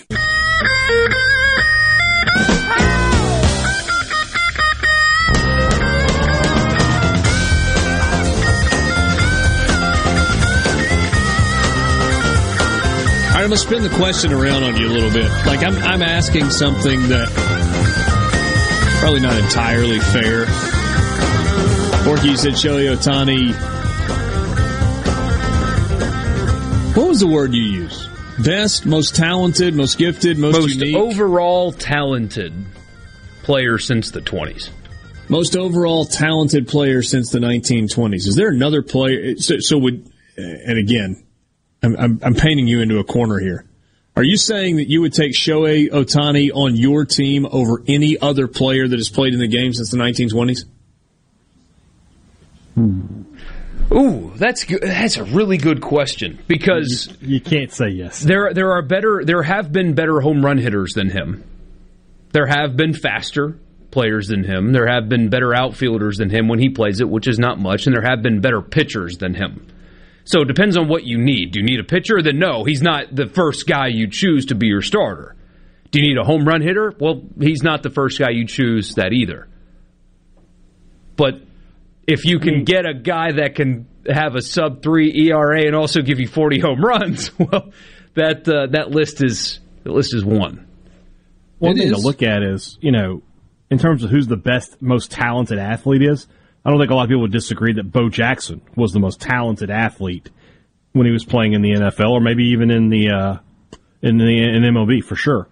[13.46, 15.30] Right, I'm to spin the question around on you a little bit.
[15.46, 17.28] Like, I'm, I'm asking something that
[18.98, 20.46] probably not entirely fair.
[22.02, 23.54] Borky, said Shohei Otani.
[26.96, 28.08] What was the word you used?
[28.44, 30.96] Best, most talented, most gifted, most, Most unique?
[30.96, 32.52] overall talented
[33.44, 34.70] player since the 20s.
[35.28, 38.26] Most overall talented player since the 1920s.
[38.26, 39.36] Is there another player?
[39.36, 41.25] So, so would, and again,
[41.86, 43.64] I'm, I'm, I'm painting you into a corner here.
[44.16, 48.48] Are you saying that you would take Shohei Otani on your team over any other
[48.48, 50.64] player that has played in the game since the 1920s?
[52.74, 53.22] Hmm.
[53.92, 54.82] Ooh, that's good.
[54.82, 58.20] That's a really good question because you can't say yes.
[58.20, 59.22] There, there are better.
[59.24, 61.44] There have been better home run hitters than him.
[62.32, 63.58] There have been faster
[63.92, 64.72] players than him.
[64.72, 67.86] There have been better outfielders than him when he plays it, which is not much,
[67.86, 69.66] and there have been better pitchers than him.
[70.26, 71.52] So it depends on what you need.
[71.52, 72.20] Do you need a pitcher?
[72.20, 75.36] Then no, he's not the first guy you choose to be your starter.
[75.92, 76.92] Do you need a home run hitter?
[76.98, 79.48] Well, he's not the first guy you choose that either.
[81.16, 81.34] But
[82.08, 86.02] if you can get a guy that can have a sub three ERA and also
[86.02, 87.70] give you 40 home runs, well,
[88.14, 90.66] that uh, that list is the list is one.
[91.58, 91.98] One It thing is.
[92.00, 93.22] to look at is, you know,
[93.70, 96.26] in terms of who's the best, most talented athlete is,
[96.66, 99.20] I don't think a lot of people would disagree that Bo Jackson was the most
[99.20, 100.30] talented athlete
[100.94, 103.36] when he was playing in the NFL, or maybe even in the uh,
[104.02, 105.46] in the in MLB for sure.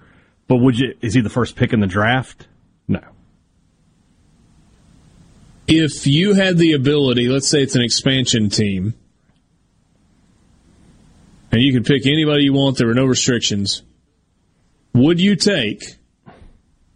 [0.48, 0.94] But would you?
[1.02, 2.48] Is he the first pick in the draft?
[2.88, 2.98] No.
[5.68, 8.94] If you had the ability, let's say it's an expansion team,
[11.52, 13.84] and you could pick anybody you want, there were no restrictions,
[14.92, 15.80] would you take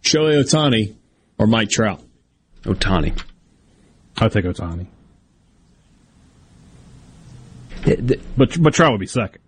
[0.03, 0.93] Shohei Otani
[1.37, 2.03] or Mike Trout?
[2.63, 3.17] Otani.
[4.19, 4.87] I'd take Otani.
[8.37, 9.41] But but Trout would be second.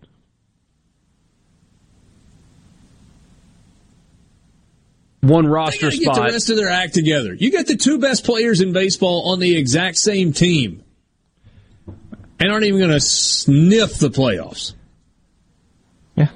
[5.21, 7.33] One roster gotta Get the rest of their act together.
[7.33, 10.83] You got the two best players in baseball on the exact same team,
[12.39, 14.73] and aren't even going to sniff the playoffs.
[16.15, 16.29] Yeah.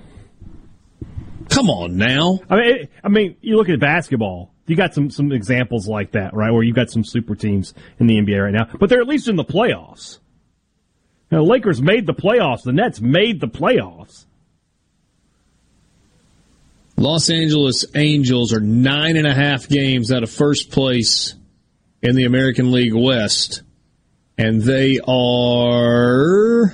[1.50, 2.42] Come on now.
[2.48, 4.54] I mean, I mean, you look at basketball.
[4.68, 6.52] You got some some examples like that, right?
[6.52, 9.28] Where you've got some super teams in the NBA right now, but they're at least
[9.28, 10.20] in the playoffs.
[11.30, 12.64] The Lakers made the playoffs.
[12.64, 14.26] The Nets made the playoffs.
[16.98, 21.36] Los Angeles Angels are nine and a half games out of first place
[22.02, 23.64] in the American League West,
[24.38, 26.74] and they are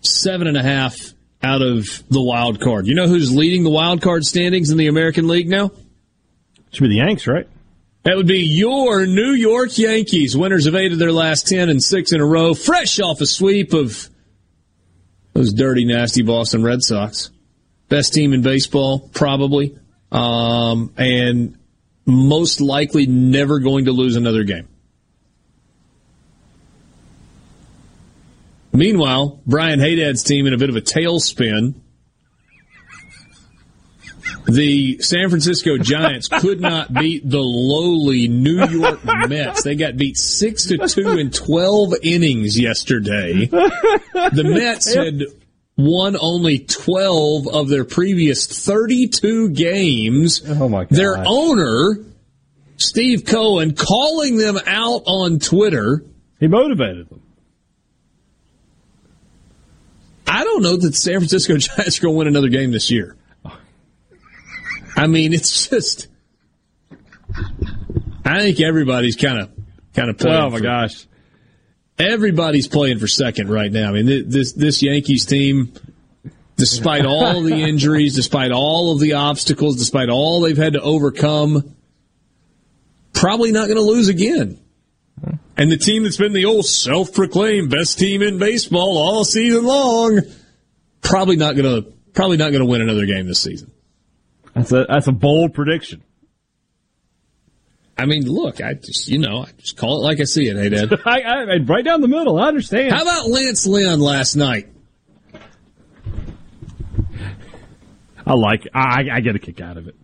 [0.00, 0.96] seven and a half
[1.42, 2.86] out of the wild card.
[2.86, 5.70] You know who's leading the wild card standings in the American League now?
[6.70, 7.48] Should be the Yanks, right?
[8.04, 11.82] That would be your New York Yankees, winners of eight of their last ten and
[11.82, 14.08] six in a row, fresh off a sweep of
[15.34, 17.30] those dirty, nasty Boston Red Sox.
[17.88, 19.78] Best team in baseball, probably,
[20.12, 21.58] um, and
[22.06, 24.68] most likely never going to lose another game.
[28.72, 31.74] Meanwhile, Brian Haydad's team in a bit of a tailspin.
[34.48, 39.62] The San Francisco Giants could not beat the lowly New York Mets.
[39.62, 43.44] They got beat six to two in twelve innings yesterday.
[43.44, 45.24] The Mets had
[45.76, 50.42] won only twelve of their previous thirty-two games.
[50.46, 50.96] Oh my god!
[50.96, 51.98] Their owner,
[52.78, 56.02] Steve Cohen, calling them out on Twitter.
[56.40, 57.20] He motivated them.
[60.26, 62.90] I don't know that the San Francisco Giants are going to win another game this
[62.90, 63.14] year.
[64.98, 66.08] I mean, it's just.
[68.24, 69.50] I think everybody's kind of
[69.94, 70.36] kind of playing.
[70.36, 71.06] Oh my for- gosh!
[71.98, 73.90] Everybody's playing for second right now.
[73.90, 75.72] I mean, this this Yankees team,
[76.56, 81.76] despite all the injuries, despite all of the obstacles, despite all they've had to overcome,
[83.12, 84.58] probably not going to lose again.
[85.56, 90.20] And the team that's been the old self-proclaimed best team in baseball all season long,
[91.02, 93.72] probably not going to probably not going to win another game this season.
[94.58, 96.02] That's a that's a bold prediction.
[97.96, 100.56] I mean, look, I just you know, I just call it like I see it.
[100.56, 101.00] Hey, Dad.
[101.06, 102.40] I, I, right down the middle.
[102.40, 102.92] I understand.
[102.92, 104.66] How about Lance Lynn last night?
[108.26, 108.66] I like.
[108.74, 109.94] I I get a kick out of it.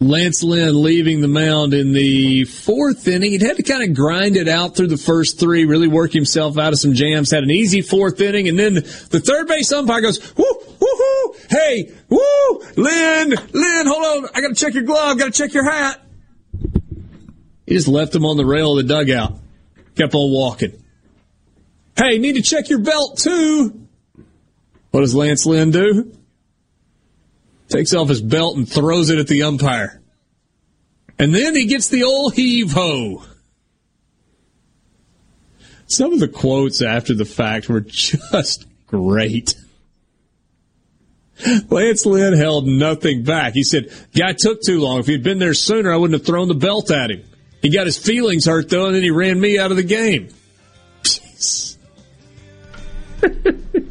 [0.00, 3.32] Lance Lynn leaving the mound in the fourth inning.
[3.32, 6.56] He'd had to kind of grind it out through the first three, really work himself
[6.56, 7.32] out of some jams.
[7.32, 11.34] Had an easy fourth inning, and then the third base umpire goes, "Woo, woo, woo!
[11.50, 14.30] Hey, woo, Lynn, Lynn, hold on!
[14.34, 15.18] I got to check your glove.
[15.18, 16.00] Got to check your hat."
[17.66, 19.36] He just left him on the rail of the dugout.
[19.96, 20.80] Kept on walking.
[21.96, 23.88] Hey, need to check your belt too.
[24.92, 26.17] What does Lance Lynn do?
[27.68, 30.00] Takes off his belt and throws it at the umpire.
[31.18, 33.24] And then he gets the old heave ho.
[35.86, 39.54] Some of the quotes after the fact were just great.
[41.70, 43.54] Lance Lynn held nothing back.
[43.54, 44.98] He said, Guy took too long.
[44.98, 47.24] If he'd been there sooner, I wouldn't have thrown the belt at him.
[47.62, 50.28] He got his feelings hurt, though, and then he ran me out of the game.
[51.02, 51.76] Jeez.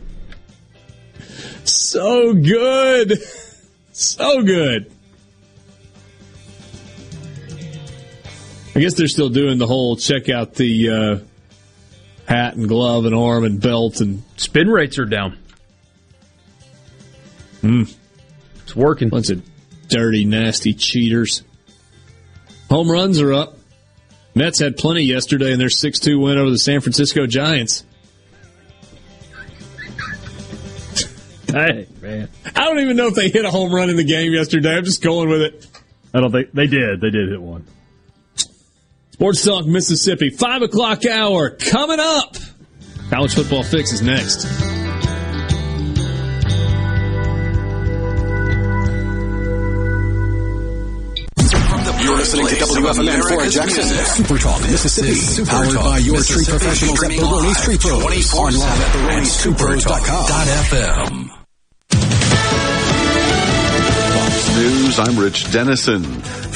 [1.98, 3.18] So good.
[3.98, 4.92] So good.
[8.76, 11.20] I guess they're still doing the whole check out the uh,
[12.32, 15.40] hat and glove and arm and belt and spin rates are down.
[17.62, 17.84] Hmm.
[18.62, 19.10] It's working.
[19.10, 19.42] Bunch of
[19.88, 21.42] dirty, nasty cheaters.
[22.70, 23.58] Home runs are up.
[24.36, 27.84] Mets had plenty yesterday in their 6 2 win over the San Francisco Giants.
[31.48, 32.30] Hey, man.
[32.56, 34.76] I don't even know if they hit a home run in the game yesterday.
[34.76, 35.68] I'm just going with it.
[36.14, 37.02] I don't think they did.
[37.02, 37.66] They did hit one.
[39.12, 42.36] Sports Talk Mississippi, 5 o'clock hour coming up.
[43.10, 44.77] College Football Fix is next.
[52.34, 54.06] Listening to WFMN for Jackson.
[54.06, 55.14] Super Talk Mississippi.
[55.14, 58.34] Super Powered by your tree professionals at Baroni's Tree Pros.
[58.34, 61.32] Online at baronistreepros.com.
[64.14, 66.04] Fox News, I'm Rich Dennison.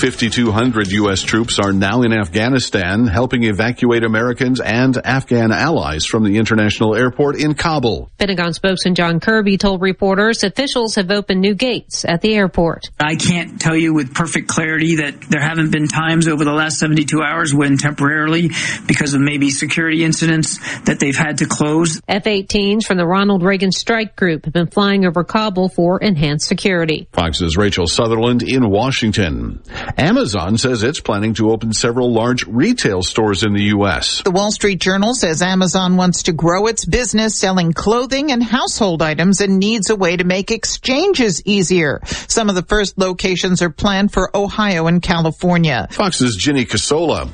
[0.01, 1.21] 5,200 U.S.
[1.21, 7.35] troops are now in Afghanistan helping evacuate Americans and Afghan allies from the international airport
[7.35, 8.09] in Kabul.
[8.17, 12.89] Pentagon spokesman John Kirby told reporters officials have opened new gates at the airport.
[12.99, 16.79] I can't tell you with perfect clarity that there haven't been times over the last
[16.79, 18.49] 72 hours when temporarily,
[18.87, 22.01] because of maybe security incidents, that they've had to close.
[22.07, 27.07] F-18s from the Ronald Reagan Strike Group have been flying over Kabul for enhanced security.
[27.13, 29.61] Fox's Rachel Sutherland in Washington.
[29.97, 34.21] Amazon says it's planning to open several large retail stores in the U.S.
[34.23, 39.01] The Wall Street Journal says Amazon wants to grow its business selling clothing and household
[39.01, 42.01] items and needs a way to make exchanges easier.
[42.27, 45.87] Some of the first locations are planned for Ohio and California.
[45.91, 47.29] Fox's Ginny Casola.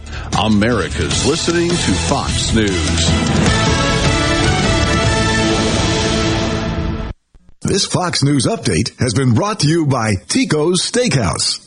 [0.45, 3.57] America's listening to Fox News.
[7.61, 11.66] This Fox News update has been brought to you by Tico's Steakhouse.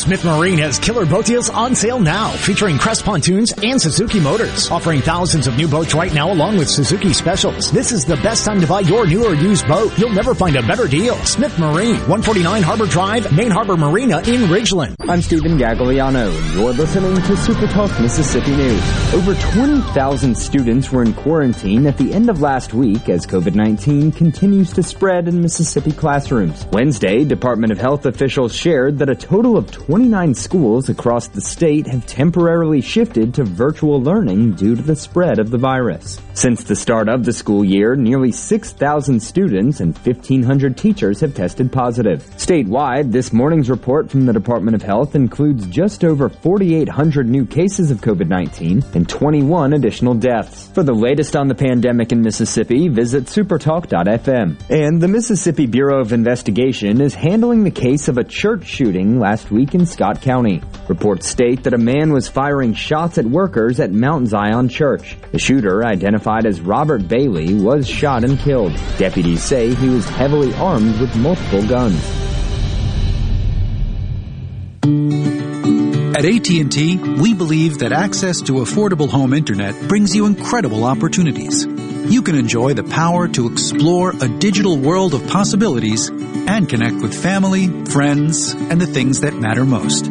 [0.00, 4.70] Smith Marine has killer boat deals on sale now, featuring Crest pontoons and Suzuki motors,
[4.70, 7.70] offering thousands of new boats right now along with Suzuki specials.
[7.70, 9.92] This is the best time to buy your new or used boat.
[9.98, 11.16] You'll never find a better deal.
[11.26, 14.96] Smith Marine, 149 Harbor Drive, Main Harbor Marina in Ridgeland.
[15.06, 19.12] I'm Stephen Gagliano, and you're listening to Super Talk Mississippi News.
[19.12, 24.72] Over 20,000 students were in quarantine at the end of last week as COVID-19 continues
[24.72, 26.66] to spread in Mississippi classrooms.
[26.72, 31.84] Wednesday, Department of Health officials shared that a total of 29 schools across the state
[31.88, 36.20] have temporarily shifted to virtual learning due to the spread of the virus.
[36.32, 41.72] Since the start of the school year, nearly 6,000 students and 1,500 teachers have tested
[41.72, 42.22] positive.
[42.36, 47.90] Statewide, this morning's report from the Department of Health includes just over 4,800 new cases
[47.90, 50.70] of COVID-19 and 21 additional deaths.
[50.72, 54.70] For the latest on the pandemic in Mississippi, visit supertalk.fm.
[54.70, 59.50] And the Mississippi Bureau of Investigation is handling the case of a church shooting last
[59.50, 60.62] week in Scott County.
[60.88, 65.16] Reports state that a man was firing shots at workers at Mount Zion Church.
[65.32, 68.72] The shooter, identified as Robert Bailey, was shot and killed.
[68.98, 72.00] Deputies say he was heavily armed with multiple guns.
[76.16, 81.66] At AT&T, we believe that access to affordable home internet brings you incredible opportunities.
[82.08, 87.14] You can enjoy the power to explore a digital world of possibilities and connect with
[87.14, 90.08] family, friends, and the things that matter most.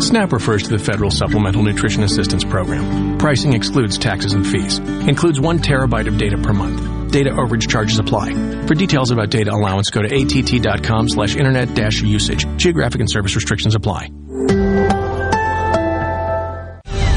[0.00, 3.18] SNAP refers to the Federal Supplemental Nutrition Assistance Program.
[3.18, 4.78] Pricing excludes taxes and fees.
[4.78, 7.12] Includes one terabyte of data per month.
[7.12, 8.32] Data overage charges apply.
[8.66, 12.46] For details about data allowance, go to att.com slash internet dash usage.
[12.56, 14.10] Geographic and service restrictions apply.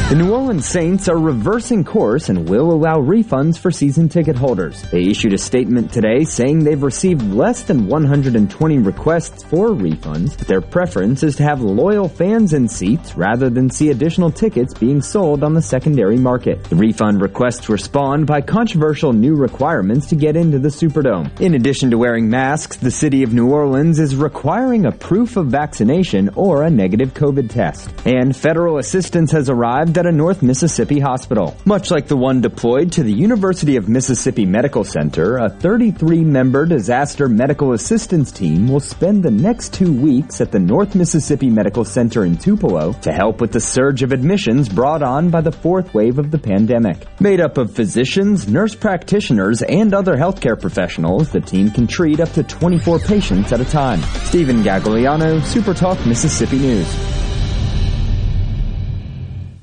[0.10, 4.80] The New Orleans Saints are reversing course and will allow refunds for season ticket holders.
[4.92, 10.48] They issued a statement today saying they've received less than 120 requests for refunds, but
[10.48, 15.02] their preference is to have loyal fans in seats rather than see additional tickets being
[15.02, 16.64] sold on the secondary market.
[16.66, 21.40] The refund requests were spawned by controversial new requirements to get into the Superdome.
[21.40, 25.48] In addition to wearing masks, the city of New Orleans is requiring a proof of
[25.48, 27.90] vaccination or a negative COVID test.
[28.06, 31.56] And federal assistance has arrived at a North Mississippi hospital.
[31.64, 37.30] Much like the one deployed to the University of Mississippi Medical Center, a 33-member disaster
[37.30, 42.26] medical assistance team will spend the next two weeks at the North Mississippi Medical Center
[42.26, 46.20] in Tupelo to help with the surge of admissions brought on by the fourth wave
[46.20, 47.08] of the pandemic.
[47.22, 52.32] Made up of physicians, nurse practitioners, and other healthcare professionals, the team can treat up
[52.34, 54.02] to 24 patients at a time.
[54.26, 57.23] Stephen Gagliano, SuperTalk Mississippi News.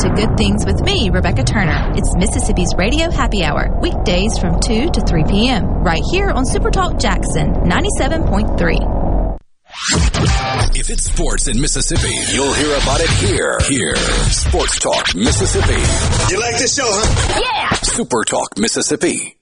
[0.00, 1.92] Tune in to Good Things with me, Rebecca Turner.
[1.96, 7.00] It's Mississippi's Radio Happy Hour, weekdays from 2 to 3 p.m., right here on Supertalk
[7.00, 9.38] Jackson 97.3.
[10.76, 13.58] If it's sports in Mississippi, you'll hear about it here.
[13.68, 13.96] Here.
[14.30, 15.80] Sports Talk Mississippi.
[16.32, 17.40] You like this show, huh?
[17.40, 17.72] Yeah!
[17.76, 19.36] Super Talk Mississippi.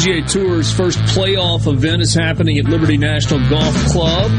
[0.00, 4.32] PGA Tour's first playoff event is happening at Liberty National Golf Club.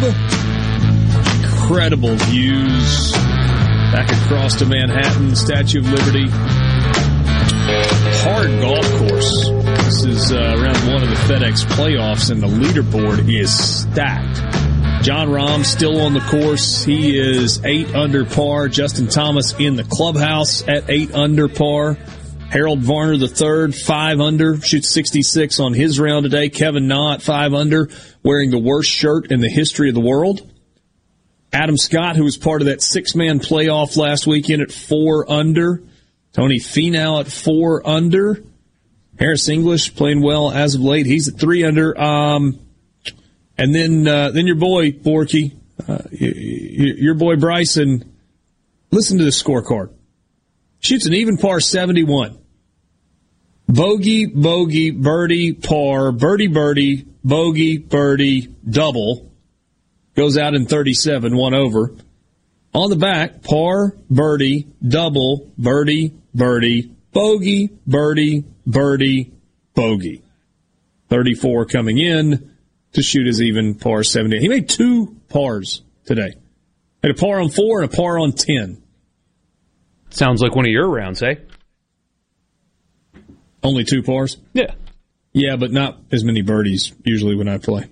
[1.43, 6.25] Incredible views back across to Manhattan, Statue of Liberty.
[8.23, 9.49] Hard golf course.
[9.85, 14.37] This is uh, round one of the FedEx playoffs, and the leaderboard is stacked.
[15.05, 16.83] Jon Rahm still on the course.
[16.83, 18.67] He is eight under par.
[18.67, 21.97] Justin Thomas in the clubhouse at eight under par.
[22.51, 26.49] Harold Varner III, five under, shoots 66 on his round today.
[26.49, 27.89] Kevin Knott, five under,
[28.23, 30.51] wearing the worst shirt in the history of the world.
[31.53, 35.81] Adam Scott, who was part of that six man playoff last weekend at four under.
[36.33, 38.43] Tony Finau at four under.
[39.17, 41.05] Harris English playing well as of late.
[41.05, 41.97] He's at three under.
[41.97, 42.59] Um,
[43.57, 45.55] and then, uh, then your boy, Borky,
[45.87, 48.13] uh, your boy Bryson,
[48.91, 49.93] listen to the scorecard.
[50.81, 52.39] Shoots an even par 71.
[53.71, 59.31] Bogey, bogey, birdie, par, birdie, birdie, bogey, birdie, double.
[60.13, 61.95] Goes out in 37, one over.
[62.73, 69.31] On the back, par, birdie, double, birdie, birdie, bogey, birdie, birdie,
[69.73, 70.21] bogey.
[71.09, 72.51] 34 coming in
[72.91, 74.39] to shoot his even par 70.
[74.39, 76.33] He made two pars today.
[77.01, 78.83] Had a par on four and a par on 10.
[80.09, 81.35] Sounds like one of your rounds, eh?
[83.63, 84.37] Only two pars?
[84.53, 84.73] Yeah.
[85.33, 87.87] Yeah, but not as many birdies usually when I play.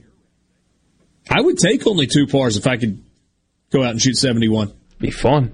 [1.30, 3.04] I would take only two pars if I could
[3.72, 4.74] go out and shoot 71.
[5.00, 5.54] Be fun.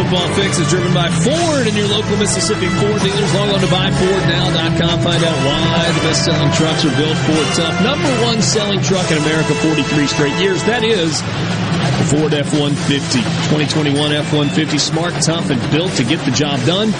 [0.00, 3.34] Football Fix is driven by Ford and your local Mississippi Ford dealers.
[3.34, 5.00] Log on to buyfordnow.com.
[5.04, 7.84] Find out why the best selling trucks are built Ford tough.
[7.84, 10.64] Number one selling truck in America 43 straight years.
[10.64, 13.20] That is the Ford F-150.
[13.52, 16.92] 2021 F-150 smart, tough, and built to get the job done.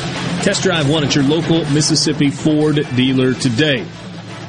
[0.45, 3.87] Test drive one at your local Mississippi Ford dealer today.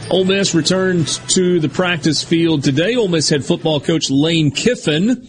[0.09, 2.97] Ole Miss returned to the practice field today.
[2.97, 5.25] Ole Miss head football coach Lane Kiffin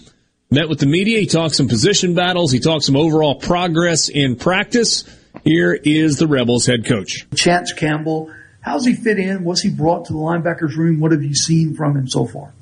[0.52, 1.18] met with the media.
[1.18, 2.52] He talked some position battles.
[2.52, 5.04] He talked some overall progress in practice.
[5.44, 7.26] Here is the Rebels head coach.
[7.34, 8.30] Chance Campbell,
[8.60, 9.44] how's he fit in?
[9.44, 11.00] What's he brought to the linebackers room?
[11.00, 12.52] What have you seen from him so far?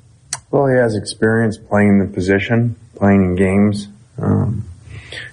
[0.49, 3.87] Well, he has experience playing the position, playing in games.
[4.17, 4.65] Um,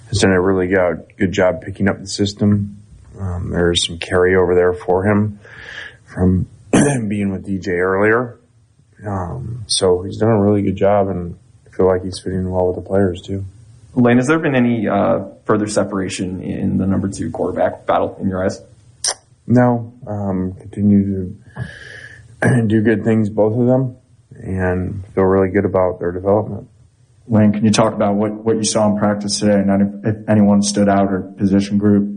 [0.08, 2.82] has done a really good, good job picking up the system.
[3.18, 5.38] Um, there's some carryover there for him
[6.06, 8.38] from being with DJ earlier.
[9.06, 11.38] Um, so he's done a really good job and
[11.78, 13.44] feel like he's fitting well with the players too.
[13.94, 18.28] Lane, has there been any uh, further separation in the number two quarterback battle in
[18.28, 18.60] your eyes?
[19.46, 19.94] No.
[20.06, 21.34] Um, continue
[22.42, 23.96] to do good things, both of them,
[24.34, 26.68] and feel really good about their development.
[27.28, 30.62] Lane, can you talk about what, what you saw in practice today and if anyone
[30.62, 32.14] stood out or position group?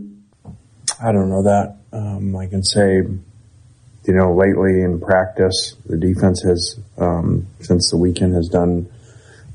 [1.00, 1.76] I don't know that.
[1.92, 7.96] Um, I can say, you know, lately in practice, the defense has, um, since the
[7.96, 8.88] weekend, has done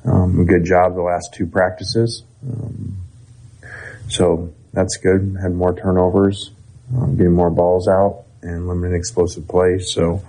[0.05, 2.23] um, good job the last two practices.
[2.47, 2.97] Um,
[4.09, 5.37] so that's good.
[5.41, 6.51] Had more turnovers,
[6.95, 9.91] um, getting more balls out, and limited explosive plays.
[9.91, 10.23] So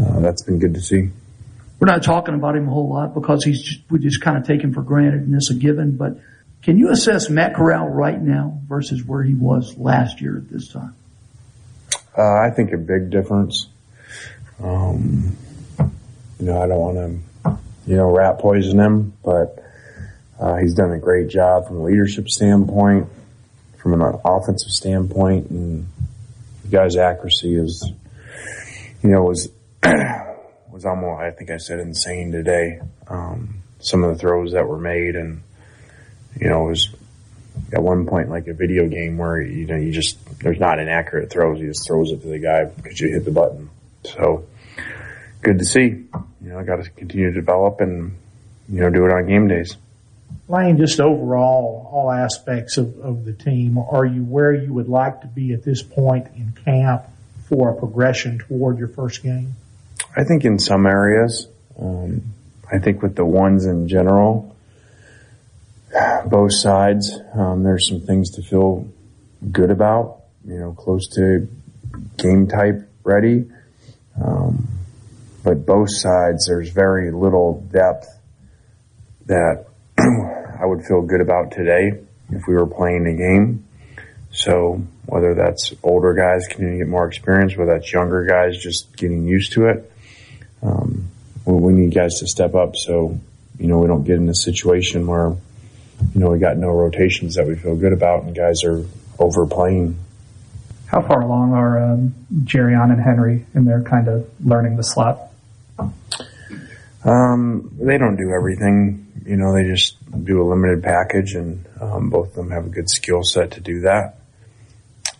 [0.00, 1.10] uh, that's been good to see.
[1.80, 4.44] We're not talking about him a whole lot because he's just, we just kind of
[4.44, 5.96] take him for granted and it's a given.
[5.96, 6.18] But
[6.62, 10.68] can you assess Matt Corral right now versus where he was last year at this
[10.68, 10.94] time?
[12.16, 13.68] Uh, I think a big difference.
[14.60, 15.36] Um,
[15.78, 17.18] you know, I don't want to
[17.88, 19.64] you know, rat poison him, but
[20.38, 23.08] uh, he's done a great job from a leadership standpoint,
[23.78, 25.88] from an offensive standpoint, and
[26.64, 27.90] the guy's accuracy is,
[29.02, 29.48] you know, was
[30.70, 32.80] was almost I think I said insane today.
[33.08, 35.40] Um, some of the throws that were made, and
[36.38, 36.94] you know, it was
[37.72, 41.30] at one point like a video game where you know you just there's not inaccurate
[41.30, 41.58] throws.
[41.58, 43.70] He just throws it to the guy because you hit the button.
[44.04, 44.44] So
[45.42, 46.04] good to see
[46.48, 48.16] you know, I got to continue to develop and,
[48.68, 49.76] you know, do it on game days.
[50.48, 55.20] Lane, just overall, all aspects of, of the team, are you where you would like
[55.22, 57.04] to be at this point in camp
[57.48, 59.56] for a progression toward your first game?
[60.16, 61.48] I think in some areas,
[61.78, 62.22] um,
[62.70, 64.56] I think with the ones in general,
[66.26, 68.88] both sides, um, there's some things to feel
[69.50, 71.48] good about, you know, close to
[72.16, 73.50] game type ready.
[74.22, 74.77] Um,
[75.42, 78.08] but both sides, there's very little depth
[79.26, 79.66] that
[79.98, 81.92] I would feel good about today
[82.30, 83.64] if we were playing a game.
[84.30, 88.94] So whether that's older guys continuing to get more experience, whether that's younger guys just
[88.96, 89.92] getting used to it,
[90.62, 91.08] um,
[91.44, 93.18] we need guys to step up so,
[93.58, 95.30] you know, we don't get in a situation where,
[96.14, 98.84] you know, we got no rotations that we feel good about and guys are
[99.18, 99.98] overplaying.
[100.86, 105.27] How far along are um, Jerrion and Henry in their kind of learning the slot?
[107.04, 109.06] Um, they don't do everything.
[109.24, 112.70] You know, they just do a limited package, and um, both of them have a
[112.70, 114.18] good skill set to do that.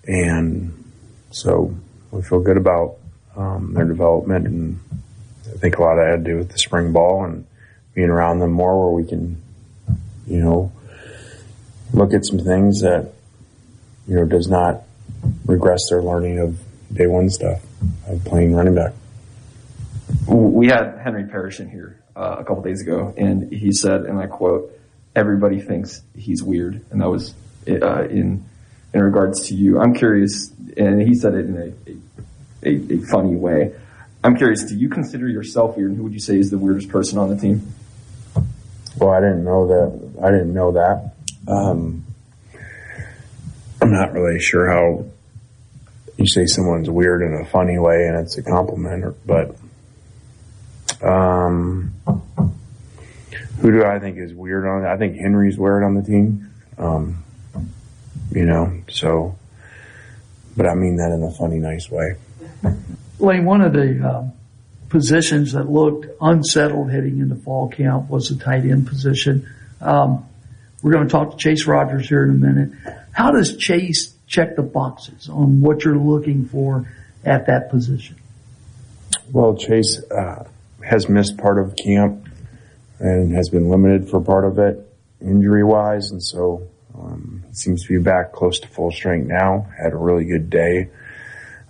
[0.07, 0.85] And
[1.31, 1.75] so
[2.11, 2.97] we feel good about
[3.37, 4.81] um, their development, and
[5.47, 7.47] I think a lot of that had to do with the spring ball and
[7.95, 9.41] being around them more, where we can,
[10.27, 10.73] you know,
[11.93, 13.13] look at some things that
[14.07, 14.83] you know does not
[15.47, 16.59] regress their learning of
[16.93, 17.61] day one stuff
[18.09, 18.93] of playing running back
[20.27, 24.19] we had Henry Parrish in here uh, a couple days ago, and he said, and
[24.19, 24.73] I quote,
[25.15, 27.35] "Everybody thinks he's weird," and that was
[27.69, 28.45] uh, in
[28.93, 29.79] in regards to you.
[29.81, 33.75] I'm curious, and he said it in a, a, a, funny way.
[34.25, 36.89] I'm curious, do you consider yourself weird, and who would you say is the weirdest
[36.89, 37.73] person on the team?
[38.97, 40.25] Well, I didn't know that.
[40.25, 41.13] I didn't know that.
[41.47, 42.05] Um,
[43.81, 45.05] I'm not really sure how
[46.17, 49.55] you say someone's weird in a funny way, and it's a compliment, but
[51.03, 51.95] um,
[53.61, 54.85] who do I think is weird on?
[54.85, 56.53] I think Henry's weird on the team.
[56.79, 57.25] Um,
[58.31, 59.37] you know, so,
[60.57, 62.17] but I mean that in a funny, nice way.
[63.19, 64.33] Lane, one of the um,
[64.89, 69.49] positions that looked unsettled heading into fall camp was the tight end position.
[69.81, 70.27] Um,
[70.83, 72.71] we're going to talk to Chase Rogers here in a minute.
[73.11, 76.89] How does Chase check the boxes on what you're looking for
[77.25, 78.17] at that position?
[79.33, 80.45] Well, Chase uh,
[80.89, 82.27] has missed part of camp
[82.99, 84.85] and has been limited for part of it
[85.21, 89.69] injury wise, and so um, seems to be back close to full strength now.
[89.81, 90.89] Had a really good day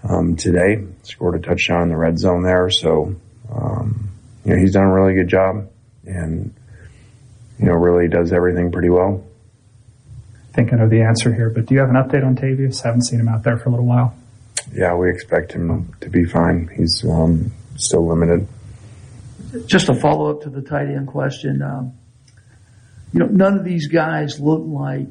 [0.08, 0.84] um, today.
[1.02, 3.14] Scored a touchdown in the red zone there, so
[3.52, 4.10] um,
[4.44, 5.68] you know he's done a really good job,
[6.04, 6.54] and
[7.58, 9.24] you know really does everything pretty well.
[10.50, 12.82] I think I know the answer here, but do you have an update on Tavius?
[12.82, 14.14] Haven't seen him out there for a little while.
[14.72, 16.68] Yeah, we expect him to be fine.
[16.76, 18.46] He's um, still limited.
[19.66, 21.62] Just a follow up to the tight end question.
[21.62, 21.92] Um,
[23.12, 25.06] you know, none of these guys look like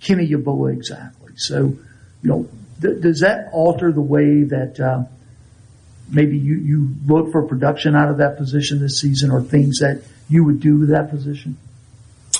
[0.00, 1.32] Kenny Yeboah exactly.
[1.36, 1.78] So, you
[2.22, 2.48] know,
[2.80, 5.04] th- does that alter the way that uh,
[6.08, 10.02] maybe you, you look for production out of that position this season or things that
[10.28, 11.56] you would do with that position?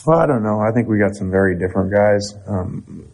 [0.07, 0.61] Well, I don't know.
[0.61, 2.35] I think we got some very different guys.
[2.47, 3.07] Um,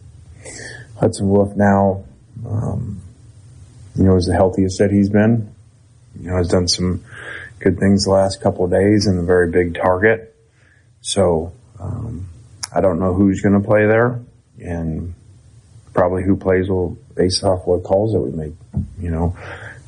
[0.99, 2.03] Hudson Wolf now,
[2.45, 3.01] um,
[3.95, 5.53] you know, is the healthiest that he's been.
[6.19, 7.03] You know, has done some
[7.59, 10.35] good things the last couple of days and a very big target.
[11.01, 12.29] So, um,
[12.73, 14.21] I don't know who's going to play there
[14.59, 15.13] and
[15.93, 18.53] probably who plays will base off what calls that we make.
[18.99, 19.37] You know,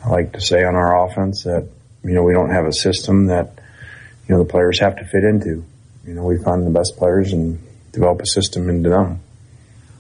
[0.04, 1.68] I like to say on our offense that,
[2.04, 3.60] you know, we don't have a system that,
[4.28, 5.64] you know, the players have to fit into.
[6.06, 7.62] You know, we find the best players and
[7.92, 9.22] develop a system into them.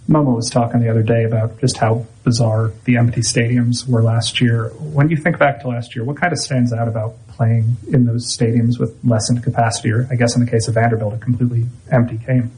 [0.10, 4.41] Momo was talking the other day about just how bizarre the empty stadiums were last
[4.41, 4.69] year.
[4.80, 8.05] When you think back to last year, what kind of stands out about playing in
[8.05, 11.65] those stadiums with lessened capacity, or I guess in the case of Vanderbilt, a completely
[11.91, 12.51] empty game?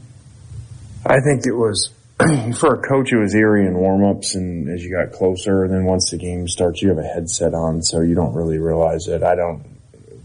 [1.06, 1.90] I think it was
[2.58, 5.84] for a coach, it was eerie in warmups, and as you got closer, and then
[5.86, 9.22] once the game starts, you have a headset on, so you don't really realize it.
[9.22, 9.64] I don't.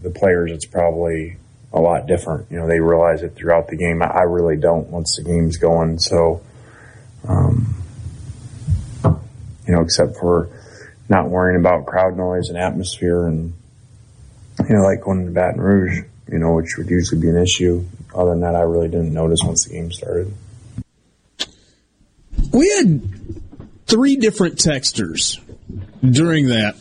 [0.02, 1.38] The players, it's probably
[1.72, 2.50] a lot different.
[2.50, 4.02] You know, they realize it throughout the game.
[4.02, 5.98] I really don't once the game's going.
[5.98, 6.42] So,
[7.26, 7.82] um,
[9.04, 10.50] you know, except for
[11.08, 13.54] not worrying about crowd noise and atmosphere, and
[14.70, 17.84] you know, like going to Baton Rouge, you know, which would usually be an issue.
[18.14, 20.32] Other than that, I really didn't notice once the game started.
[22.52, 23.02] We had
[23.86, 25.40] three different texters
[26.08, 26.76] during that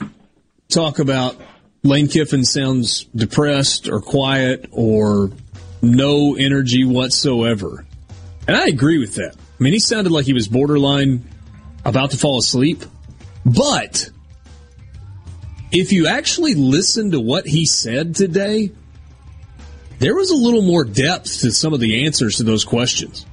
[0.67, 1.35] talk about
[1.81, 5.31] Lane Kiffin sounds depressed or quiet or
[5.81, 7.87] no energy whatsoever.
[8.47, 9.35] And I agree with that.
[9.35, 11.23] I mean, he sounded like he was borderline
[11.83, 12.83] about to fall asleep.
[13.43, 14.11] But
[15.71, 18.71] if you actually listen to what he said today,
[19.99, 23.25] there was a little more depth to some of the answers to those questions.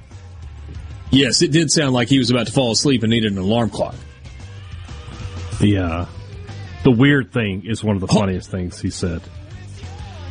[1.09, 3.69] Yes, it did sound like he was about to fall asleep and needed an alarm
[3.69, 3.95] clock.
[5.59, 6.05] The uh,
[6.83, 9.21] the weird thing is one of the funniest things he said.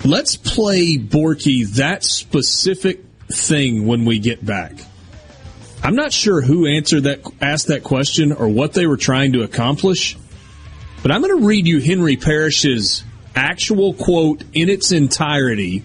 [0.05, 4.73] Let's play Borky that specific thing when we get back.
[5.83, 9.43] I'm not sure who answered that asked that question or what they were trying to
[9.43, 10.17] accomplish,
[11.03, 13.05] but I'm going to read you Henry Parrish's
[13.35, 15.83] actual quote in its entirety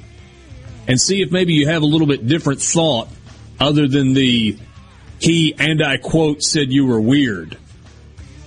[0.88, 3.10] and see if maybe you have a little bit different thought
[3.60, 4.58] other than the
[5.20, 7.58] he and I quote said you were weird.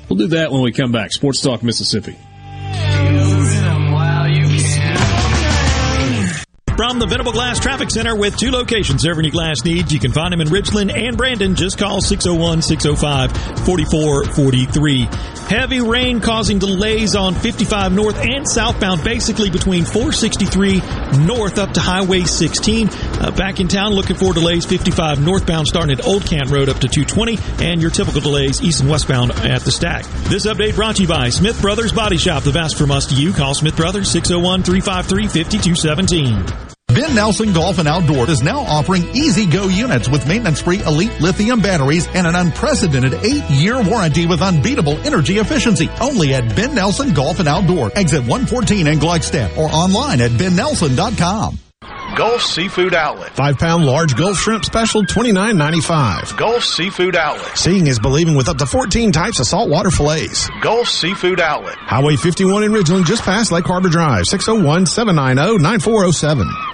[0.09, 1.13] We'll do that when we come back.
[1.13, 2.17] Sports Talk Mississippi.
[6.77, 9.93] From the Venable Glass Traffic Center with two locations serving your glass needs.
[9.93, 11.55] You can find them in Richland and Brandon.
[11.55, 13.31] Just call 601 605
[13.65, 15.09] 4443.
[15.49, 20.81] Heavy rain causing delays on 55 north and southbound, basically between 463
[21.27, 22.89] north up to Highway 16.
[22.89, 26.79] Uh, back in town, looking for delays 55 northbound starting at Old Kent Road up
[26.79, 30.07] to 220, and your typical delays east and westbound at the stack.
[30.25, 32.43] This update brought to you by Smith Brothers Body Shop.
[32.43, 33.33] The best from us to you.
[33.33, 36.74] Call Smith Brothers 601 353 5217.
[36.95, 41.21] Ben Nelson Golf and Outdoor is now offering easy go units with maintenance free elite
[41.21, 45.89] lithium batteries and an unprecedented eight year warranty with unbeatable energy efficiency.
[46.01, 51.59] Only at Ben Nelson Golf and Outdoor, exit 114 in Gluckstadt or online at bennelson.com.
[52.17, 53.31] Gulf Seafood Outlet.
[53.33, 56.37] Five pound large Gulf shrimp special, twenty nine ninety five.
[56.37, 57.59] Gulf Seafood Outlet.
[57.59, 60.49] Seeing is believing with up to 14 types of saltwater fillets.
[60.63, 61.75] Gulf Seafood Outlet.
[61.77, 66.74] Highway 51 in Ridgeland, just past Lake Harbor Drive, 601 790 9407.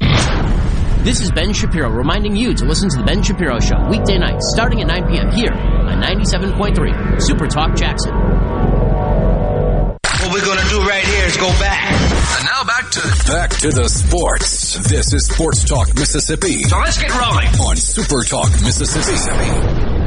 [0.00, 4.50] This is Ben Shapiro reminding you to listen to The Ben Shapiro Show weekday nights
[4.52, 5.30] starting at 9 p.m.
[5.32, 8.14] here on 97.3 Super Talk Jackson.
[10.20, 11.90] What we're going to do right here is go back.
[11.92, 14.74] And now back to back to the sports.
[14.88, 16.64] This is Sports Talk Mississippi.
[16.64, 19.99] So let's get rolling on Super Talk Mississippi.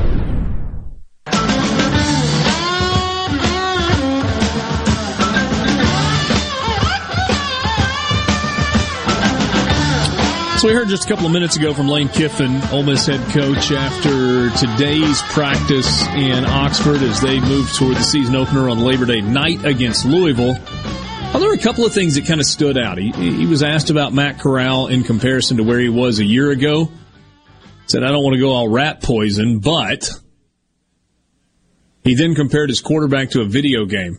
[10.63, 13.19] So we heard just a couple of minutes ago from Lane Kiffin, Ole Miss head
[13.33, 19.05] coach, after today's practice in Oxford as they move toward the season opener on Labor
[19.05, 20.53] Day night against Louisville.
[20.53, 22.97] Well, there were a couple of things that kind of stood out.
[22.97, 26.49] He, he was asked about Matt Corral in comparison to where he was a year
[26.49, 26.89] ago.
[27.87, 30.09] Said, I don't want to go all rat poison, but
[32.05, 34.17] he then compared his quarterback to a video game.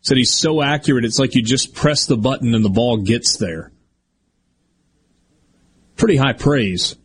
[0.00, 3.36] Said he's so accurate, it's like you just press the button and the ball gets
[3.36, 3.70] there
[6.04, 6.96] pretty high praise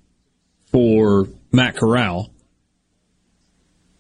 [0.74, 2.34] for Matt Corral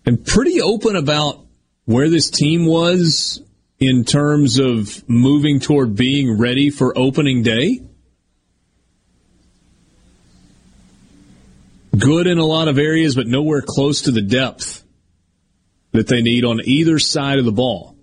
[0.05, 1.39] and pretty open about
[1.85, 3.41] where this team was
[3.79, 7.79] in terms of moving toward being ready for opening day.
[11.97, 14.83] Good in a lot of areas, but nowhere close to the depth
[15.93, 17.95] that they need on either side of the ball.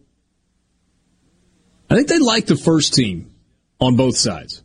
[1.90, 3.34] I think they like the first team
[3.82, 4.62] on both sides.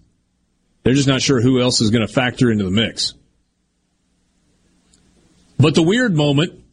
[0.84, 3.14] They're just not sure who else is going to factor into the mix.
[5.60, 6.64] But the weird moment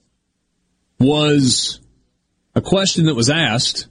[0.99, 1.81] was
[2.55, 3.87] a question that was asked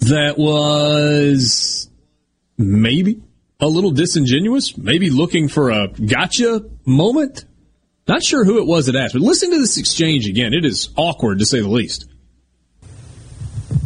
[0.00, 1.88] that was
[2.58, 3.22] maybe
[3.60, 7.44] a little disingenuous, maybe looking for a gotcha moment.
[8.06, 10.52] Not sure who it was that asked, but listen to this exchange again.
[10.52, 12.06] It is awkward to say the least.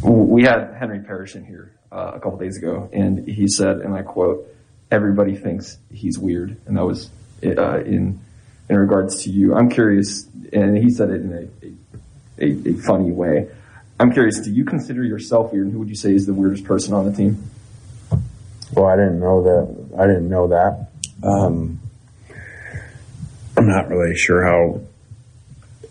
[0.02, 3.94] We had Henry Parrish in here uh, a couple days ago, and he said, and
[3.94, 4.46] I quote,
[4.90, 7.08] "Everybody thinks he's weird," and that was
[7.44, 8.20] uh, in
[8.68, 9.54] in regards to you.
[9.54, 11.50] I'm curious, and he said it in
[12.38, 13.48] a, a, a, funny way.
[14.00, 16.64] I'm curious, do you consider yourself weird, and who would you say is the weirdest
[16.64, 17.50] person on the team?
[18.72, 19.98] Well, I didn't know that.
[19.98, 20.88] I didn't know that.
[21.22, 21.80] Um,
[23.56, 24.80] I'm not really sure how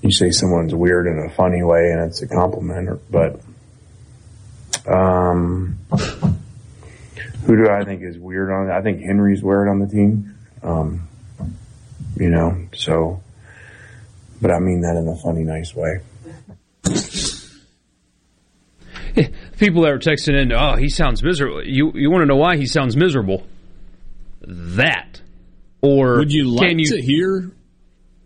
[0.01, 3.39] you say someone's weird in a funny way, and it's a compliment, or, but
[4.87, 5.77] um,
[7.45, 8.69] who do I think is weird on?
[8.71, 10.35] I think Henry's weird on the team.
[10.61, 11.07] Um,
[12.15, 13.21] you know, so,
[14.41, 15.99] but I mean that in a funny, nice way.
[19.57, 21.63] People that are texting in, oh, he sounds miserable.
[21.63, 23.45] You you want to know why he sounds miserable?
[24.41, 25.21] That,
[25.81, 27.51] or would you like you, to hear?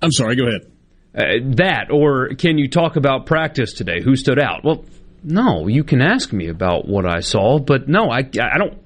[0.01, 0.35] I'm sorry.
[0.35, 0.71] Go ahead.
[1.15, 4.01] Uh, that, or can you talk about practice today?
[4.03, 4.63] Who stood out?
[4.63, 4.85] Well,
[5.23, 8.77] no, you can ask me about what I saw, but no, I, I don't.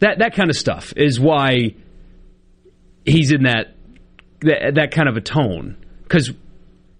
[0.00, 1.74] That that kind of stuff is why
[3.04, 3.74] he's in that
[4.40, 5.76] that, that kind of a tone.
[6.02, 6.30] Because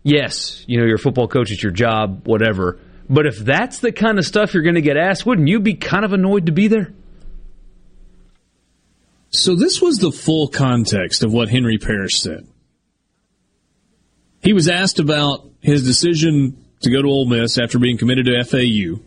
[0.03, 2.79] yes, you know, you're a football coach, it's your job, whatever.
[3.09, 5.75] But if that's the kind of stuff you're going to get asked, wouldn't you be
[5.75, 6.93] kind of annoyed to be there?
[9.31, 12.47] So this was the full context of what Henry Parrish said.
[14.43, 18.45] He was asked about his decision to go to Ole Miss after being committed to
[18.45, 19.03] FAU.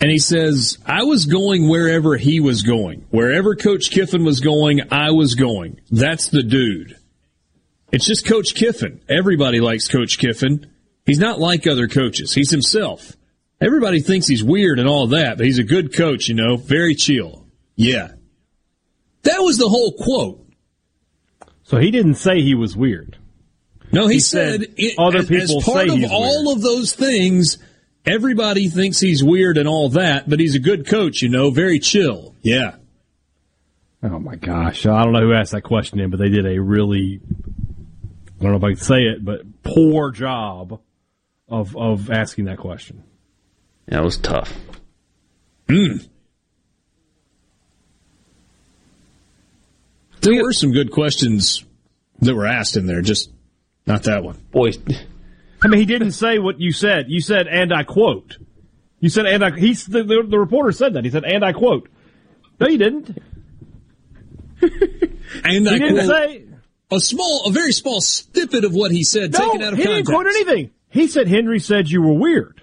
[0.00, 3.04] And he says, I was going wherever he was going.
[3.10, 5.80] Wherever Coach Kiffin was going, I was going.
[5.90, 6.96] That's the dude.
[7.90, 9.00] It's just Coach Kiffin.
[9.08, 10.70] Everybody likes Coach Kiffin.
[11.04, 12.32] He's not like other coaches.
[12.32, 13.16] He's himself.
[13.60, 16.94] Everybody thinks he's weird and all that, but he's a good coach, you know, very
[16.94, 17.46] chill.
[17.74, 18.12] Yeah.
[19.22, 20.46] That was the whole quote.
[21.64, 23.16] So he didn't say he was weird.
[23.92, 26.52] No, he, He said, said it, other as, people as part say of he's all
[26.52, 27.58] of those things,
[28.04, 31.78] everybody thinks he's weird and all that, but he's a good coach, you know, very
[31.78, 32.34] chill.
[32.42, 32.76] Yeah.
[34.02, 34.86] Oh my gosh.
[34.86, 37.20] I don't know who asked that question in, but they did a really,
[38.38, 40.80] I don't know if I can say it, but poor job
[41.48, 43.02] of, of asking that question.
[43.86, 44.54] That was tough.
[45.66, 46.06] Mm.
[50.20, 51.64] There were some good questions
[52.20, 53.30] that were asked in there, just
[53.88, 54.38] not that one.
[54.52, 54.70] Boy,
[55.62, 57.06] I mean, he didn't say what you said.
[57.08, 58.36] You said, and I quote.
[59.00, 61.04] You said, and I, he's, the, the, the reporter said that.
[61.04, 61.88] He said, and I quote.
[62.60, 63.16] No, you didn't.
[65.44, 66.44] And He I didn't quote, say,
[66.90, 69.78] a small, a very small snippet of what he said, no, taken out of context.
[69.78, 69.94] he context.
[69.94, 70.70] didn't quote anything.
[70.90, 72.62] He said Henry said you were weird.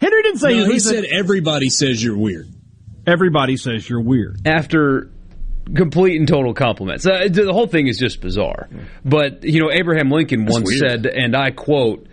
[0.00, 0.72] Henry didn't say No, you.
[0.72, 2.48] he said everybody says you're weird.
[3.06, 4.40] everybody says you're weird.
[4.46, 5.10] After
[5.74, 7.06] complete and total compliments.
[7.06, 8.68] Uh, the whole thing is just bizarre.
[9.04, 11.04] But, you know, Abraham Lincoln That's once weird.
[11.04, 12.06] said, and I quote,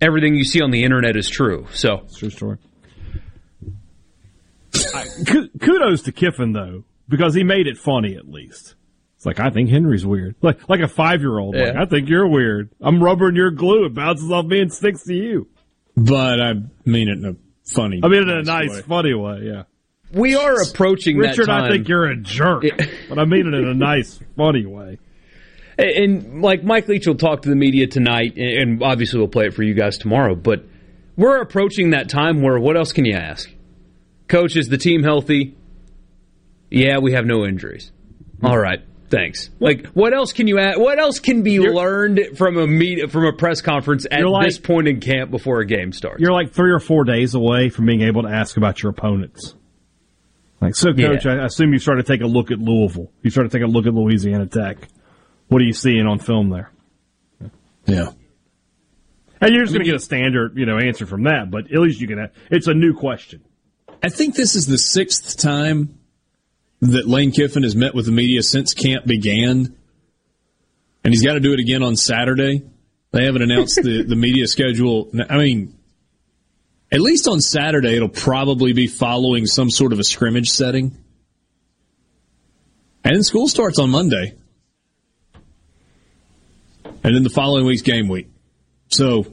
[0.00, 1.66] everything you see on the internet is true.
[1.72, 2.58] So, true story.
[5.26, 8.74] Ku- Kudos to Kiffin though, because he made it funny at least.
[9.16, 11.54] It's like I think Henry's weird, like like a five year old.
[11.56, 12.70] Like I think you're weird.
[12.80, 13.84] I'm rubbering your glue.
[13.86, 15.46] It bounces off me and sticks to you.
[15.96, 17.36] But I mean it in a
[17.72, 18.00] funny.
[18.02, 18.82] I mean, in a nice, way.
[18.82, 19.42] funny way.
[19.44, 19.62] Yeah.
[20.14, 21.64] We are approaching Richard, that time.
[21.64, 22.64] I think you're a jerk,
[23.08, 24.98] but I mean it in a nice, funny way.
[25.76, 29.54] And like Mike Leach will talk to the media tonight, and obviously we'll play it
[29.54, 30.34] for you guys tomorrow.
[30.34, 30.64] But
[31.16, 33.50] we're approaching that time where what else can you ask?
[34.28, 35.56] Coach, is the team healthy?
[36.70, 37.92] Yeah, we have no injuries.
[38.42, 39.50] All right, thanks.
[39.60, 40.78] Like, what else can you add?
[40.78, 44.46] What else can be learned from a meet from a press conference at You're like-
[44.46, 46.20] this point in camp before a game starts?
[46.20, 49.54] You're like three or four days away from being able to ask about your opponents.
[50.64, 53.12] Like, so coach, I assume you started to take a look at Louisville.
[53.22, 54.88] You started to take a look at Louisiana Tech.
[55.48, 56.72] What are you seeing on film there?
[57.84, 58.12] Yeah.
[59.42, 61.78] And you're just going to get a standard, you know, answer from that, but at
[61.80, 62.30] least you can.
[62.50, 63.44] It's a new question.
[64.02, 65.98] I think this is the sixth time
[66.80, 69.76] that Lane Kiffin has met with the media since camp began,
[71.04, 72.62] and he's got to do it again on Saturday.
[73.10, 75.10] They haven't announced the, the media schedule.
[75.28, 75.78] I mean,
[76.94, 80.96] at least on Saturday, it'll probably be following some sort of a scrimmage setting.
[83.02, 84.34] And then school starts on Monday.
[86.84, 88.28] And then the following week's game week.
[88.88, 89.26] So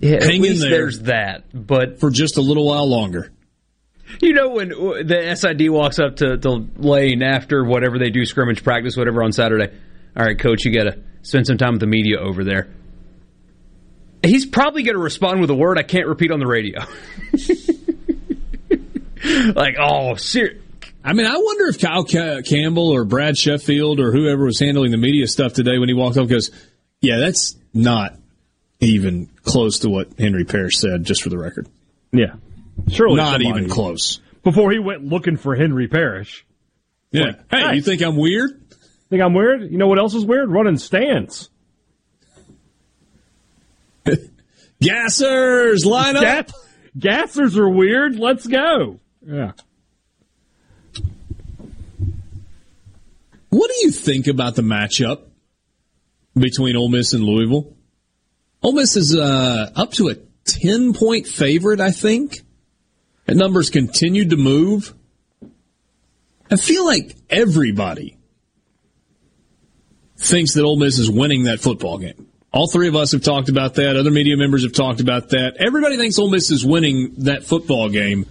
[0.00, 1.44] Yeah, at least there there's that.
[1.54, 3.30] But for just a little while longer.
[4.20, 8.26] You know when uh, the SID walks up to, to Lane after whatever they do
[8.26, 9.72] scrimmage practice, whatever on Saturday.
[10.16, 12.68] All right, coach, you got to spend some time with the media over there.
[14.24, 16.80] He's probably going to respond with a word I can't repeat on the radio.
[19.54, 20.58] like, oh, ser-
[21.04, 24.92] I mean, I wonder if Kyle Ca- Campbell or Brad Sheffield or whoever was handling
[24.92, 26.50] the media stuff today when he walked up goes,
[27.00, 28.16] yeah, that's not
[28.80, 31.66] even close to what Henry Parrish said, just for the record.
[32.12, 32.34] Yeah.
[32.88, 34.20] Surely Not even close.
[34.44, 36.44] Before he went looking for Henry Parrish.
[37.10, 37.24] Yeah.
[37.24, 38.60] Like, hey, you think I'm weird?
[39.10, 39.70] Think I'm weird?
[39.70, 40.50] You know what else is weird?
[40.50, 41.50] Running stands.
[44.82, 46.22] Gassers, line up.
[46.22, 48.18] Gas- gassers are weird.
[48.18, 49.00] Let's go.
[49.24, 49.52] Yeah.
[53.50, 55.24] What do you think about the matchup
[56.34, 57.76] between Ole Miss and Louisville?
[58.62, 60.14] Ole Miss is uh, up to a
[60.44, 62.40] 10 point favorite, I think.
[63.26, 64.94] That number's continued to move.
[66.50, 68.18] I feel like everybody
[70.16, 72.28] thinks that Ole Miss is winning that football game.
[72.52, 73.96] All three of us have talked about that.
[73.96, 75.56] Other media members have talked about that.
[75.58, 78.26] Everybody thinks Ole Miss is winning that football game.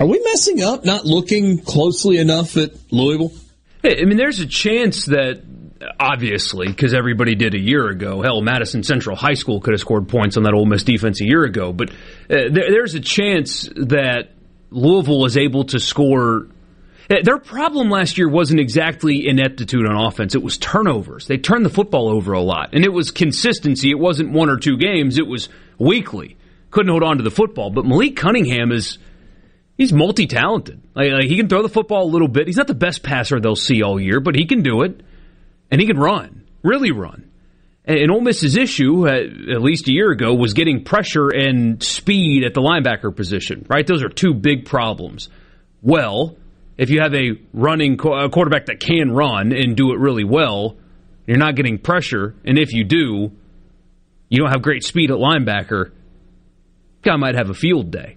[0.00, 3.32] Are we messing up not looking closely enough at Louisville?
[3.84, 5.42] I mean, there's a chance that,
[6.00, 8.20] obviously, because everybody did a year ago.
[8.22, 11.24] Hell, Madison Central High School could have scored points on that Ole Miss defense a
[11.24, 11.72] year ago.
[11.72, 11.94] But uh,
[12.28, 14.30] there, there's a chance that
[14.70, 16.48] Louisville is able to score.
[17.08, 20.34] Their problem last year wasn't exactly ineptitude on offense.
[20.34, 21.26] It was turnovers.
[21.26, 22.74] They turned the football over a lot.
[22.74, 23.90] And it was consistency.
[23.90, 25.18] It wasn't one or two games.
[25.18, 26.36] It was weekly.
[26.70, 27.70] Couldn't hold on to the football.
[27.70, 28.98] But Malik Cunningham is,
[29.78, 30.82] he's multi-talented.
[30.94, 32.46] Like, like, he can throw the football a little bit.
[32.46, 35.00] He's not the best passer they'll see all year, but he can do it.
[35.70, 36.44] And he can run.
[36.62, 37.30] Really run.
[37.86, 42.44] And Ole Miss's issue, uh, at least a year ago, was getting pressure and speed
[42.44, 43.86] at the linebacker position, right?
[43.86, 45.30] Those are two big problems.
[45.80, 46.36] Well,
[46.78, 50.76] if you have a running a quarterback that can run and do it really well,
[51.26, 52.34] you're not getting pressure.
[52.44, 53.32] And if you do,
[54.28, 55.90] you don't have great speed at linebacker,
[57.02, 58.16] guy might have a field day.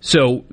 [0.00, 0.44] So,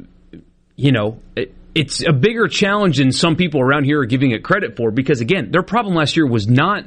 [0.76, 4.44] you know, it, it's a bigger challenge than some people around here are giving it
[4.44, 6.86] credit for because, again, their problem last year was not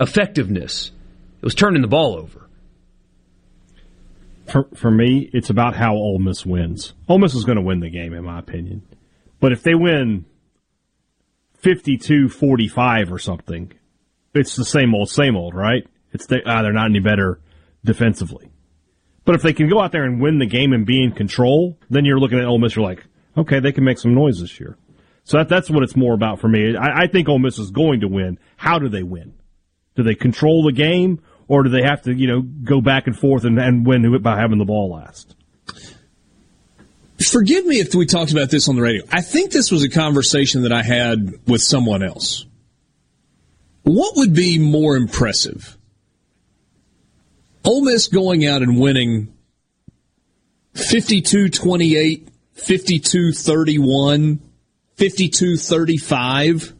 [0.00, 0.90] effectiveness.
[1.40, 2.48] It was turning the ball over.
[4.50, 6.94] For, for me, it's about how Ole Miss wins.
[7.06, 8.82] Ole Miss is going to win the game, in my opinion.
[9.40, 10.24] But if they win
[11.58, 13.72] 52 45 or something,
[14.34, 15.86] it's the same old, same old, right?
[16.12, 17.40] It's the, ah, they're not any better
[17.84, 18.50] defensively.
[19.24, 21.78] But if they can go out there and win the game and be in control,
[21.90, 23.04] then you're looking at Ole Miss, you're like,
[23.36, 24.78] okay, they can make some noise this year.
[25.24, 26.74] So that, that's what it's more about for me.
[26.76, 28.38] I, I think Ole Miss is going to win.
[28.56, 29.34] How do they win?
[29.96, 33.18] Do they control the game, or do they have to, you know, go back and
[33.18, 35.34] forth and, and win by having the ball last?
[37.24, 39.02] Forgive me if we talked about this on the radio.
[39.10, 42.46] I think this was a conversation that I had with someone else.
[43.82, 45.76] What would be more impressive?
[47.64, 49.34] Ole Miss going out and winning
[50.74, 54.40] 52 28, 52 31,
[54.94, 56.74] 52 35?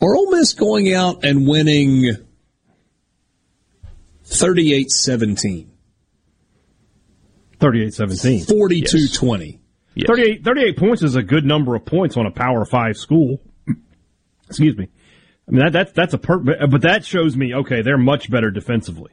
[0.00, 2.16] Or Ole Miss going out and winning
[4.24, 5.69] 38 17?
[7.60, 8.44] 38 17.
[8.46, 9.60] 42 20.
[10.06, 13.40] 38, 38 points is a good number of points on a Power Five school.
[14.48, 14.88] Excuse me.
[15.46, 18.50] I mean that that's that's a per, but that shows me okay they're much better
[18.50, 19.12] defensively.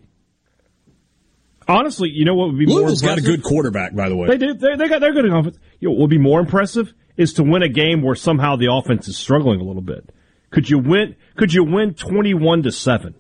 [1.67, 3.43] Honestly, you know what would be Louisville's more got a impressive?
[3.43, 4.27] good quarterback, by the way.
[4.29, 4.53] They do.
[4.53, 5.57] They, they got they're good at offense.
[5.79, 8.71] You know, what would be more impressive is to win a game where somehow the
[8.71, 10.13] offense is struggling a little bit.
[10.51, 11.15] Could you win?
[11.35, 13.15] Could you win twenty one to seven?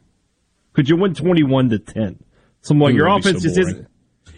[0.73, 2.23] Could you win twenty one to ten?
[2.61, 3.87] Something like Ooh, your offense so just isn't.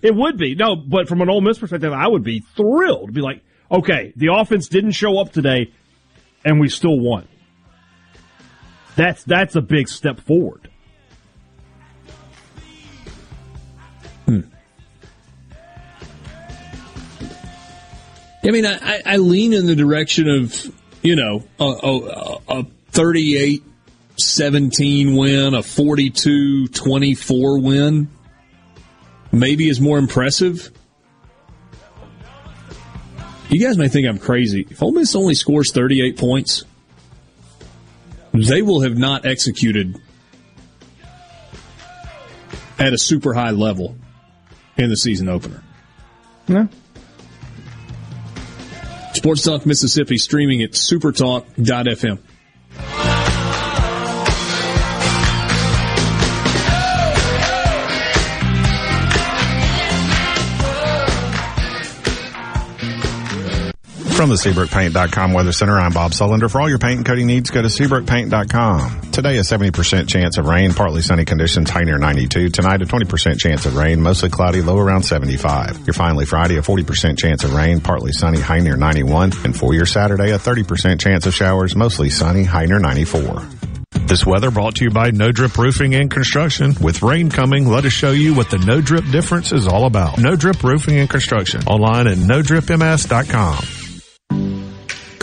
[0.02, 3.14] It would be no, but from an Ole Miss perspective, I would be thrilled to
[3.14, 5.72] be like, okay, the offense didn't show up today,
[6.46, 7.28] and we still won.
[8.96, 10.70] That's that's a big step forward.
[14.26, 14.42] Hmm.
[18.44, 20.56] I mean, I, I- I lean in the direction of,
[21.04, 23.64] you know, a, a, a 38
[24.18, 28.10] 17 win, a 42 24 win,
[29.32, 30.72] maybe is more impressive.
[33.50, 34.68] You guys may think I'm crazy.
[34.70, 36.66] If Ole Miss only scores 38 points,
[38.32, 40.00] they will have not executed
[42.78, 43.96] at a super high level
[44.78, 45.64] in the season opener.
[46.48, 46.70] No.
[49.14, 52.20] Sports Talk Mississippi streaming at supertalk.fm.
[64.20, 66.52] From the SeabrookPaint.com Weather Center, I'm Bob Sullender.
[66.52, 69.12] For all your paint and coating needs, go to SeabrookPaint.com.
[69.14, 72.50] Today, a 70% chance of rain, partly sunny conditions, high near 92.
[72.50, 75.88] Tonight, a 20% chance of rain, mostly cloudy, low around 75.
[75.88, 79.32] Your finally Friday, a 40% chance of rain, partly sunny, high near 91.
[79.46, 83.42] And for your Saturday, a 30% chance of showers, mostly sunny, high near 94.
[84.02, 86.76] This weather brought to you by No Drip Roofing and Construction.
[86.82, 90.18] With rain coming, let us show you what the No Drip difference is all about.
[90.18, 91.64] No Drip Roofing and Construction.
[91.68, 93.79] Online at NoDripMS.com.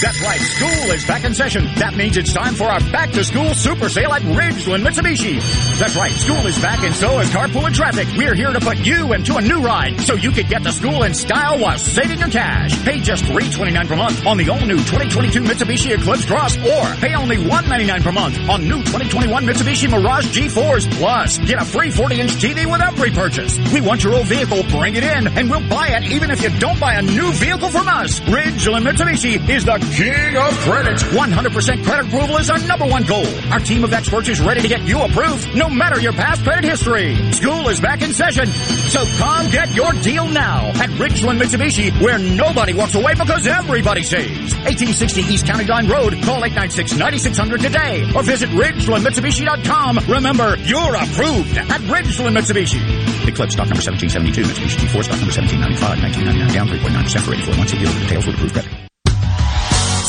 [0.00, 1.64] That's right, school is back in session.
[1.74, 5.40] That means it's time for our back to school super sale at Ridgeland Mitsubishi.
[5.76, 8.06] That's right, school is back and so is carpool and traffic.
[8.16, 11.02] We're here to put you into a new ride so you can get to school
[11.02, 12.80] in style while saving your cash.
[12.84, 17.16] Pay just 329 per month on the all new 2022 Mitsubishi Eclipse Cross or pay
[17.16, 20.88] only 199 per month on new 2021 Mitsubishi Mirage G4s.
[20.92, 23.58] Plus, get a free 40 inch TV with every purchase.
[23.72, 26.56] We want your old vehicle, bring it in, and we'll buy it even if you
[26.60, 28.20] don't buy a new vehicle from us.
[28.20, 30.98] Ridgeland Mitsubishi is the king of credit.
[30.98, 33.26] 100% credit approval is our number one goal.
[33.50, 36.64] Our team of experts is ready to get you approved, no matter your past credit
[36.64, 37.16] history.
[37.32, 42.18] School is back in session, so come get your deal now at Ridgeland Mitsubishi, where
[42.18, 44.54] nobody walks away because everybody saves.
[44.66, 46.14] 1860 East County Line Road.
[46.22, 49.98] Call 896-9600 today or visit RidgelandMitsubishi.com.
[50.08, 52.80] Remember, you're approved at Ridgeland Mitsubishi.
[53.28, 57.72] Eclipse stock number 1772, Mitsubishi G4 stock number 1795, 1999 down 3.9% for 84 months.
[57.72, 58.87] Dealer for details with approved credit.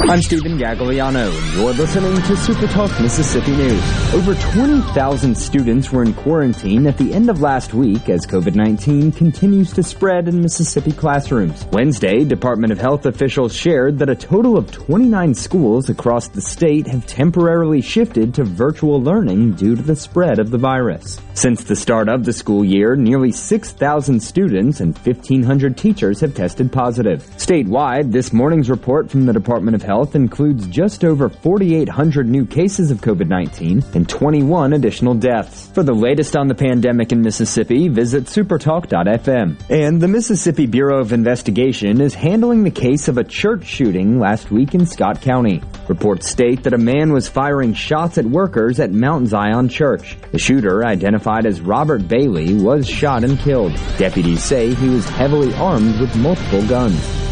[0.00, 4.14] I'm Stephen Gagliano, and you're listening to Super Talk Mississippi News.
[4.14, 9.70] Over 20,000 students were in quarantine at the end of last week as COVID-19 continues
[9.74, 11.66] to spread in Mississippi classrooms.
[11.72, 16.86] Wednesday, Department of Health officials shared that a total of 29 schools across the state
[16.86, 21.20] have temporarily shifted to virtual learning due to the spread of the virus.
[21.34, 26.72] Since the start of the school year, nearly 6,000 students and 1,500 teachers have tested
[26.72, 27.22] positive.
[27.36, 32.90] Statewide, this morning's report from the Department of Health includes just over 4,800 new cases
[32.90, 35.68] of COVID-19 and 21 additional deaths.
[35.74, 39.56] For the latest on the pandemic in Mississippi, visit supertalk.fm.
[39.68, 44.50] And the Mississippi Bureau of Investigation is handling the case of a church shooting last
[44.50, 45.62] week in Scott County.
[45.88, 50.16] Reports state that a man was firing shots at workers at Mount Zion Church.
[50.30, 53.72] The shooter, identified as Robert Bailey, was shot and killed.
[53.98, 57.31] Deputies say he was heavily armed with multiple guns.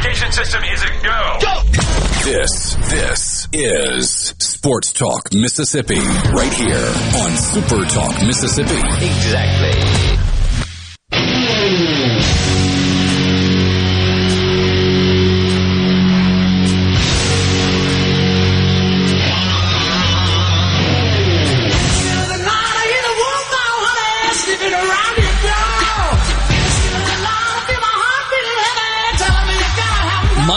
[0.00, 1.38] Communication system is a go.
[1.42, 1.62] Go!
[2.24, 8.80] This, this is Sports Talk Mississippi, right here on Super Talk Mississippi.
[9.04, 9.89] Exactly.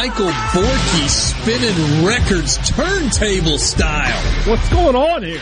[0.03, 4.21] Michael Borky spinning records turntable style.
[4.45, 5.41] What's going on here?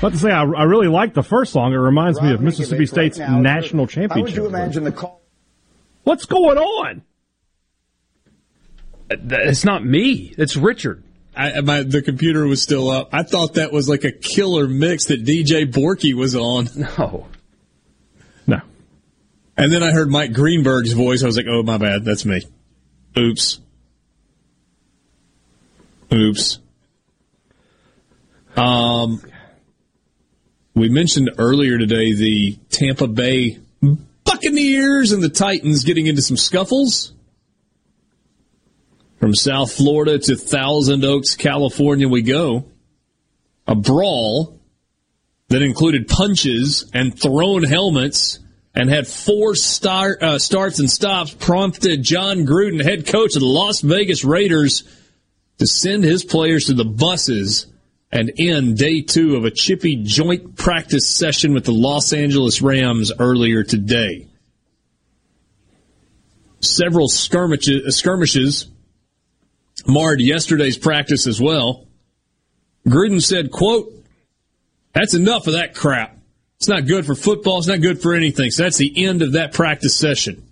[0.00, 1.72] But to say, I, I really like the first song.
[1.72, 4.36] It reminds me of Mississippi State's now, national How would championship.
[4.36, 5.20] you imagine the call?
[6.04, 7.02] What's going on?
[9.10, 10.32] Uh, it's not me.
[10.38, 11.02] It's Richard.
[11.36, 13.08] I, my, the computer was still up.
[13.12, 16.68] I thought that was like a killer mix that DJ Borky was on.
[16.76, 16.86] No.
[16.96, 17.26] No.
[19.60, 21.22] And then I heard Mike Greenberg's voice.
[21.22, 22.02] I was like, oh, my bad.
[22.02, 22.40] That's me.
[23.18, 23.60] Oops.
[26.10, 26.58] Oops.
[28.56, 29.22] Um,
[30.74, 33.58] we mentioned earlier today the Tampa Bay
[34.24, 37.12] Buccaneers and the Titans getting into some scuffles.
[39.18, 42.64] From South Florida to Thousand Oaks, California, we go.
[43.66, 44.58] A brawl
[45.48, 48.38] that included punches and thrown helmets
[48.74, 53.80] and had four uh, starts and stops prompted Jon Gruden, head coach of the Las
[53.80, 54.84] Vegas Raiders,
[55.58, 57.66] to send his players to the buses
[58.12, 63.12] and end day two of a chippy joint practice session with the Los Angeles Rams
[63.18, 64.26] earlier today.
[66.60, 68.68] Several skirmishes, skirmishes
[69.86, 71.86] marred yesterday's practice as well.
[72.86, 73.92] Gruden said, quote,
[74.92, 76.19] that's enough of that crap.
[76.60, 77.56] It's not good for football.
[77.56, 78.50] It's not good for anything.
[78.50, 80.46] So that's the end of that practice session.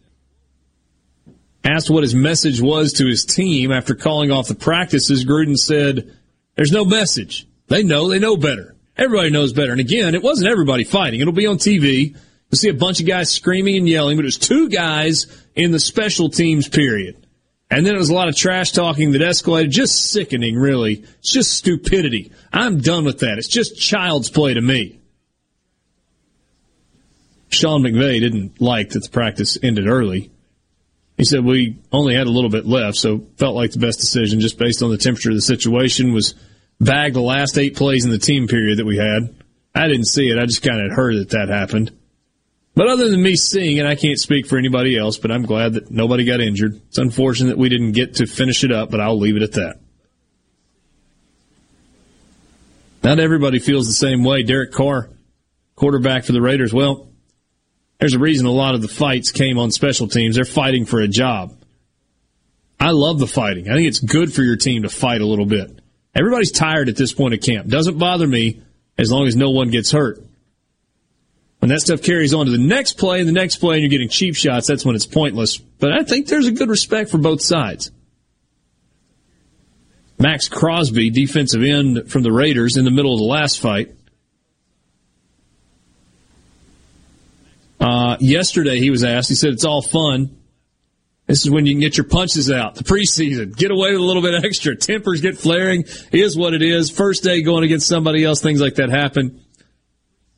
[1.63, 6.17] Asked what his message was to his team after calling off the practices, Gruden said,
[6.55, 7.47] there's no message.
[7.67, 8.75] They know, they know better.
[8.97, 9.71] Everybody knows better.
[9.71, 11.21] And again, it wasn't everybody fighting.
[11.21, 12.13] It'll be on TV.
[12.13, 15.73] You'll see a bunch of guys screaming and yelling, but it was two guys in
[15.73, 17.27] the special teams period.
[17.71, 19.69] And then it was a lot of trash talking that escalated.
[19.69, 21.05] Just sickening, really.
[21.19, 22.33] It's just stupidity.
[22.51, 23.37] I'm done with that.
[23.37, 24.98] It's just child's play to me.
[27.49, 30.31] Sean McVay didn't like that the practice ended early.
[31.17, 34.41] He said we only had a little bit left, so felt like the best decision
[34.41, 36.35] just based on the temperature of the situation was
[36.81, 39.35] bag the last eight plays in the team period that we had.
[39.75, 40.39] I didn't see it.
[40.39, 41.93] I just kind of heard that that happened.
[42.75, 45.73] But other than me seeing it, I can't speak for anybody else, but I'm glad
[45.73, 46.81] that nobody got injured.
[46.89, 49.53] It's unfortunate that we didn't get to finish it up, but I'll leave it at
[49.53, 49.81] that.
[53.03, 54.45] Not everybody feels the same way.
[54.45, 55.11] Derek Carr,
[55.75, 57.08] quarterback for the Raiders, well,
[57.99, 60.37] there's a reason a lot of the fights came on special teams.
[60.37, 61.57] They're fighting for a job.
[62.79, 63.69] I love the fighting.
[63.69, 65.81] I think it's good for your team to fight a little bit.
[66.15, 67.69] Everybody's tired at this point of camp.
[67.69, 68.63] Doesn't bother me
[68.97, 70.23] as long as no one gets hurt.
[71.59, 73.91] When that stuff carries on to the next play and the next play and you're
[73.91, 75.57] getting cheap shots, that's when it's pointless.
[75.57, 77.91] But I think there's a good respect for both sides.
[80.21, 83.95] Maxx Crosby, defensive end from the Raiders in the middle of the last fight.
[87.81, 90.37] Uh, yesterday he was asked, he said, it's all fun.
[91.27, 92.75] This is when you can get your punches out.
[92.75, 93.55] The preseason.
[93.55, 94.75] Get away with a little bit extra.
[94.75, 95.85] Tempers get flaring.
[96.11, 96.91] Is what it is.
[96.91, 99.43] First day going against somebody else, things like that happen.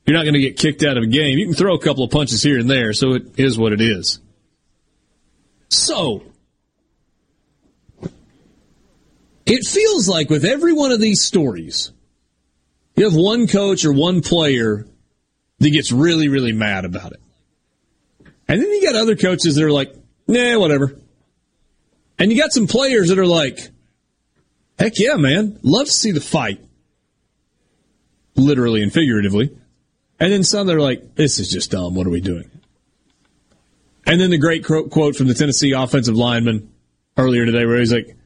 [0.05, 1.39] You're not going to get kicked out of a game.
[1.39, 3.81] You can throw a couple of punches here and there, so it is what it
[3.81, 4.19] is.
[5.69, 6.25] So,
[9.47, 11.93] it feels like with every one of these stories,
[12.97, 14.89] you have one coach or one player
[15.61, 17.21] that gets really, really mad about it.
[18.51, 19.95] And then you got other coaches that are like,
[20.27, 20.99] nah, whatever.
[22.19, 23.61] And you got some players that are like,
[24.77, 26.61] heck yeah, man, love to see the fight.
[28.35, 29.57] Literally and figuratively.
[30.19, 31.95] And then some that are like, this is just dumb.
[31.95, 32.51] What are we doing?
[34.05, 36.73] And then the great quote from the Tennessee offensive lineman
[37.17, 38.17] earlier today where he's like,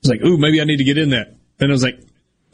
[0.00, 1.34] he's like, ooh, maybe I need to get in that.
[1.60, 2.00] And I was like,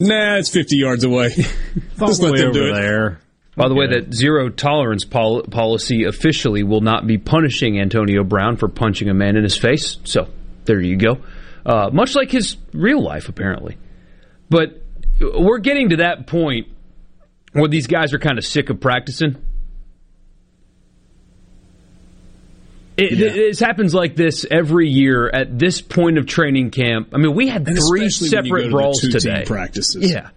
[0.01, 1.29] nah, it's 50 yards away.
[1.97, 2.73] Just let them do it.
[2.73, 3.21] there.
[3.55, 8.57] By the way, that zero tolerance pol- policy officially will not be punishing Antonio Brown
[8.57, 9.97] for punching a man in his face.
[10.05, 10.27] So
[10.65, 11.19] there you go.
[11.65, 13.77] Uh, much like his real life, apparently.
[14.49, 14.81] But
[15.21, 16.67] we're getting to that point
[17.51, 19.37] where these guys are kind of sick of practicing.
[22.97, 23.29] It, Yeah.
[23.29, 27.09] this happens like this every year at this point of training camp.
[27.13, 29.43] I mean, we had And three especially when you go separate brawls today.
[29.45, 30.11] practices.
[30.11, 30.29] Yeah.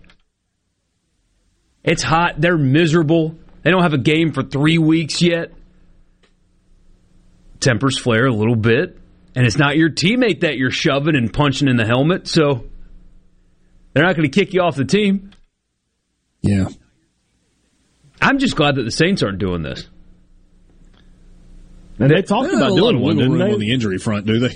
[1.87, 2.41] It's hot.
[2.41, 3.37] They're miserable.
[3.63, 5.53] They don't have a game for three weeks yet.
[7.61, 8.99] Tempers flare a little bit.
[9.35, 12.65] And it's not your teammate that you're shoving and punching in the helmet, so
[13.93, 15.31] they're not going to kick you off the team.
[16.41, 16.69] Yeah.
[18.21, 19.89] I'm just glad that the Saints aren't doing this.
[21.99, 23.53] And they talked They don't about doing one, didn't room they?
[23.53, 24.55] on the injury front, do they?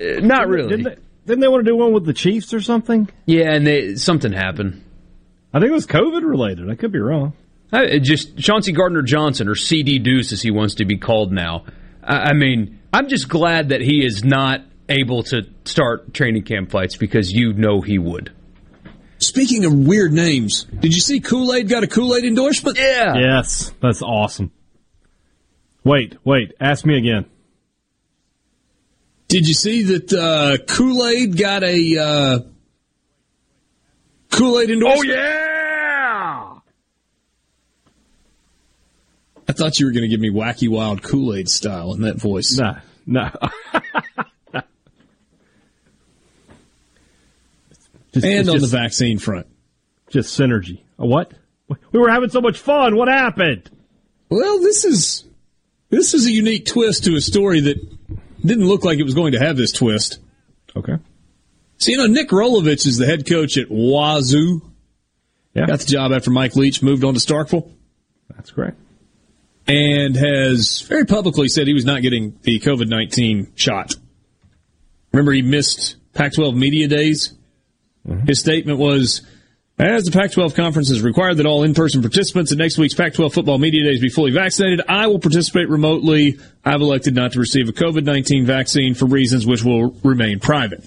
[0.00, 0.68] Uh, not really.
[0.68, 3.08] Didn't they, didn't they want to do one with the Chiefs or something?
[3.26, 4.84] Yeah, and they, something happened.
[5.52, 6.70] I think it was COVID related.
[6.70, 7.32] I could be wrong.
[7.72, 11.64] I, just Chauncey Gardner Johnson, or Ceedy Duce as he wants to be called now.
[12.02, 16.70] I, I mean, I'm just glad that he is not able to start training camp
[16.70, 18.32] fights because you know he would.
[19.18, 22.78] Speaking of weird names, did you see Kool Aid got a Kool Aid endorsement?
[22.78, 23.16] Yeah.
[23.16, 24.50] Yes, that's awesome.
[25.84, 26.54] Wait, wait.
[26.60, 27.26] Ask me again.
[29.28, 32.38] Did you see that uh, Kool Aid got a uh,
[34.30, 35.10] Kool Aid endorsement?
[35.10, 36.54] Oh yeah!
[39.48, 42.16] I thought you were going to give me wacky wild Kool Aid style in that
[42.16, 42.56] voice.
[42.56, 42.76] No,
[43.06, 43.30] no.
[48.12, 49.46] Just- and on just- the vaccine front.
[50.08, 50.80] Just synergy.
[50.98, 51.32] A what?
[51.92, 52.96] We were having so much fun.
[52.96, 53.70] What happened?
[54.28, 55.24] Well, this is
[55.88, 57.76] this is a unique twist to a story that
[58.44, 60.18] didn't look like it was going to have this twist.
[60.76, 60.94] Okay.
[61.80, 64.60] So you know, Nick Rolovich is the head coach at Wazoo.
[65.54, 65.66] Yeah.
[65.66, 67.72] Got the job after Mike Leach moved on to Starkville.
[68.28, 68.78] That's correct.
[69.66, 73.94] And has very publicly said he was not getting the COVID 19 shot.
[75.12, 77.32] Remember, he missed Pac 12 media days?
[78.06, 78.26] Mm-hmm.
[78.26, 79.22] His statement was
[79.78, 82.94] As the Pac 12 conference has required that all in person participants at next week's
[82.94, 86.38] Pac 12 football media days be fully vaccinated, I will participate remotely.
[86.62, 90.86] I've elected not to receive a COVID 19 vaccine for reasons which will remain private.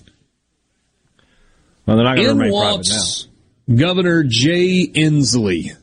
[1.86, 3.76] Well, they're not going to In remain private now.
[3.76, 5.76] Governor Jay Inslee,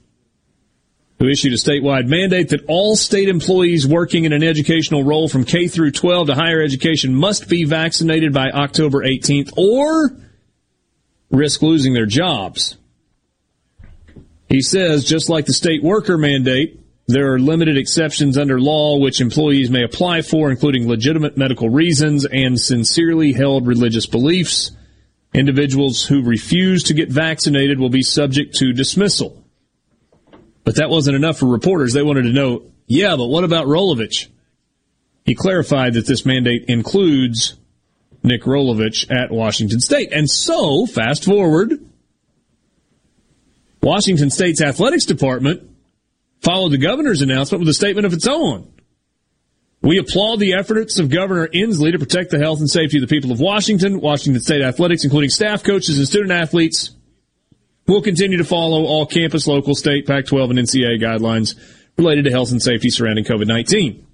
[1.18, 5.44] who issued a statewide mandate that all state employees working in an educational role from
[5.44, 10.16] K through 12 to higher education must be vaccinated by October 18th or
[11.30, 12.76] risk losing their jobs.
[14.48, 19.20] He says, just like the state worker mandate, there are limited exceptions under law which
[19.20, 24.72] employees may apply for, including legitimate medical reasons and sincerely held religious beliefs.
[25.32, 29.44] Individuals who refuse to get vaccinated will be subject to dismissal.
[30.64, 31.92] But that wasn't enough for reporters.
[31.92, 34.26] They wanted to know, yeah, but what about Rolovich?
[35.24, 37.56] He clarified that this mandate includes
[38.22, 40.12] Nick Rolovich at Washington State.
[40.12, 41.72] And so, fast forward,
[43.82, 45.70] Washington State's athletics department
[46.40, 48.70] followed the governor's announcement with a statement of its own.
[49.82, 53.14] We applaud the efforts of Governor Inslee to protect the health and safety of the
[53.14, 54.00] people of Washington.
[54.00, 56.90] Washington State athletics, including staff, coaches, and student athletes,
[57.86, 61.58] will continue to follow all campus, local, state, Pac-12, and NCAA guidelines
[61.96, 64.04] related to health and safety surrounding COVID-19.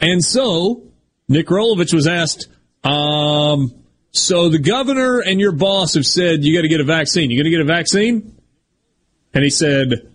[0.00, 0.84] And so,
[1.28, 2.48] Nick Rolovich was asked,
[2.84, 3.74] um,
[4.12, 7.30] so the governor and your boss have said you got to get a vaccine.
[7.30, 8.36] You going to get a vaccine?
[9.34, 10.12] And he said,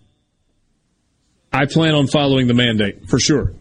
[1.51, 3.53] I plan on following the mandate for sure.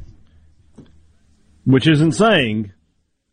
[1.67, 2.73] Which isn't saying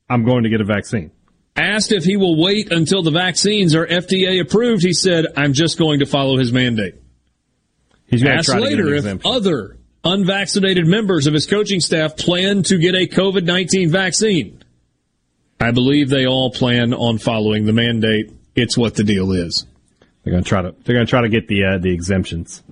[0.10, 1.12] I'm going to get a vaccine.
[1.56, 5.78] Asked if he will wait until the vaccines are FDA approved, he said, I'm just
[5.78, 6.96] going to follow his mandate.
[8.08, 11.46] He's going to Asked try to get an later if other unvaccinated members of his
[11.46, 14.64] coaching staff plan to get a COVID 19 vaccine.
[15.60, 18.32] I believe they all plan on following the mandate.
[18.56, 19.66] It's what the deal is.
[20.24, 22.64] They're going to try to they're going to try to get the uh, the exemptions.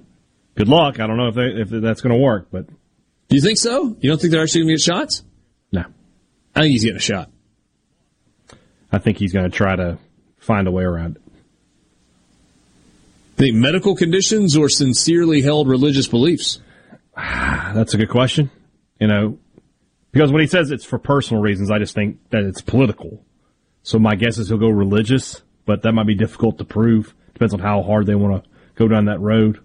[0.55, 0.99] Good luck.
[0.99, 3.95] I don't know if they, if that's going to work, but Do you think so?
[3.99, 5.23] You don't think they're actually going to get shots?
[6.55, 7.29] I think he's getting a shot.
[8.91, 9.97] I think he's going to try to
[10.37, 11.21] find a way around it.
[13.37, 16.59] Think medical conditions or sincerely held religious beliefs?
[17.15, 18.51] That's a good question.
[18.99, 19.39] You know,
[20.11, 23.23] because when he says it's for personal reasons, I just think that it's political.
[23.83, 27.15] So my guess is he'll go religious, but that might be difficult to prove.
[27.33, 29.59] Depends on how hard they want to go down that road.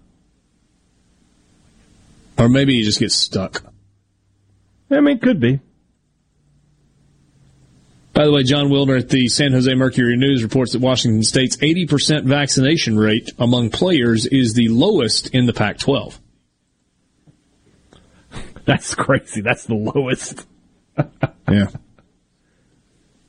[2.37, 3.63] Or maybe he just gets stuck.
[4.89, 5.59] I mean, it could be.
[8.17, 11.55] By the way, Jon Wilner at the San Jose Mercury News reports that Washington State's
[11.57, 16.19] 80% vaccination rate among players is the lowest in the Pac 12.
[18.65, 19.41] That's crazy.
[19.41, 20.47] That's the lowest.
[21.47, 21.67] yeah.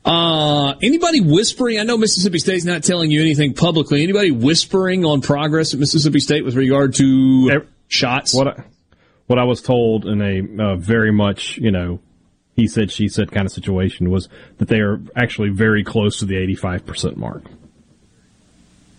[0.06, 1.78] Uh, anybody whispering?
[1.78, 4.02] I know Mississippi State's not telling you anything publicly.
[4.02, 8.32] Anybody whispering on progress at Mississippi State with regard to shots?
[8.32, 8.64] What I,
[9.26, 12.00] what I was told in a uh, very much, you know,
[12.58, 16.24] he said, she said kind of situation was that they are actually very close to
[16.24, 17.44] the 85% mark.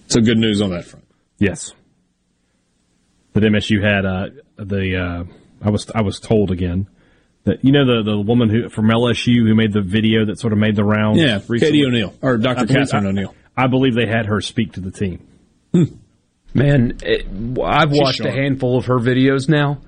[0.08, 1.06] So good news on that front.
[1.40, 1.74] Yes.
[3.34, 5.24] That MSU had, uh, the, uh,
[5.62, 6.88] I was, I was told again
[7.44, 10.54] that, you know, the, the woman who, from LSU who made the video that sort
[10.54, 11.20] of made the rounds.
[11.20, 11.60] Yeah, recently?
[11.60, 12.62] Katie O'Neal, or Dr.
[12.62, 13.36] I Catherine O'Neal.
[13.58, 15.28] I believe they had her speak to the team.
[16.54, 17.28] Man, it,
[17.62, 19.82] I've She's watched a handful of her videos now.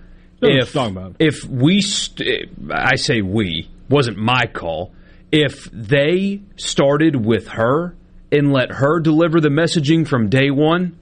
[0.49, 0.71] If
[1.19, 4.93] if we, st- I say we, wasn't my call.
[5.31, 7.95] If they started with her
[8.31, 10.97] and let her deliver the messaging from day one,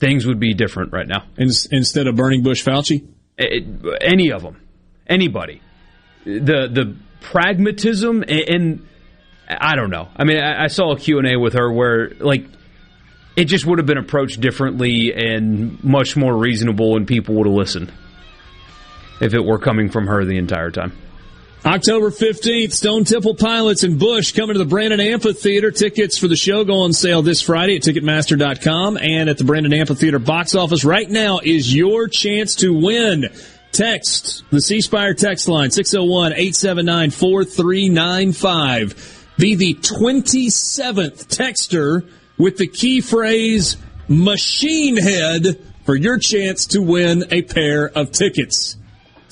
[0.00, 1.24] things would be different right now.
[1.36, 3.06] In, instead of burning Bush Fauci,
[3.38, 3.64] It-
[4.00, 4.60] any of them,
[5.06, 5.60] anybody.
[6.24, 8.86] The the pragmatism and, and
[9.48, 10.08] I don't know.
[10.16, 12.46] I mean, I, I saw a Q and A with her where like
[13.36, 17.54] it just would have been approached differently and much more reasonable, and people would have
[17.54, 17.92] listened
[19.24, 20.92] if it were coming from her the entire time.
[21.64, 25.70] October 15th, Stone Temple Pilots and Bush coming to the Brandon Amphitheater.
[25.70, 29.72] Tickets for the show go on sale this Friday at Ticketmaster.com and at the Brandon
[29.72, 30.84] Amphitheater box office.
[30.84, 33.24] Right now is your chance to win.
[33.72, 39.28] Text the C Spire text line 601 879 4395.
[39.38, 47.24] Be the 27th texter with the key phrase machine head for your chance to win
[47.30, 48.76] a pair of tickets.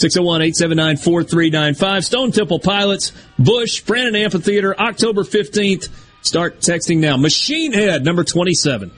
[0.03, 2.05] 601-879-4395.
[2.05, 5.89] Stone Temple Pilots, Bush, Brandon Amphitheater, October 15th.
[6.23, 7.17] Start texting now.
[7.17, 8.91] Machine Head, number 27.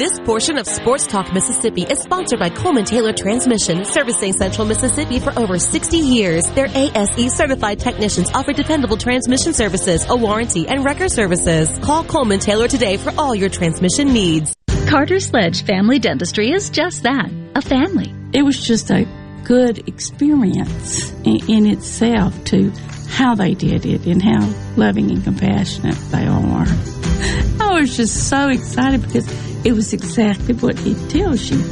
[0.00, 5.20] This portion of Sports Talk Mississippi is sponsored by Coleman Taylor Transmission, servicing Central Mississippi
[5.20, 6.42] for over 60 years.
[6.52, 11.78] Their ASE certified technicians offer dependable transmission services, a warranty, and record services.
[11.82, 14.56] Call Coleman Taylor today for all your transmission needs.
[14.88, 18.10] Carter Sledge Family Dentistry is just that, a family.
[18.32, 19.06] It was just a
[19.44, 22.70] good experience in, in itself to
[23.06, 27.59] how they did it and how loving and compassionate they all are.
[27.70, 29.30] I was just so excited because
[29.64, 31.62] it was exactly what he tells you.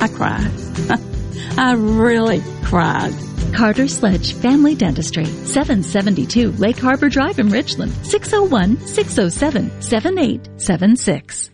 [0.00, 0.50] I cried.
[1.58, 3.12] I really cried.
[3.54, 11.53] Carter Sledge Family Dentistry, 772 Lake Harbor Drive in Richland, 601 607 7876.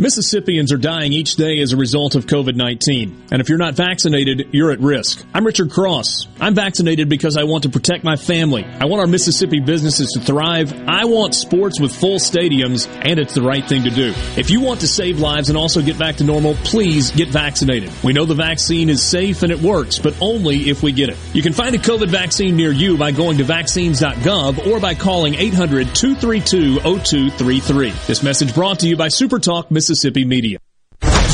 [0.00, 3.32] Mississippians are dying each day as a result of COVID-19.
[3.32, 5.26] And if you're not vaccinated, you're at risk.
[5.34, 6.28] I'm Richard Cross.
[6.40, 8.64] I'm vaccinated because I want to protect my family.
[8.64, 10.72] I want our Mississippi businesses to thrive.
[10.86, 14.14] I want sports with full stadiums, and it's the right thing to do.
[14.36, 17.90] If you want to save lives and also get back to normal, please get vaccinated.
[18.04, 21.16] We know the vaccine is safe and it works, but only if we get it.
[21.32, 25.32] You can find a COVID vaccine near you by going to vaccines.gov or by calling
[25.32, 28.06] 800-232-0233.
[28.06, 30.58] This message brought to you by SuperTalk Mississippi Mississippi media.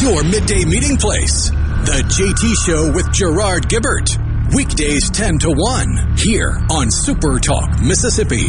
[0.00, 1.50] your midday meeting place.
[1.50, 4.16] The JT Show with Gerard Gibert.
[4.54, 8.46] Weekdays 10 to 1 here on Super Talk, Mississippi.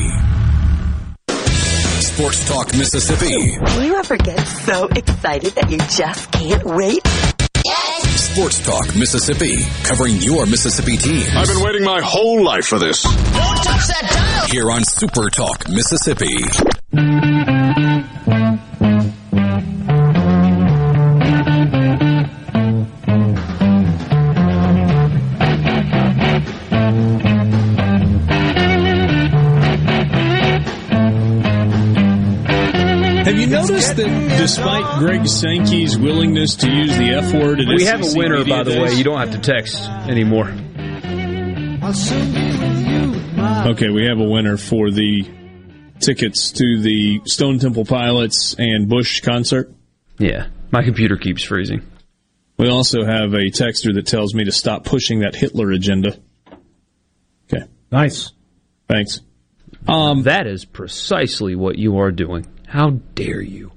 [2.01, 3.57] Sports Talk, Mississippi.
[3.65, 7.01] Do you ever get so excited that you just can't wait?
[7.65, 8.29] Yes.
[8.29, 9.57] Sports Talk, Mississippi.
[9.85, 11.29] Covering your Mississippi teams.
[11.35, 13.01] I've been waiting my whole life for this.
[13.01, 14.49] Don't touch that dial.
[14.51, 17.54] Here on Super Talk, Mississippi.
[33.61, 38.17] Noticed that despite Greg Sankey's willingness to use the F word We SEC have a
[38.17, 38.97] winner, by the days- way.
[38.97, 40.49] You don't have to text anymore.
[43.67, 45.25] Okay, we have a winner for the
[45.99, 49.71] tickets to the Stone Temple Pilots and Bush concert.
[50.19, 51.81] Yeah, my computer keeps freezing.
[52.57, 56.17] We also have a texter that tells me to stop pushing that Hitler agenda.
[57.51, 57.65] Okay.
[57.91, 58.31] Nice.
[58.87, 59.19] Thanks.
[59.87, 62.47] Um, that is precisely what you are doing.
[62.67, 63.71] How dare you?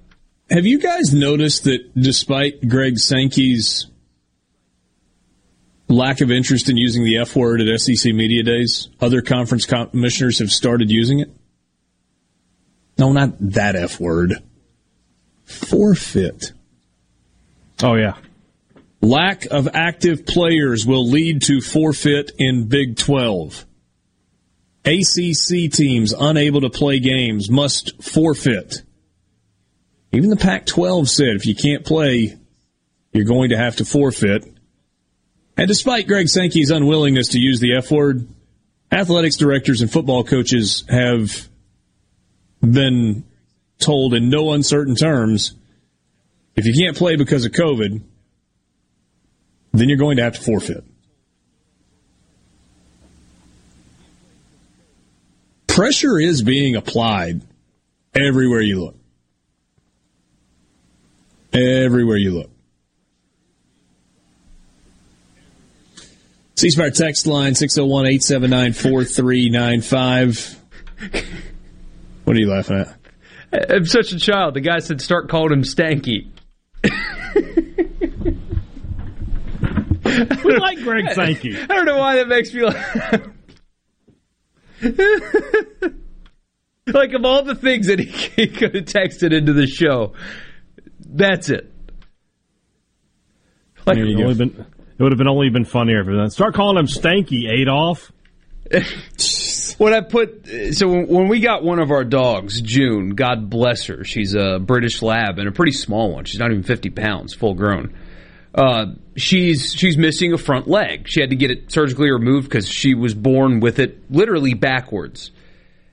[0.51, 3.87] Have you guys noticed that despite Greg Sankey's
[5.89, 10.39] lack of interest in using the F word at SEC Media Days, other conference commissioners
[10.39, 11.31] have started using it?
[12.97, 14.35] No, not that F word.
[15.45, 16.53] Forfeit.
[17.83, 18.17] Oh, yeah.
[19.01, 23.65] Lack of active players will lead to forfeit in Big 12.
[24.89, 28.83] ACC teams unable to play games must forfeit.
[30.13, 32.39] Even the Pac 12 said if you can't play,
[33.13, 34.47] you're going to have to forfeit.
[35.59, 38.27] And despite Greg Sankey's unwillingness to use the F word,
[38.91, 41.49] athletics directors and football coaches have
[42.61, 43.25] been
[43.79, 45.55] told in no uncertain terms
[46.57, 48.01] if you can't play because of COVID,
[49.73, 50.83] then you're going to have to forfeit.
[55.79, 57.41] Pressure is being applied
[58.13, 58.97] everywhere you look.
[61.53, 62.51] Everywhere you look.
[66.57, 70.59] C Spire text line 601 879 4395.
[72.25, 72.99] What are you laughing at?
[73.71, 74.55] I'm such a child.
[74.55, 76.27] The guy said start calling him Stanky.
[80.45, 81.57] We like Greg Sankey.
[81.63, 83.21] I don't know why that makes me laugh.
[86.87, 87.99] like of all the things that
[88.37, 90.15] he, could have texted into the show,
[91.01, 91.73] that's it.
[93.87, 94.67] Like, it, been,
[94.99, 98.13] it would have been only been funnier if it was, start calling him Stanky Adolf.
[99.79, 103.87] when I put so when, when we got one of our dogs, June, God bless
[103.87, 106.27] her, she's a British Lab and a pretty small one.
[106.27, 107.95] She's not even fifty pounds, full grown.
[108.55, 108.87] Uh,
[109.17, 111.09] she's she's missing a front leg.
[111.09, 115.31] She had to get it surgically removed because she was born with it literally backwards,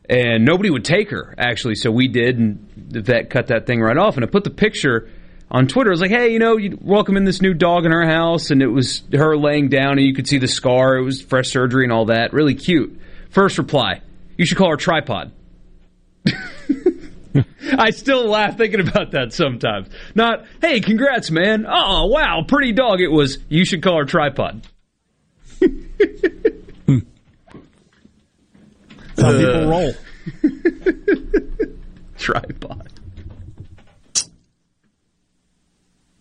[0.09, 1.75] and nobody would take her actually.
[1.75, 4.15] So we did, and the vet cut that thing right off.
[4.15, 5.09] And I put the picture
[5.51, 5.89] on Twitter.
[5.89, 8.51] I was like, hey, you know, you welcome in this new dog in our house,
[8.51, 10.97] and it was her laying down, and you could see the scar.
[10.97, 12.33] It was fresh surgery and all that.
[12.33, 12.99] Really cute.
[13.29, 14.01] First reply:
[14.37, 15.33] You should call her tripod.
[17.77, 19.89] I still laugh thinking about that sometimes.
[20.13, 21.65] Not, hey, congrats, man.
[21.67, 23.37] Oh, wow, pretty dog it was.
[23.49, 24.65] You should call her tripod.
[29.17, 29.93] How Uh, people roll.
[32.17, 32.89] tripod.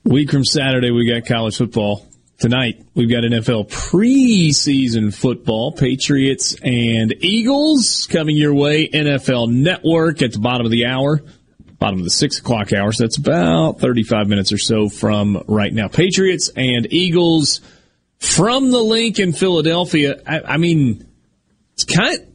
[0.04, 2.06] Week from Saturday, we got college football.
[2.44, 5.72] Tonight, we've got NFL preseason football.
[5.72, 8.86] Patriots and Eagles coming your way.
[8.86, 11.22] NFL Network at the bottom of the hour,
[11.78, 12.92] bottom of the six o'clock hour.
[12.92, 15.88] So that's about 35 minutes or so from right now.
[15.88, 17.62] Patriots and Eagles
[18.18, 20.20] from the Linc in Philadelphia.
[20.26, 21.08] I, I mean,
[21.72, 22.28] it's kind of,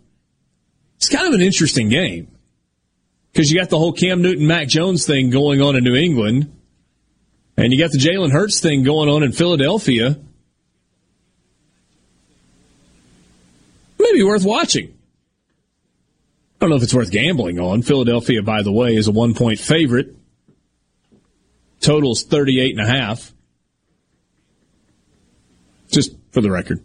[0.96, 2.36] it's kind of an interesting game
[3.32, 6.59] because you got the whole Cam Newton, Mac Jones thing going on in New England.
[7.60, 10.18] And you got the Jalen Hurts thing going on in Philadelphia.
[14.00, 14.98] Maybe worth watching.
[16.56, 17.82] I don't know if it's worth gambling on.
[17.82, 20.16] Philadelphia, by the way, is a one point favorite.
[21.82, 23.34] Total's 38 and a half.
[25.92, 26.82] Just for the record.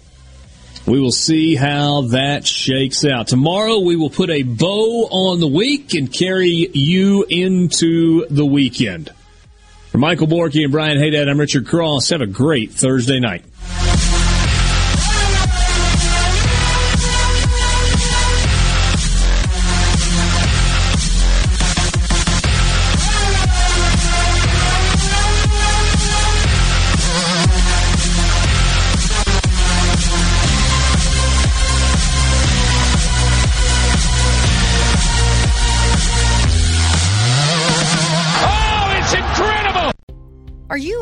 [0.86, 3.26] We will see how that shakes out.
[3.26, 9.10] Tomorrow we will put a bow on the week and carry you into the weekend.
[9.90, 12.10] For Michael Borky and Brian Hadad, I'm Richard Cross.
[12.10, 13.44] Have a great Thursday night.